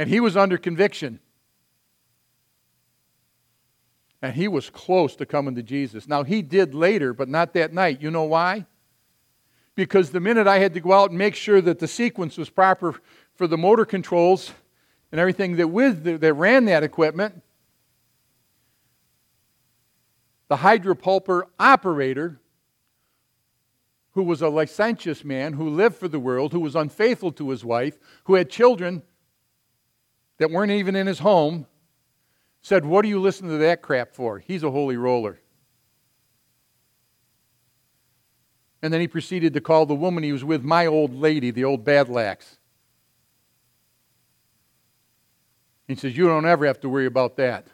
And 0.00 0.08
he 0.08 0.18
was 0.18 0.34
under 0.34 0.56
conviction. 0.56 1.20
And 4.22 4.34
he 4.34 4.48
was 4.48 4.70
close 4.70 5.14
to 5.16 5.26
coming 5.26 5.56
to 5.56 5.62
Jesus. 5.62 6.08
Now, 6.08 6.22
he 6.22 6.40
did 6.40 6.74
later, 6.74 7.12
but 7.12 7.28
not 7.28 7.52
that 7.52 7.74
night. 7.74 8.00
You 8.00 8.10
know 8.10 8.22
why? 8.24 8.64
Because 9.74 10.08
the 10.08 10.18
minute 10.18 10.46
I 10.46 10.58
had 10.58 10.72
to 10.72 10.80
go 10.80 10.94
out 10.94 11.10
and 11.10 11.18
make 11.18 11.34
sure 11.34 11.60
that 11.60 11.80
the 11.80 11.86
sequence 11.86 12.38
was 12.38 12.48
proper 12.48 12.98
for 13.34 13.46
the 13.46 13.58
motor 13.58 13.84
controls, 13.84 14.52
and 15.12 15.20
everything 15.20 15.56
that 15.56 15.68
with 15.68 16.02
that 16.04 16.32
ran 16.32 16.64
that 16.64 16.82
equipment, 16.82 17.42
the 20.48 20.56
hydropulper 20.56 21.42
operator, 21.58 22.40
who 24.12 24.22
was 24.22 24.40
a 24.40 24.48
licentious 24.48 25.26
man, 25.26 25.52
who 25.52 25.68
lived 25.68 25.96
for 25.96 26.08
the 26.08 26.18
world, 26.18 26.54
who 26.54 26.60
was 26.60 26.74
unfaithful 26.74 27.32
to 27.32 27.50
his 27.50 27.66
wife, 27.66 27.98
who 28.24 28.36
had 28.36 28.48
children 28.48 29.02
that 30.40 30.50
weren't 30.50 30.72
even 30.72 30.96
in 30.96 31.06
his 31.06 31.18
home, 31.18 31.66
said, 32.62 32.86
What 32.86 33.02
do 33.02 33.08
you 33.08 33.20
listen 33.20 33.46
to 33.48 33.58
that 33.58 33.82
crap 33.82 34.14
for? 34.14 34.38
He's 34.38 34.62
a 34.62 34.70
holy 34.70 34.96
roller. 34.96 35.38
And 38.82 38.90
then 38.90 39.02
he 39.02 39.06
proceeded 39.06 39.52
to 39.52 39.60
call 39.60 39.84
the 39.84 39.94
woman 39.94 40.24
he 40.24 40.32
was 40.32 40.42
with 40.42 40.64
my 40.64 40.86
old 40.86 41.14
lady, 41.14 41.50
the 41.50 41.64
old 41.64 41.84
Badlax. 41.84 42.56
He 45.86 45.94
says, 45.94 46.16
You 46.16 46.26
don't 46.26 46.46
ever 46.46 46.64
have 46.64 46.80
to 46.80 46.88
worry 46.88 47.06
about 47.06 47.36
that. 47.36 47.66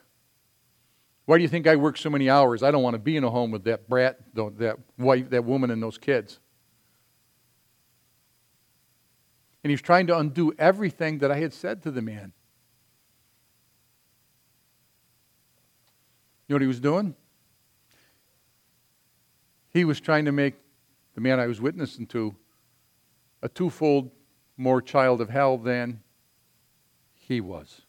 Why 1.25 1.37
do 1.37 1.43
you 1.43 1.49
think 1.49 1.69
I 1.69 1.77
work 1.77 1.97
so 1.97 2.11
many 2.11 2.29
hours? 2.29 2.65
I 2.65 2.73
don't 2.73 2.83
want 2.83 2.95
to 2.95 2.99
be 2.99 3.17
in 3.17 3.23
a 3.23 3.31
home 3.31 3.53
with 3.53 3.63
that 3.65 3.89
brat, 3.89 4.19
that 4.35 4.77
wife, 4.99 5.31
that 5.31 5.45
woman, 5.45 5.71
and 5.71 5.81
those 5.81 5.99
kids. 5.99 6.41
And 9.63 9.71
he's 9.71 9.83
trying 9.83 10.09
to 10.09 10.19
undo 10.19 10.53
everything 10.59 11.19
that 11.19 11.31
I 11.31 11.39
had 11.39 11.53
said 11.53 11.85
to 11.85 11.93
the 11.93 12.03
man. 12.03 12.33
You 16.47 16.53
know 16.53 16.57
what 16.57 16.63
he 16.63 16.69
was 16.69 16.81
doing? 16.81 17.15
He 19.71 19.85
was 19.85 20.01
trying 20.01 20.25
to 20.27 20.33
make 20.33 20.55
the 21.15 21.21
man 21.21 21.41
I 21.41 21.47
was 21.47 21.61
witnessing 21.61 22.07
to 22.09 22.37
a 23.43 23.49
twofold 23.49 24.11
more 24.57 24.81
child 24.81 25.21
of 25.21 25.29
hell 25.29 25.59
than 25.59 26.01
he 27.15 27.41
was. 27.41 27.83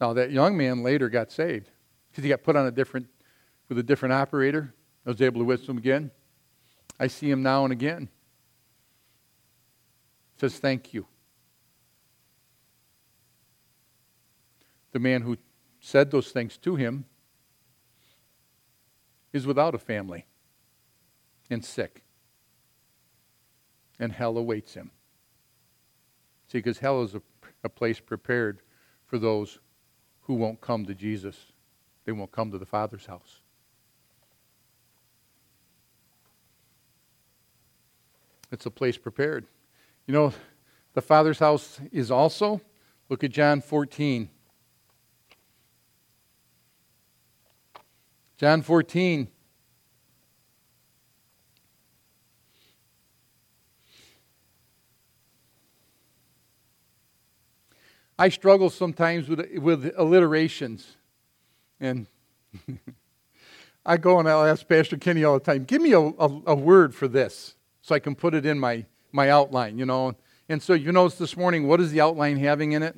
Now, 0.00 0.12
that 0.14 0.30
young 0.30 0.56
man 0.56 0.82
later 0.82 1.08
got 1.08 1.30
saved 1.30 1.68
because 2.10 2.24
he 2.24 2.30
got 2.30 2.42
put 2.42 2.56
on 2.56 2.66
a 2.66 2.70
different, 2.70 3.08
with 3.68 3.78
a 3.78 3.82
different 3.82 4.14
operator. 4.14 4.72
I 5.04 5.10
was 5.10 5.20
able 5.20 5.40
to 5.40 5.44
witness 5.44 5.68
him 5.68 5.76
again. 5.76 6.10
I 6.98 7.08
see 7.08 7.30
him 7.30 7.42
now 7.42 7.64
and 7.64 7.72
again. 7.72 8.08
says 10.38 10.58
thank 10.58 10.94
you. 10.94 11.06
The 14.92 14.98
man 14.98 15.22
who 15.22 15.36
said 15.80 16.10
those 16.10 16.30
things 16.30 16.56
to 16.58 16.76
him 16.76 17.06
is 19.32 19.46
without 19.46 19.74
a 19.74 19.78
family 19.78 20.26
and 21.48 21.64
sick. 21.64 22.02
And 23.98 24.12
hell 24.12 24.38
awaits 24.38 24.74
him. 24.74 24.90
See, 26.48 26.58
because 26.58 26.78
hell 26.78 27.02
is 27.02 27.14
a, 27.14 27.22
a 27.64 27.68
place 27.68 28.00
prepared 28.00 28.60
for 29.06 29.18
those 29.18 29.58
who 30.22 30.34
won't 30.34 30.60
come 30.60 30.86
to 30.86 30.94
Jesus, 30.94 31.36
they 32.04 32.12
won't 32.12 32.32
come 32.32 32.50
to 32.50 32.58
the 32.58 32.66
Father's 32.66 33.06
house. 33.06 33.40
It's 38.52 38.66
a 38.66 38.70
place 38.70 38.96
prepared. 38.96 39.46
You 40.06 40.14
know, 40.14 40.32
the 40.94 41.02
Father's 41.02 41.38
house 41.38 41.80
is 41.92 42.10
also, 42.10 42.60
look 43.08 43.22
at 43.22 43.30
John 43.30 43.60
14. 43.60 44.28
John 48.40 48.62
14. 48.62 49.28
I 58.18 58.30
struggle 58.30 58.70
sometimes 58.70 59.28
with, 59.28 59.46
with 59.58 59.92
alliterations. 59.94 60.96
And 61.80 62.06
I 63.84 63.98
go 63.98 64.18
and 64.18 64.26
I'll 64.26 64.46
ask 64.46 64.66
Pastor 64.66 64.96
Kenny 64.96 65.22
all 65.22 65.34
the 65.34 65.44
time, 65.44 65.64
give 65.64 65.82
me 65.82 65.92
a, 65.92 66.00
a, 66.00 66.42
a, 66.46 66.54
word 66.54 66.94
for 66.94 67.08
this 67.08 67.56
so 67.82 67.94
I 67.94 67.98
can 67.98 68.14
put 68.14 68.32
it 68.32 68.46
in 68.46 68.58
my, 68.58 68.86
my 69.12 69.28
outline, 69.28 69.76
you 69.76 69.84
know. 69.84 70.16
And 70.48 70.62
so 70.62 70.72
you 70.72 70.92
notice 70.92 71.18
this 71.18 71.36
morning, 71.36 71.68
what 71.68 71.78
is 71.78 71.92
the 71.92 72.00
outline 72.00 72.38
having 72.38 72.72
in 72.72 72.82
it? 72.82 72.96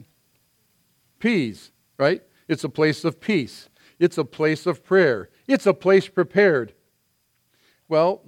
Peace, 1.19 1.73
right? 1.99 2.23
It's 2.47 2.63
a 2.63 2.69
place 2.69 3.05
of 3.05 3.21
peace. 3.21 3.69
It's 3.99 4.19
a 4.19 4.25
place 4.25 4.67
of 4.67 4.85
prayer. 4.85 5.31
It's 5.47 5.67
a 5.67 5.75
place 5.75 6.09
prepared. 6.09 6.75
Well, 7.89 8.23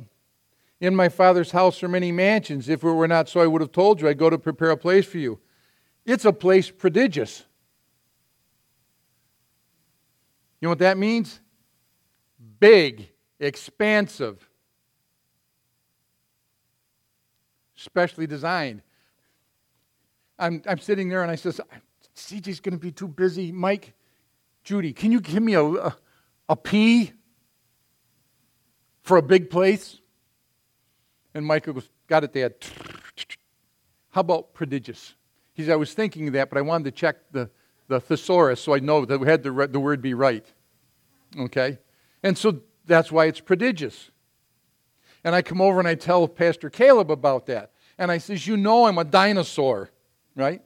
in 0.80 0.94
my 0.94 1.08
Father's 1.08 1.52
house 1.52 1.82
are 1.82 1.88
many 1.88 2.12
mansions. 2.12 2.68
If 2.68 2.82
it 2.82 2.90
were 2.90 3.08
not 3.08 3.28
so, 3.28 3.40
I 3.40 3.46
would 3.46 3.60
have 3.60 3.72
told 3.72 4.00
you, 4.00 4.08
I'd 4.08 4.18
go 4.18 4.28
to 4.28 4.38
prepare 4.38 4.70
a 4.70 4.76
place 4.76 5.06
for 5.06 5.18
you. 5.18 5.38
It's 6.04 6.24
a 6.24 6.32
place 6.32 6.70
prodigious. 6.70 7.44
You 10.60 10.66
know 10.66 10.70
what 10.70 10.78
that 10.80 10.98
means? 10.98 11.40
Big, 12.58 13.08
expansive, 13.38 14.48
specially 17.74 18.26
designed. 18.26 18.82
I'm, 20.38 20.62
I'm 20.66 20.78
sitting 20.78 21.08
there 21.08 21.22
and 21.22 21.30
I 21.30 21.36
says, 21.36 21.60
CJ's 22.16 22.60
going 22.60 22.72
to 22.72 22.78
be 22.78 22.92
too 22.92 23.08
busy. 23.08 23.52
Mike, 23.52 23.94
Judy, 24.62 24.92
can 24.92 25.12
you 25.12 25.20
give 25.20 25.42
me 25.42 25.54
a, 25.54 25.64
a, 25.64 25.96
a 26.48 26.56
P 26.56 27.12
for 29.02 29.16
a 29.16 29.22
big 29.22 29.50
place? 29.50 29.98
And 31.34 31.44
Michael 31.44 31.74
goes, 31.74 31.88
Got 32.06 32.24
it, 32.24 32.32
Dad. 32.32 32.54
How 34.10 34.20
about 34.20 34.54
prodigious? 34.54 35.14
He 35.54 35.62
said, 35.62 35.72
I 35.72 35.76
was 35.76 35.94
thinking 35.94 36.32
that, 36.32 36.50
but 36.50 36.58
I 36.58 36.62
wanted 36.62 36.84
to 36.84 36.90
check 36.90 37.16
the, 37.32 37.50
the 37.88 38.00
thesaurus 38.00 38.60
so 38.60 38.74
I 38.74 38.78
know 38.78 39.04
that 39.04 39.18
we 39.18 39.26
had 39.26 39.42
the, 39.42 39.68
the 39.70 39.80
word 39.80 40.02
be 40.02 40.14
right. 40.14 40.46
Okay? 41.38 41.78
And 42.22 42.36
so 42.36 42.60
that's 42.86 43.10
why 43.10 43.26
it's 43.26 43.40
prodigious. 43.40 44.10
And 45.24 45.34
I 45.34 45.42
come 45.42 45.60
over 45.60 45.78
and 45.78 45.88
I 45.88 45.94
tell 45.94 46.28
Pastor 46.28 46.68
Caleb 46.70 47.10
about 47.10 47.46
that. 47.46 47.72
And 47.98 48.10
I 48.10 48.18
says, 48.18 48.46
You 48.46 48.56
know 48.56 48.84
I'm 48.84 48.98
a 48.98 49.04
dinosaur, 49.04 49.90
right? 50.36 50.62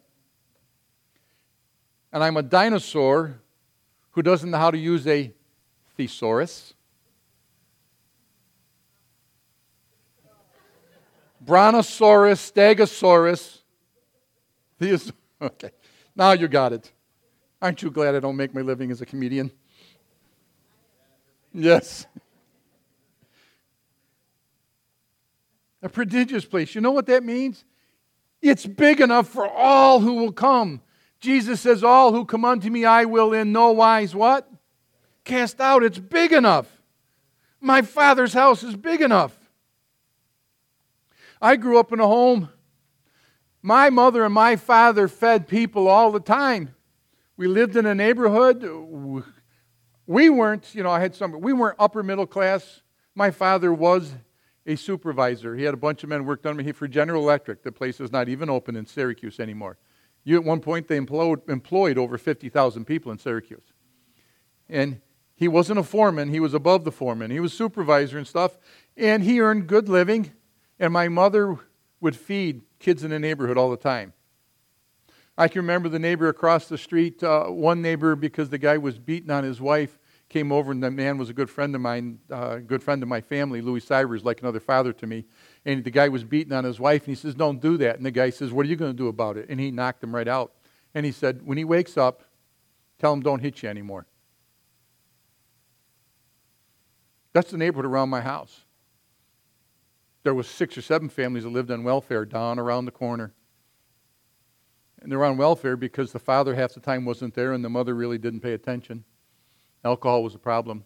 And 2.12 2.24
I'm 2.24 2.36
a 2.36 2.42
dinosaur 2.42 3.40
who 4.12 4.22
doesn't 4.22 4.50
know 4.50 4.58
how 4.58 4.70
to 4.70 4.78
use 4.78 5.06
a 5.06 5.32
thesaurus. 5.98 6.74
Brontosaurus, 11.40 12.52
Stegosaurus, 12.52 13.58
These, 14.78 15.12
okay. 15.42 15.70
Now 16.14 16.32
you 16.32 16.46
got 16.46 16.72
it. 16.72 16.90
Aren't 17.60 17.82
you 17.82 17.90
glad 17.90 18.14
I 18.14 18.20
don't 18.20 18.36
make 18.36 18.54
my 18.54 18.60
living 18.60 18.90
as 18.90 19.00
a 19.00 19.06
comedian? 19.06 19.50
Yes. 21.52 22.06
A 25.82 25.88
prodigious 25.88 26.44
place. 26.44 26.74
You 26.74 26.80
know 26.80 26.92
what 26.92 27.06
that 27.06 27.24
means? 27.24 27.64
It's 28.40 28.66
big 28.66 29.00
enough 29.00 29.28
for 29.28 29.48
all 29.48 29.98
who 30.00 30.14
will 30.14 30.32
come. 30.32 30.80
Jesus 31.18 31.60
says, 31.60 31.82
All 31.82 32.12
who 32.12 32.24
come 32.24 32.44
unto 32.44 32.70
me, 32.70 32.84
I 32.84 33.04
will 33.04 33.32
in 33.32 33.50
no 33.50 33.72
wise 33.72 34.14
what? 34.14 34.48
Cast 35.28 35.60
out. 35.60 35.84
It's 35.84 35.98
big 35.98 36.32
enough. 36.32 36.66
My 37.60 37.82
father's 37.82 38.32
house 38.32 38.64
is 38.64 38.74
big 38.74 39.00
enough. 39.00 39.36
I 41.40 41.54
grew 41.54 41.78
up 41.78 41.92
in 41.92 42.00
a 42.00 42.06
home 42.06 42.48
my 43.62 43.90
mother 43.90 44.24
and 44.24 44.32
my 44.32 44.56
father 44.56 45.08
fed 45.08 45.48
people 45.48 45.88
all 45.88 46.10
the 46.10 46.20
time. 46.20 46.74
We 47.36 47.46
lived 47.46 47.76
in 47.76 47.86
a 47.86 47.94
neighborhood. 47.94 48.62
We 50.06 50.30
weren't, 50.30 50.74
you 50.74 50.82
know, 50.82 50.90
I 50.90 51.00
had 51.00 51.14
some, 51.14 51.40
we 51.40 51.52
weren't 51.52 51.76
upper 51.78 52.02
middle 52.02 52.26
class. 52.26 52.82
My 53.14 53.30
father 53.30 53.72
was 53.72 54.14
a 54.66 54.76
supervisor. 54.76 55.56
He 55.56 55.64
had 55.64 55.74
a 55.74 55.78
bunch 55.78 56.02
of 56.02 56.08
men 56.08 56.24
worked 56.24 56.46
under 56.46 56.62
me 56.62 56.72
for 56.72 56.88
General 56.88 57.22
Electric. 57.22 57.62
The 57.62 57.72
place 57.72 58.00
is 58.00 58.12
not 58.12 58.28
even 58.28 58.48
open 58.48 58.76
in 58.76 58.86
Syracuse 58.86 59.40
anymore. 59.40 59.76
You, 60.24 60.36
at 60.36 60.44
one 60.44 60.60
point, 60.60 60.88
they 60.88 60.96
employed, 60.96 61.40
employed 61.48 61.98
over 61.98 62.18
50,000 62.18 62.84
people 62.84 63.12
in 63.12 63.18
Syracuse. 63.18 63.72
And 64.68 65.00
he 65.38 65.46
wasn't 65.46 65.78
a 65.78 65.84
foreman, 65.84 66.30
he 66.30 66.40
was 66.40 66.52
above 66.52 66.82
the 66.82 66.90
foreman. 66.90 67.30
He 67.30 67.38
was 67.38 67.52
supervisor 67.52 68.18
and 68.18 68.26
stuff. 68.26 68.58
And 68.96 69.22
he 69.22 69.40
earned 69.40 69.68
good 69.68 69.88
living. 69.88 70.32
And 70.80 70.92
my 70.92 71.06
mother 71.06 71.56
would 72.00 72.16
feed 72.16 72.62
kids 72.80 73.04
in 73.04 73.10
the 73.10 73.20
neighborhood 73.20 73.56
all 73.56 73.70
the 73.70 73.76
time. 73.76 74.14
I 75.36 75.46
can 75.46 75.60
remember 75.60 75.88
the 75.88 76.00
neighbor 76.00 76.28
across 76.28 76.68
the 76.68 76.76
street, 76.76 77.22
uh, 77.22 77.44
one 77.44 77.80
neighbor, 77.80 78.16
because 78.16 78.48
the 78.48 78.58
guy 78.58 78.78
was 78.78 78.98
beating 78.98 79.30
on 79.30 79.44
his 79.44 79.60
wife, 79.60 80.00
came 80.28 80.50
over, 80.50 80.72
and 80.72 80.82
the 80.82 80.90
man 80.90 81.18
was 81.18 81.30
a 81.30 81.32
good 81.32 81.48
friend 81.48 81.72
of 81.76 81.80
mine, 81.80 82.18
a 82.30 82.34
uh, 82.34 82.58
good 82.58 82.82
friend 82.82 83.00
of 83.04 83.08
my 83.08 83.20
family. 83.20 83.60
Louis 83.60 83.84
Cybers, 83.84 84.24
like 84.24 84.40
another 84.40 84.58
father 84.58 84.92
to 84.92 85.06
me. 85.06 85.24
And 85.64 85.84
the 85.84 85.92
guy 85.92 86.08
was 86.08 86.24
beating 86.24 86.52
on 86.52 86.64
his 86.64 86.80
wife, 86.80 87.02
and 87.02 87.14
he 87.14 87.20
says, 87.20 87.36
Don't 87.36 87.60
do 87.60 87.76
that. 87.76 87.94
And 87.94 88.04
the 88.04 88.10
guy 88.10 88.30
says, 88.30 88.50
What 88.50 88.66
are 88.66 88.68
you 88.68 88.74
going 88.74 88.90
to 88.90 88.96
do 88.96 89.06
about 89.06 89.36
it? 89.36 89.46
And 89.48 89.60
he 89.60 89.70
knocked 89.70 90.02
him 90.02 90.12
right 90.12 90.26
out. 90.26 90.54
And 90.94 91.06
he 91.06 91.12
said, 91.12 91.46
When 91.46 91.58
he 91.58 91.64
wakes 91.64 91.96
up, 91.96 92.24
tell 92.98 93.12
him 93.12 93.20
don't 93.20 93.38
hit 93.38 93.62
you 93.62 93.68
anymore. 93.68 94.08
That's 97.38 97.52
the 97.52 97.56
neighborhood 97.56 97.84
around 97.86 98.08
my 98.08 98.20
house 98.20 98.64
there 100.24 100.34
was 100.34 100.48
six 100.48 100.76
or 100.76 100.82
seven 100.82 101.08
families 101.08 101.44
that 101.44 101.50
lived 101.50 101.70
on 101.70 101.84
welfare 101.84 102.24
down 102.24 102.58
around 102.58 102.84
the 102.84 102.90
corner. 102.90 103.32
And 105.00 105.12
they're 105.12 105.24
on 105.24 105.36
welfare 105.36 105.76
because 105.76 106.10
the 106.10 106.18
father 106.18 106.56
half 106.56 106.74
the 106.74 106.80
time 106.80 107.04
wasn't 107.04 107.34
there 107.34 107.52
and 107.52 107.64
the 107.64 107.68
mother 107.70 107.94
really 107.94 108.18
didn't 108.18 108.40
pay 108.40 108.54
attention. 108.54 109.04
Alcohol 109.84 110.24
was 110.24 110.34
a 110.34 110.38
problem. 110.38 110.82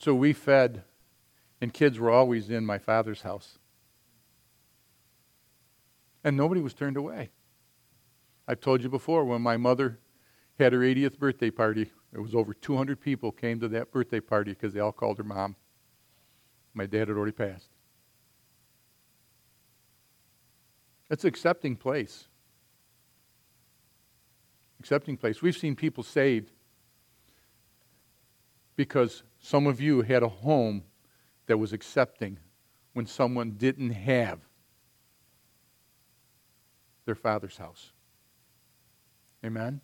So 0.00 0.12
we 0.12 0.32
fed, 0.32 0.82
and 1.60 1.72
kids 1.72 2.00
were 2.00 2.10
always 2.10 2.50
in 2.50 2.66
my 2.66 2.78
father's 2.78 3.22
house. 3.22 3.60
And 6.24 6.36
nobody 6.36 6.60
was 6.60 6.74
turned 6.74 6.96
away. 6.96 7.30
I've 8.48 8.60
told 8.60 8.82
you 8.82 8.88
before, 8.88 9.24
when 9.24 9.40
my 9.40 9.56
mother 9.56 10.00
had 10.58 10.72
her 10.72 10.80
80th 10.80 11.16
birthday 11.18 11.52
party, 11.52 11.92
there 12.16 12.22
was 12.22 12.34
over 12.34 12.54
200 12.54 12.98
people 12.98 13.30
came 13.30 13.60
to 13.60 13.68
that 13.68 13.92
birthday 13.92 14.20
party 14.20 14.52
because 14.52 14.72
they 14.72 14.80
all 14.80 14.90
called 14.90 15.18
her 15.18 15.22
mom. 15.22 15.54
My 16.72 16.86
dad 16.86 17.08
had 17.08 17.10
already 17.10 17.32
passed. 17.32 17.68
It's 21.10 21.24
an 21.24 21.28
accepting 21.28 21.76
place. 21.76 22.28
Accepting 24.80 25.18
place. 25.18 25.42
We've 25.42 25.54
seen 25.54 25.76
people 25.76 26.02
saved 26.02 26.52
because 28.76 29.22
some 29.38 29.66
of 29.66 29.78
you 29.78 30.00
had 30.00 30.22
a 30.22 30.28
home 30.28 30.84
that 31.48 31.58
was 31.58 31.74
accepting 31.74 32.38
when 32.94 33.04
someone 33.04 33.50
didn't 33.58 33.90
have 33.90 34.38
their 37.04 37.14
father's 37.14 37.58
house. 37.58 37.92
Amen? 39.44 39.82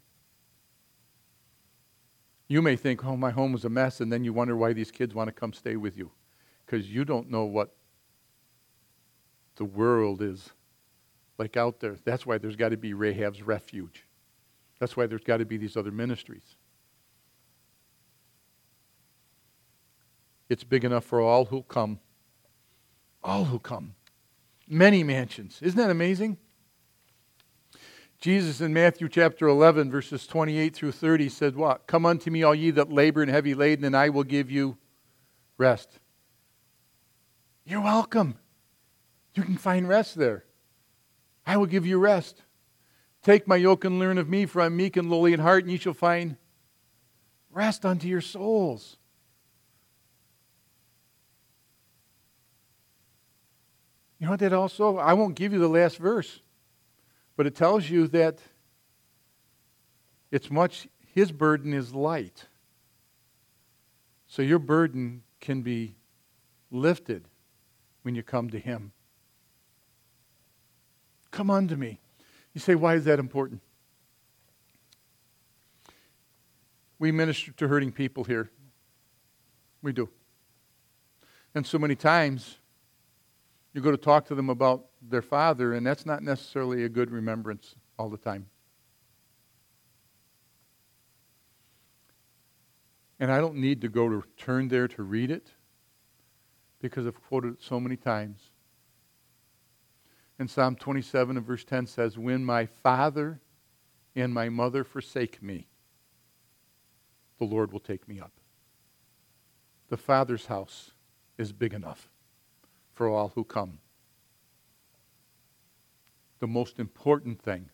You 2.53 2.61
may 2.61 2.77
think, 2.77 3.03
oh, 3.03 3.17
my 3.17 3.31
home 3.31 3.55
was 3.55 3.65
a 3.65 3.71
mess, 3.71 4.03
and 4.03 4.13
then 4.13 4.25
you 4.25 4.35
wonder 4.35 4.55
why 4.55 4.75
these 4.75 4.91
kids 4.91 5.15
want 5.15 5.29
to 5.29 5.33
come 5.33 5.55
stay 5.55 5.77
with 5.77 5.97
you 5.97 6.11
because 6.67 6.87
you 6.91 7.03
don't 7.03 7.31
know 7.31 7.45
what 7.45 7.75
the 9.57 9.65
world 9.65 10.21
is 10.21 10.51
like 11.39 11.57
out 11.57 11.81
there. 11.81 11.97
That's 12.05 12.27
why 12.27 12.37
there's 12.37 12.57
got 12.57 12.69
to 12.69 12.77
be 12.77 12.93
Rahab's 12.93 13.41
refuge. 13.41 14.05
That's 14.79 14.99
why 14.99 15.07
there's 15.07 15.25
got 15.25 15.39
to 15.39 15.47
be 15.47 15.57
these 15.57 15.79
other 15.79 15.91
ministries. 15.91 16.57
It's 20.51 20.63
big 20.63 20.85
enough 20.85 21.07
for 21.07 21.23
all 21.23 21.47
who 21.47 21.63
come. 21.63 22.01
All 23.25 23.47
who 23.47 23.61
come. 23.61 23.95
Many 24.69 25.03
mansions. 25.03 25.59
Isn't 25.63 25.79
that 25.79 25.89
amazing? 25.89 26.37
Jesus 28.23 28.61
in 28.61 28.73
Matthew 28.73 29.09
chapter 29.09 29.49
11, 29.49 29.91
verses 29.91 30.29
28 30.29 30.77
through 30.77 30.93
30 30.93 31.29
said, 31.29 31.57
What? 31.57 31.89
Come 31.89 32.07
unto 32.07 32.31
me, 32.31 32.45
all 32.45 32.55
ye 32.55 32.71
that 32.71 32.93
labor 32.93 33.21
and 33.21 33.29
heavy 33.29 33.53
laden, 33.53 33.85
and 33.85 33.97
I 33.97 34.11
will 34.11 34.23
give 34.23 34.49
you 34.49 34.79
rest. 35.59 35.99
You're 37.65 37.81
welcome. 37.81 38.37
You 39.35 39.43
can 39.43 39.57
find 39.57 39.89
rest 39.89 40.15
there. 40.15 40.45
I 41.45 41.57
will 41.57 41.67
give 41.67 41.85
you 41.85 41.99
rest. 41.99 42.43
Take 43.25 43.49
my 43.49 43.57
yoke 43.57 43.85
and 43.85 43.99
learn 43.99 44.19
of 44.19 44.29
me, 44.29 44.47
for 44.47 44.63
I'm 44.63 44.77
meek 44.77 44.97
and 44.97 45.11
lowly 45.11 45.33
in 45.33 45.41
heart, 45.41 45.65
and 45.65 45.73
ye 45.73 45.79
shall 45.79 45.93
find 45.93 46.37
rest 47.51 47.85
unto 47.85 48.07
your 48.07 48.21
souls. 48.21 48.99
You 54.21 54.27
know 54.27 54.31
what 54.31 54.41
that 54.41 54.53
also? 54.53 54.99
I 54.99 55.15
won't 55.15 55.35
give 55.35 55.53
you 55.53 55.59
the 55.59 55.67
last 55.67 55.97
verse, 55.97 56.39
but 57.37 57.47
it 57.47 57.55
tells 57.55 57.89
you 57.89 58.07
that 58.09 58.39
it's 60.31 60.51
much, 60.51 60.89
his 61.15 61.33
burden 61.33 61.73
is 61.73 61.95
light. 61.95 62.47
So 64.27 64.43
your 64.43 64.59
burden 64.59 65.23
can 65.41 65.63
be 65.63 65.95
lifted 66.71 67.25
when 68.03 68.15
you 68.15 68.23
come 68.23 68.49
to 68.51 68.59
him. 68.59 68.93
Come 71.31 71.51
unto 71.51 71.77
me. 71.77 72.01
You 72.55 72.61
say, 72.61 72.75
why 72.75 72.95
is 72.95 73.05
that 73.05 73.19
important? 73.19 73.61
We 76.99 77.13
minister 77.13 77.53
to 77.53 77.69
hurting 77.69 77.93
people 77.93 78.25
here. 78.25 78.51
We 79.83 79.93
do. 79.93 80.09
And 81.55 81.67
so 81.67 81.79
many 81.79 81.97
times, 81.97 82.59
you 83.75 83.81
go 83.81 83.91
to 83.91 83.97
talk 83.97 84.27
to 84.27 84.35
them 84.35 84.49
about 84.49 84.85
their 85.03 85.23
father, 85.23 85.75
and 85.75 85.87
that's 85.87 86.07
not 86.07 86.23
necessarily 86.23 86.85
a 86.85 86.89
good 86.89 87.11
remembrance 87.11 87.75
all 87.99 88.09
the 88.09 88.17
time. 88.17 88.47
And 93.19 93.31
I 93.31 93.39
don't 93.39 93.57
need 93.57 93.81
to 93.83 93.89
go 93.89 94.09
to 94.09 94.25
turn 94.37 94.69
there 94.69 94.89
to 94.89 95.03
read 95.03 95.31
it 95.31 95.53
because 96.81 97.07
I've 97.07 97.23
quoted 97.23 97.55
it 97.55 97.63
so 97.63 97.79
many 97.79 97.97
times. 97.97 98.51
In 100.39 100.49
Psalm 100.49 100.75
27 100.75 101.37
and 101.37 101.47
verse 101.47 101.65
10 101.65 101.87
says, 101.87 102.19
When 102.19 102.45
my 102.45 102.67
father 102.67 103.41
and 104.17 104.35
my 104.35 104.49
mother 104.49 104.83
forsake 104.83 105.41
me, 105.41 105.69
the 107.39 107.45
Lord 107.45 107.73
will 107.73 107.81
take 107.81 108.09
me 108.09 108.19
up. 108.19 108.33
The 109.89 109.97
Father's 109.97 110.47
house 110.47 110.93
is 111.39 111.53
big 111.53 111.75
enough 111.75 112.09
for 112.93 113.09
all 113.09 113.33
who 113.35 113.45
come. 113.45 113.79
The 116.43 116.49
most 116.49 116.81
important 116.81 117.41
thing 117.41 117.69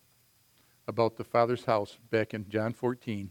about 0.87 1.17
the 1.17 1.25
Father's 1.25 1.65
house 1.65 1.97
back 2.11 2.35
in 2.35 2.47
John 2.51 2.75
14 2.75 3.31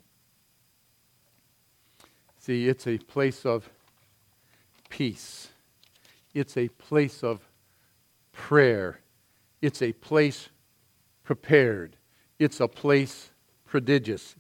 see, 2.40 2.68
it's 2.68 2.88
a 2.88 2.98
place 2.98 3.46
of 3.46 3.70
peace, 4.90 5.50
it's 6.34 6.58
a 6.58 6.70
place 6.70 7.24
of 7.24 7.48
prayer, 8.32 9.00
it's 9.62 9.84
a 9.84 9.94
place 9.94 10.50
prepared, 11.24 11.98
it's 12.40 12.60
a 12.60 12.68
place 12.68 13.30
prodigious. 13.64 14.36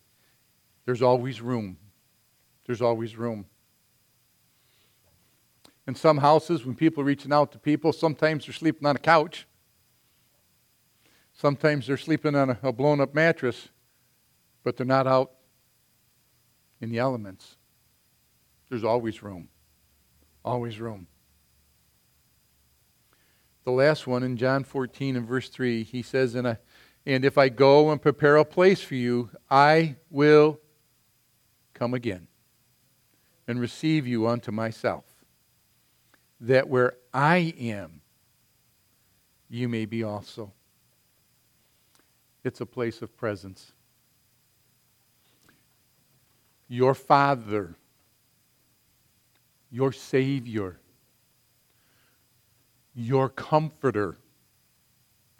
There's 0.85 1.03
always 1.03 1.41
room. 1.41 1.77
There's 2.65 2.81
always 2.81 3.15
room. 3.15 3.45
In 5.85 5.93
some 5.93 6.17
houses, 6.17 6.65
when 6.65 6.73
people 6.73 7.03
are 7.03 7.05
reaching 7.05 7.31
out 7.31 7.51
to 7.51 7.59
people, 7.59 7.93
sometimes 7.93 8.47
they're 8.47 8.53
sleeping 8.53 8.87
on 8.87 8.95
a 8.95 8.99
couch. 8.99 9.45
Sometimes 11.37 11.85
they're 11.85 11.97
sleeping 11.97 12.35
on 12.35 12.49
a, 12.49 12.59
a 12.63 12.73
blown 12.73 12.99
up 12.99 13.13
mattress, 13.13 13.69
but 14.63 14.75
they're 14.75 14.85
not 14.85 15.05
out 15.05 15.31
in 16.81 16.89
the 16.89 16.97
elements. 16.97 17.57
There's 18.69 18.83
always 18.83 19.21
room. 19.21 19.49
Always 20.43 20.79
room. 20.79 21.07
The 23.65 23.71
last 23.71 24.07
one 24.07 24.23
in 24.23 24.37
John 24.37 24.63
14 24.63 25.15
and 25.15 25.27
verse 25.27 25.49
3, 25.49 25.83
he 25.83 26.01
says, 26.01 26.35
And 26.35 26.57
if 27.05 27.37
I 27.37 27.49
go 27.49 27.91
and 27.91 28.01
prepare 28.01 28.37
a 28.37 28.45
place 28.45 28.81
for 28.81 28.95
you, 28.95 29.29
I 29.49 29.97
will 30.09 30.59
come 31.73 31.93
again 31.93 32.27
and 33.47 33.59
receive 33.59 34.07
you 34.07 34.25
unto 34.27 34.51
myself 34.51 35.05
that 36.39 36.67
where 36.67 36.93
I 37.13 37.53
am, 37.59 38.01
you 39.49 39.69
may 39.69 39.85
be 39.85 40.03
also. 40.03 40.53
It's 42.47 42.61
a 42.61 42.65
place 42.65 43.01
of 43.01 43.17
presence. 43.17 43.73
Your 46.69 46.93
Father, 46.93 47.75
your 49.69 49.91
Savior, 49.91 50.79
your 52.95 53.27
Comforter, 53.27 54.15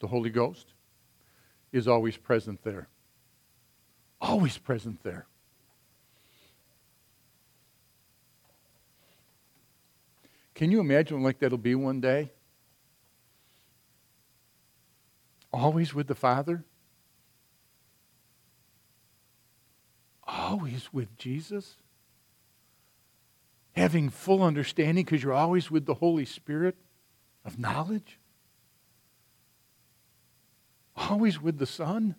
the 0.01 0.08
Holy 0.08 0.30
Ghost, 0.30 0.74
is 1.72 1.88
always 1.88 2.18
present 2.18 2.62
there. 2.66 2.89
Always 4.20 4.58
present 4.58 5.01
there. 5.03 5.28
Can 10.55 10.72
you 10.72 10.82
imagine 10.82 11.24
like 11.24 11.39
that'll 11.39 11.58
be 11.58 11.74
one 11.74 12.01
day? 12.01 12.32
Always 15.53 15.93
with 15.93 16.08
the 16.08 16.16
Father? 16.16 16.66
Always 20.28 20.90
with 20.92 21.18
Jesus? 21.18 21.78
Having 23.74 24.10
full 24.10 24.44
understanding 24.44 25.06
because 25.06 25.24
you're 25.24 25.34
always 25.34 25.72
with 25.72 25.86
the 25.86 25.94
Holy 25.94 26.26
Spirit 26.26 26.76
of 27.46 27.58
knowledge? 27.58 28.20
Always 30.96 31.42
with 31.42 31.58
the 31.58 31.66
Son? 31.66 32.16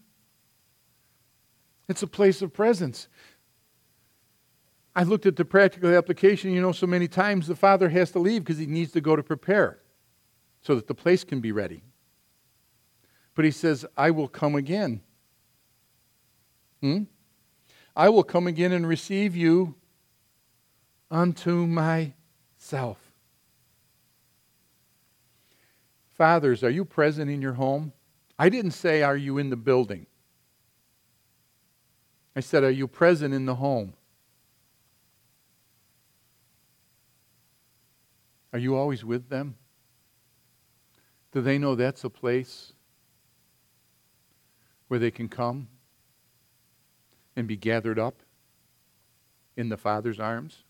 It's 1.89 2.03
a 2.03 2.07
place 2.07 2.43
of 2.43 2.53
presence. 2.53 3.09
I 4.95 5.03
looked 5.03 5.27
at 5.27 5.37
the 5.37 5.45
practical 5.45 5.95
application. 5.95 6.53
You 6.53 6.61
know, 6.61 6.73
so 6.73 6.87
many 6.87 7.09
times 7.09 7.47
the 7.47 7.57
father 7.57 7.89
has 7.89 8.11
to 8.13 8.19
leave 8.19 8.45
because 8.45 8.59
he 8.59 8.67
needs 8.67 8.93
to 8.93 9.01
go 9.01 9.17
to 9.17 9.23
prepare 9.23 9.79
so 10.63 10.75
that 10.75 10.87
the 10.87 10.95
place 10.95 11.25
can 11.25 11.41
be 11.41 11.53
ready. 11.53 11.83
But 13.35 13.45
he 13.45 13.51
says, 13.51 13.87
I 13.97 14.11
will 14.11 14.29
come 14.29 14.55
again. 14.55 15.03
Hmm? 16.81 17.05
I 17.99 18.11
will 18.11 18.23
come 18.23 18.47
again 18.47 18.71
and 18.71 18.87
receive 18.87 19.35
you 19.35 19.75
unto 21.11 21.67
myself. 21.67 22.97
Fathers, 26.17 26.63
are 26.63 26.71
you 26.71 26.85
present 26.85 27.29
in 27.29 27.43
your 27.43 27.55
home? 27.55 27.93
I 28.39 28.51
didn't 28.51 28.71
say, 28.71 29.03
Are 29.03 29.17
you 29.17 29.39
in 29.39 29.51
the 29.51 29.57
building? 29.57 30.07
I 32.37 32.41
said, 32.41 32.63
Are 32.63 32.71
you 32.71 32.87
present 32.87 33.35
in 33.35 33.47
the 33.47 33.57
home? 33.57 33.95
Are 38.53 38.61
you 38.61 38.77
always 38.77 39.05
with 39.05 39.29
them? 39.29 39.57
Do 41.33 41.41
they 41.41 41.59
know 41.59 41.75
that's 41.75 42.05
a 42.05 42.11
place 42.11 42.75
where 44.87 45.01
they 45.01 45.11
can 45.11 45.29
come 45.29 45.67
and 47.39 47.47
be 47.47 47.57
gathered 47.57 47.99
up 47.99 48.23
in 49.57 49.69
the 49.69 49.77
Father's 49.77 50.19
arms? 50.19 50.65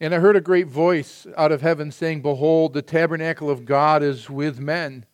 And 0.00 0.14
I 0.14 0.18
heard 0.18 0.36
a 0.36 0.40
great 0.40 0.66
voice 0.66 1.26
out 1.36 1.50
of 1.50 1.62
heaven 1.62 1.90
saying, 1.90 2.20
Behold, 2.20 2.74
the 2.74 2.82
tabernacle 2.82 3.48
of 3.48 3.64
God 3.64 4.02
is 4.02 4.28
with 4.28 4.58
men, 4.58 5.06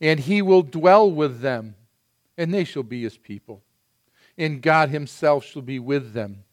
and 0.00 0.20
he 0.20 0.40
will 0.40 0.62
dwell 0.62 1.10
with 1.10 1.40
them 1.40 1.74
and 2.36 2.52
they 2.52 2.64
shall 2.64 2.82
be 2.82 3.02
his 3.02 3.16
people. 3.16 3.62
And 4.36 4.60
God 4.60 4.90
himself 4.90 5.44
shall 5.44 5.62
be 5.62 5.78
with 5.78 6.12
them 6.12 6.44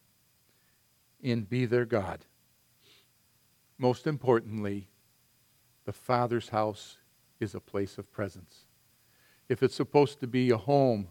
and 1.23 1.49
be 1.49 1.65
their 1.65 1.85
God. 1.85 2.25
Most 3.77 4.07
importantly, 4.07 4.87
the 5.85 5.93
Father's 5.93 6.49
house 6.49 6.97
is 7.39 7.55
a 7.55 7.59
place 7.59 7.97
of 7.97 8.11
presence. 8.11 8.65
If 9.49 9.61
it's 9.61 9.75
supposed 9.75 10.19
to 10.21 10.27
be 10.27 10.49
a 10.51 10.57
home 10.57 11.07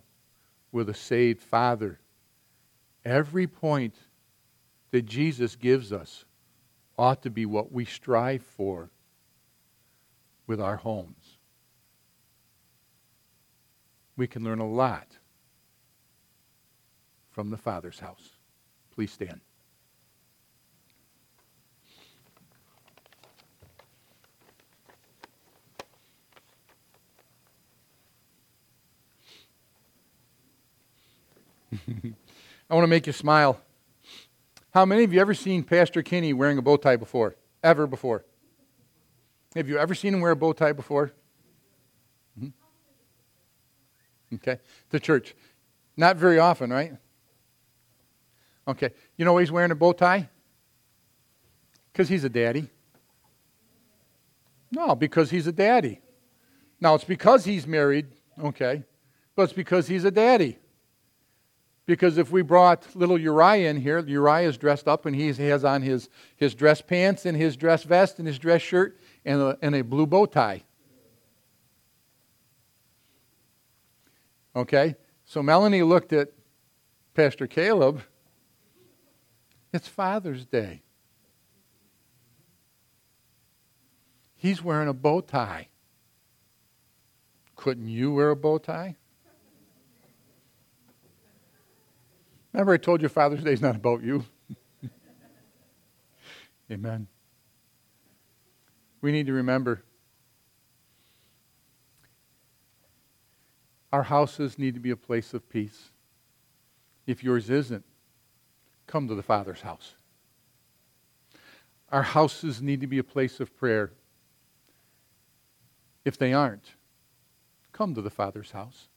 with 0.71 0.89
a 0.89 0.95
saved 0.95 1.43
Father, 1.43 2.01
every 3.05 3.47
point 3.47 3.95
that 4.91 5.07
Jesus 5.07 5.57
gives 5.57 5.93
us 5.93 6.25
ought 6.99 7.23
to 7.23 7.31
be 7.31 7.47
what 7.47 7.73
we 7.73 7.85
strive 7.85 8.43
for 8.43 8.91
with 10.47 10.61
our 10.61 10.77
homes 10.77 11.39
we 14.17 14.27
can 14.27 14.45
learn 14.45 14.59
a 14.59 14.69
lot 14.69 15.19
from 17.31 17.51
the 17.51 17.57
Father's 17.57 17.99
house. 17.99 18.31
Please 18.95 19.11
stand. 19.11 19.41
I 32.71 32.75
want 32.75 32.85
to 32.85 32.89
make 32.89 33.07
you 33.07 33.13
smile. 33.13 33.61
How 34.73 34.85
many 34.85 35.05
of 35.05 35.13
you 35.13 35.21
ever 35.21 35.35
seen 35.35 35.63
Pastor 35.63 36.03
Kinney 36.03 36.33
wearing 36.33 36.59
a 36.59 36.63
bow 36.63 36.77
tie 36.77 36.97
before? 36.97 37.37
Ever 37.63 37.87
before? 37.87 38.25
Have 39.55 39.69
you 39.69 39.79
ever 39.79 39.95
seen 39.95 40.15
him 40.15 40.21
wear 40.21 40.33
a 40.33 40.37
bow 40.37 40.53
tie 40.53 40.73
before? 40.73 41.13
hmm 42.39 42.49
Okay. 44.35 44.59
The 44.91 45.01
church. 45.01 45.35
Not 45.97 46.17
very 46.17 46.39
often, 46.39 46.71
right? 46.71 46.95
Okay. 48.67 48.91
You 49.17 49.25
know 49.25 49.35
why 49.35 49.41
he's 49.41 49.53
wearing 49.53 49.71
a 49.71 49.75
bow 49.75 49.93
tie? 49.93 50.29
Because 51.93 52.09
he's 52.09 52.25
a 52.25 52.31
daddy. 52.31 52.71
No, 54.71 54.95
because 54.97 55.31
he's 55.31 55.47
a 55.47 55.53
daddy. 55.53 56.01
Now, 56.81 56.95
it's 56.95 57.05
because 57.05 57.45
he's 57.45 57.67
married, 57.67 58.07
okay, 58.43 58.83
but 59.37 59.45
it's 59.45 59.53
because 59.53 59.87
he's 59.87 60.05
a 60.05 60.11
daddy. 60.11 60.59
Because 61.85 62.17
if 62.17 62.31
we 62.31 62.43
brought 62.43 62.95
little 62.95 63.19
Uriah 63.19 63.69
in 63.69 63.77
here, 63.77 63.99
Uriah 63.99 64.49
is 64.49 64.57
dressed 64.57 64.87
up 64.87 65.05
and 65.05 65.17
he 65.17 65.29
has 65.29 65.65
on 65.65 65.83
his, 65.83 66.09
his 66.37 66.55
dress 66.55 66.81
pants 66.81 67.27
and 67.27 67.37
his 67.37 67.57
dress 67.57 67.83
vest 67.83 68.19
and 68.19 68.27
his 68.27 68.39
dress 68.39 68.63
shirt 68.63 68.99
and 69.25 69.41
a, 69.41 69.59
and 69.63 69.75
a 69.75 69.83
blue 69.83 70.07
bow 70.07 70.27
tie. 70.27 70.63
Okay? 74.55 74.95
So 75.25 75.43
Melanie 75.43 75.83
looked 75.83 76.13
at 76.13 76.29
Pastor 77.15 77.47
Caleb. 77.47 78.03
It's 79.73 79.89
Father's 79.89 80.45
Day. 80.45 80.83
He's 84.37 84.63
wearing 84.63 84.89
a 84.89 84.93
bow 84.93 85.21
tie. 85.21 85.69
Couldn't 87.57 87.89
you 87.89 88.13
wear 88.13 88.31
a 88.31 88.37
bow 88.37 88.59
tie? 88.59 88.97
Remember, 92.53 92.73
I 92.75 92.77
told 92.77 93.01
you 93.01 93.09
Father's 93.09 93.43
Day 93.43 93.53
is 93.53 93.63
not 93.63 93.77
about 93.77 94.03
you? 94.03 94.25
Amen. 96.71 97.07
We 99.01 99.11
need 99.11 99.27
to 99.27 99.33
remember 99.33 99.83
our 103.93 104.03
houses 104.03 104.59
need 104.59 104.75
to 104.75 104.81
be 104.81 104.91
a 104.91 104.97
place 104.97 105.35
of 105.35 105.49
peace. 105.49 105.91
If 107.07 107.23
yours 107.23 107.51
isn't, 107.51 107.85
come 108.87 109.09
to 109.09 109.15
the 109.15 109.23
Father's 109.23 109.61
house. 109.61 109.95
Our 111.91 112.03
houses 112.03 112.63
need 112.63 112.81
to 112.81 112.87
be 112.87 112.99
a 112.99 113.05
place 113.05 113.39
of 113.39 113.55
prayer. 113.55 113.93
If 116.05 116.17
they 116.17 116.33
aren't, 116.33 116.73
come 117.73 117.95
to 117.95 118.03
the 118.03 118.11
Father's 118.11 118.53
house. 118.53 118.89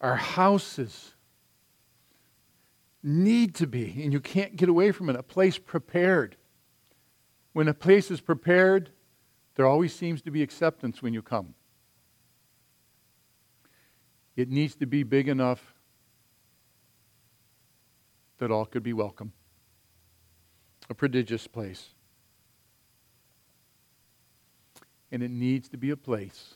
Our 0.00 0.16
houses 0.16 1.14
need 3.02 3.54
to 3.56 3.66
be, 3.66 4.02
and 4.02 4.12
you 4.12 4.20
can't 4.20 4.56
get 4.56 4.68
away 4.68 4.92
from 4.92 5.10
it, 5.10 5.16
a 5.16 5.22
place 5.22 5.58
prepared. 5.58 6.36
When 7.52 7.68
a 7.68 7.74
place 7.74 8.10
is 8.10 8.20
prepared, 8.20 8.90
there 9.54 9.66
always 9.66 9.94
seems 9.94 10.22
to 10.22 10.30
be 10.30 10.42
acceptance 10.42 11.02
when 11.02 11.12
you 11.12 11.22
come. 11.22 11.54
It 14.36 14.48
needs 14.48 14.74
to 14.76 14.86
be 14.86 15.02
big 15.02 15.28
enough 15.28 15.74
that 18.38 18.50
all 18.50 18.64
could 18.64 18.82
be 18.82 18.92
welcome. 18.92 19.32
A 20.88 20.94
prodigious 20.94 21.46
place. 21.46 21.90
And 25.10 25.22
it 25.22 25.30
needs 25.30 25.68
to 25.68 25.76
be 25.76 25.90
a 25.90 25.96
place 25.96 26.54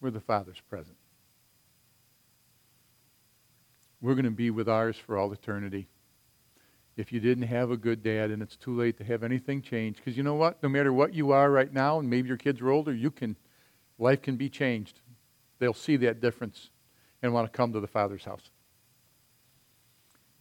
where 0.00 0.10
the 0.10 0.20
Father's 0.20 0.60
present. 0.68 0.96
We're 4.04 4.14
going 4.14 4.26
to 4.26 4.30
be 4.30 4.50
with 4.50 4.68
ours 4.68 4.98
for 4.98 5.16
all 5.16 5.32
eternity. 5.32 5.88
If 6.94 7.10
you 7.10 7.20
didn't 7.20 7.44
have 7.44 7.70
a 7.70 7.76
good 7.78 8.02
dad 8.02 8.30
and 8.30 8.42
it's 8.42 8.54
too 8.54 8.76
late 8.76 8.98
to 8.98 9.04
have 9.04 9.22
anything 9.22 9.62
change, 9.62 9.96
because 9.96 10.14
you 10.14 10.22
know 10.22 10.34
what? 10.34 10.62
No 10.62 10.68
matter 10.68 10.92
what 10.92 11.14
you 11.14 11.32
are 11.32 11.50
right 11.50 11.72
now, 11.72 11.98
and 11.98 12.10
maybe 12.10 12.28
your 12.28 12.36
kids 12.36 12.60
are 12.60 12.68
older, 12.68 12.92
you 12.92 13.10
can, 13.10 13.34
life 13.98 14.20
can 14.20 14.36
be 14.36 14.50
changed. 14.50 15.00
They'll 15.58 15.72
see 15.72 15.96
that 15.96 16.20
difference 16.20 16.68
and 17.22 17.32
want 17.32 17.50
to 17.50 17.56
come 17.56 17.72
to 17.72 17.80
the 17.80 17.86
Father's 17.86 18.24
house. 18.24 18.50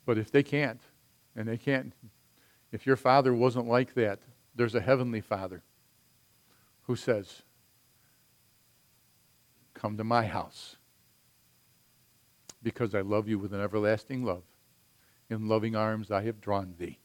But 0.06 0.18
if 0.18 0.30
they 0.30 0.44
can't, 0.44 0.82
and 1.34 1.48
they 1.48 1.58
can't, 1.58 1.94
if 2.74 2.86
your 2.86 2.98
father 2.98 3.34
wasn't 3.34 3.70
like 3.70 3.94
that, 3.94 4.20
there's 4.54 4.76
a 4.76 4.82
heavenly 4.82 5.22
Father 5.22 5.64
who 6.82 6.98
says, 6.98 7.44
Come 9.74 9.96
to 9.96 10.04
my 10.04 10.26
house 10.26 10.76
because 12.64 12.96
I 12.96 13.02
love 13.02 13.28
you 13.28 13.38
with 13.38 13.54
an 13.54 13.62
everlasting 13.62 14.24
love. 14.24 14.44
In 15.30 15.48
loving 15.48 15.76
arms 15.76 16.12
I 16.12 16.24
have 16.24 16.42
drawn 16.42 16.74
thee. 16.78 17.00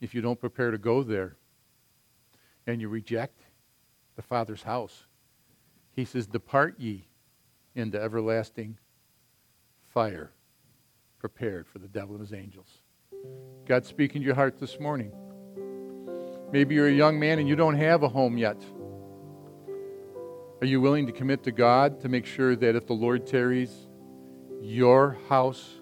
If 0.00 0.14
you 0.14 0.20
don't 0.20 0.40
prepare 0.40 0.70
to 0.70 0.78
go 0.78 1.02
there 1.02 1.36
and 2.66 2.80
you 2.80 2.88
reject 2.88 3.40
the 4.16 4.22
Father's 4.22 4.62
house, 4.62 5.06
he 5.92 6.04
says, 6.04 6.26
Depart 6.26 6.78
ye 6.78 7.06
into 7.74 8.00
everlasting 8.00 8.76
fire 9.92 10.32
prepared 11.18 11.66
for 11.66 11.78
the 11.78 11.88
devil 11.88 12.14
and 12.14 12.20
his 12.20 12.32
angels. 12.32 12.82
God 13.66 13.84
speaking 13.84 14.20
to 14.20 14.26
your 14.26 14.34
heart 14.34 14.58
this 14.58 14.78
morning. 14.78 15.12
Maybe 16.52 16.74
you're 16.74 16.88
a 16.88 16.92
young 16.92 17.18
man 17.18 17.38
and 17.38 17.48
you 17.48 17.56
don't 17.56 17.76
have 17.76 18.02
a 18.02 18.08
home 18.08 18.38
yet. 18.38 18.62
Are 20.66 20.68
you 20.68 20.80
willing 20.80 21.06
to 21.06 21.12
commit 21.12 21.44
to 21.44 21.52
God 21.52 22.00
to 22.00 22.08
make 22.08 22.26
sure 22.26 22.56
that 22.56 22.74
if 22.74 22.88
the 22.88 22.92
Lord 22.92 23.24
tarries, 23.24 23.86
your 24.60 25.16
house 25.28 25.76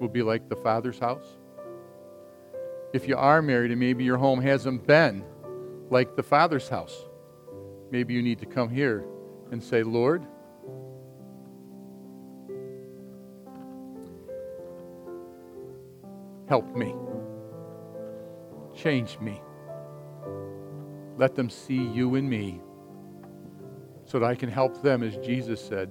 will 0.00 0.10
be 0.10 0.20
like 0.20 0.50
the 0.50 0.56
Father's 0.56 0.98
house? 0.98 1.24
If 2.92 3.08
you 3.08 3.16
are 3.16 3.40
married 3.40 3.70
and 3.70 3.80
maybe 3.80 4.04
your 4.04 4.18
home 4.18 4.42
hasn't 4.42 4.86
been 4.86 5.24
like 5.88 6.14
the 6.14 6.22
Father's 6.22 6.68
house, 6.68 6.94
maybe 7.90 8.12
you 8.12 8.20
need 8.20 8.38
to 8.40 8.44
come 8.44 8.68
here 8.68 9.02
and 9.50 9.64
say, 9.64 9.82
Lord, 9.82 10.22
help 16.50 16.76
me, 16.76 16.94
change 18.76 19.18
me. 19.20 19.40
Let 21.16 21.34
them 21.34 21.48
see 21.48 21.82
you 21.82 22.16
in 22.16 22.28
me 22.28 22.60
so 24.08 24.18
that 24.18 24.24
I 24.24 24.34
can 24.34 24.48
help 24.48 24.82
them, 24.82 25.02
as 25.02 25.18
Jesus 25.18 25.62
said, 25.62 25.90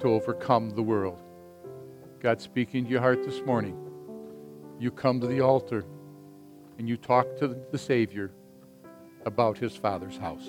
to 0.00 0.08
overcome 0.08 0.70
the 0.70 0.82
world. 0.82 1.22
God 2.20 2.38
speaking 2.40 2.84
to 2.84 2.90
your 2.90 3.00
heart 3.00 3.24
this 3.24 3.40
morning. 3.46 3.76
You 4.78 4.90
come 4.90 5.18
to 5.20 5.26
the 5.26 5.40
altar 5.40 5.84
and 6.78 6.86
you 6.86 6.98
talk 6.98 7.38
to 7.38 7.56
the 7.72 7.78
Savior 7.78 8.30
about 9.24 9.56
his 9.56 9.74
Father's 9.74 10.18
house. 10.18 10.46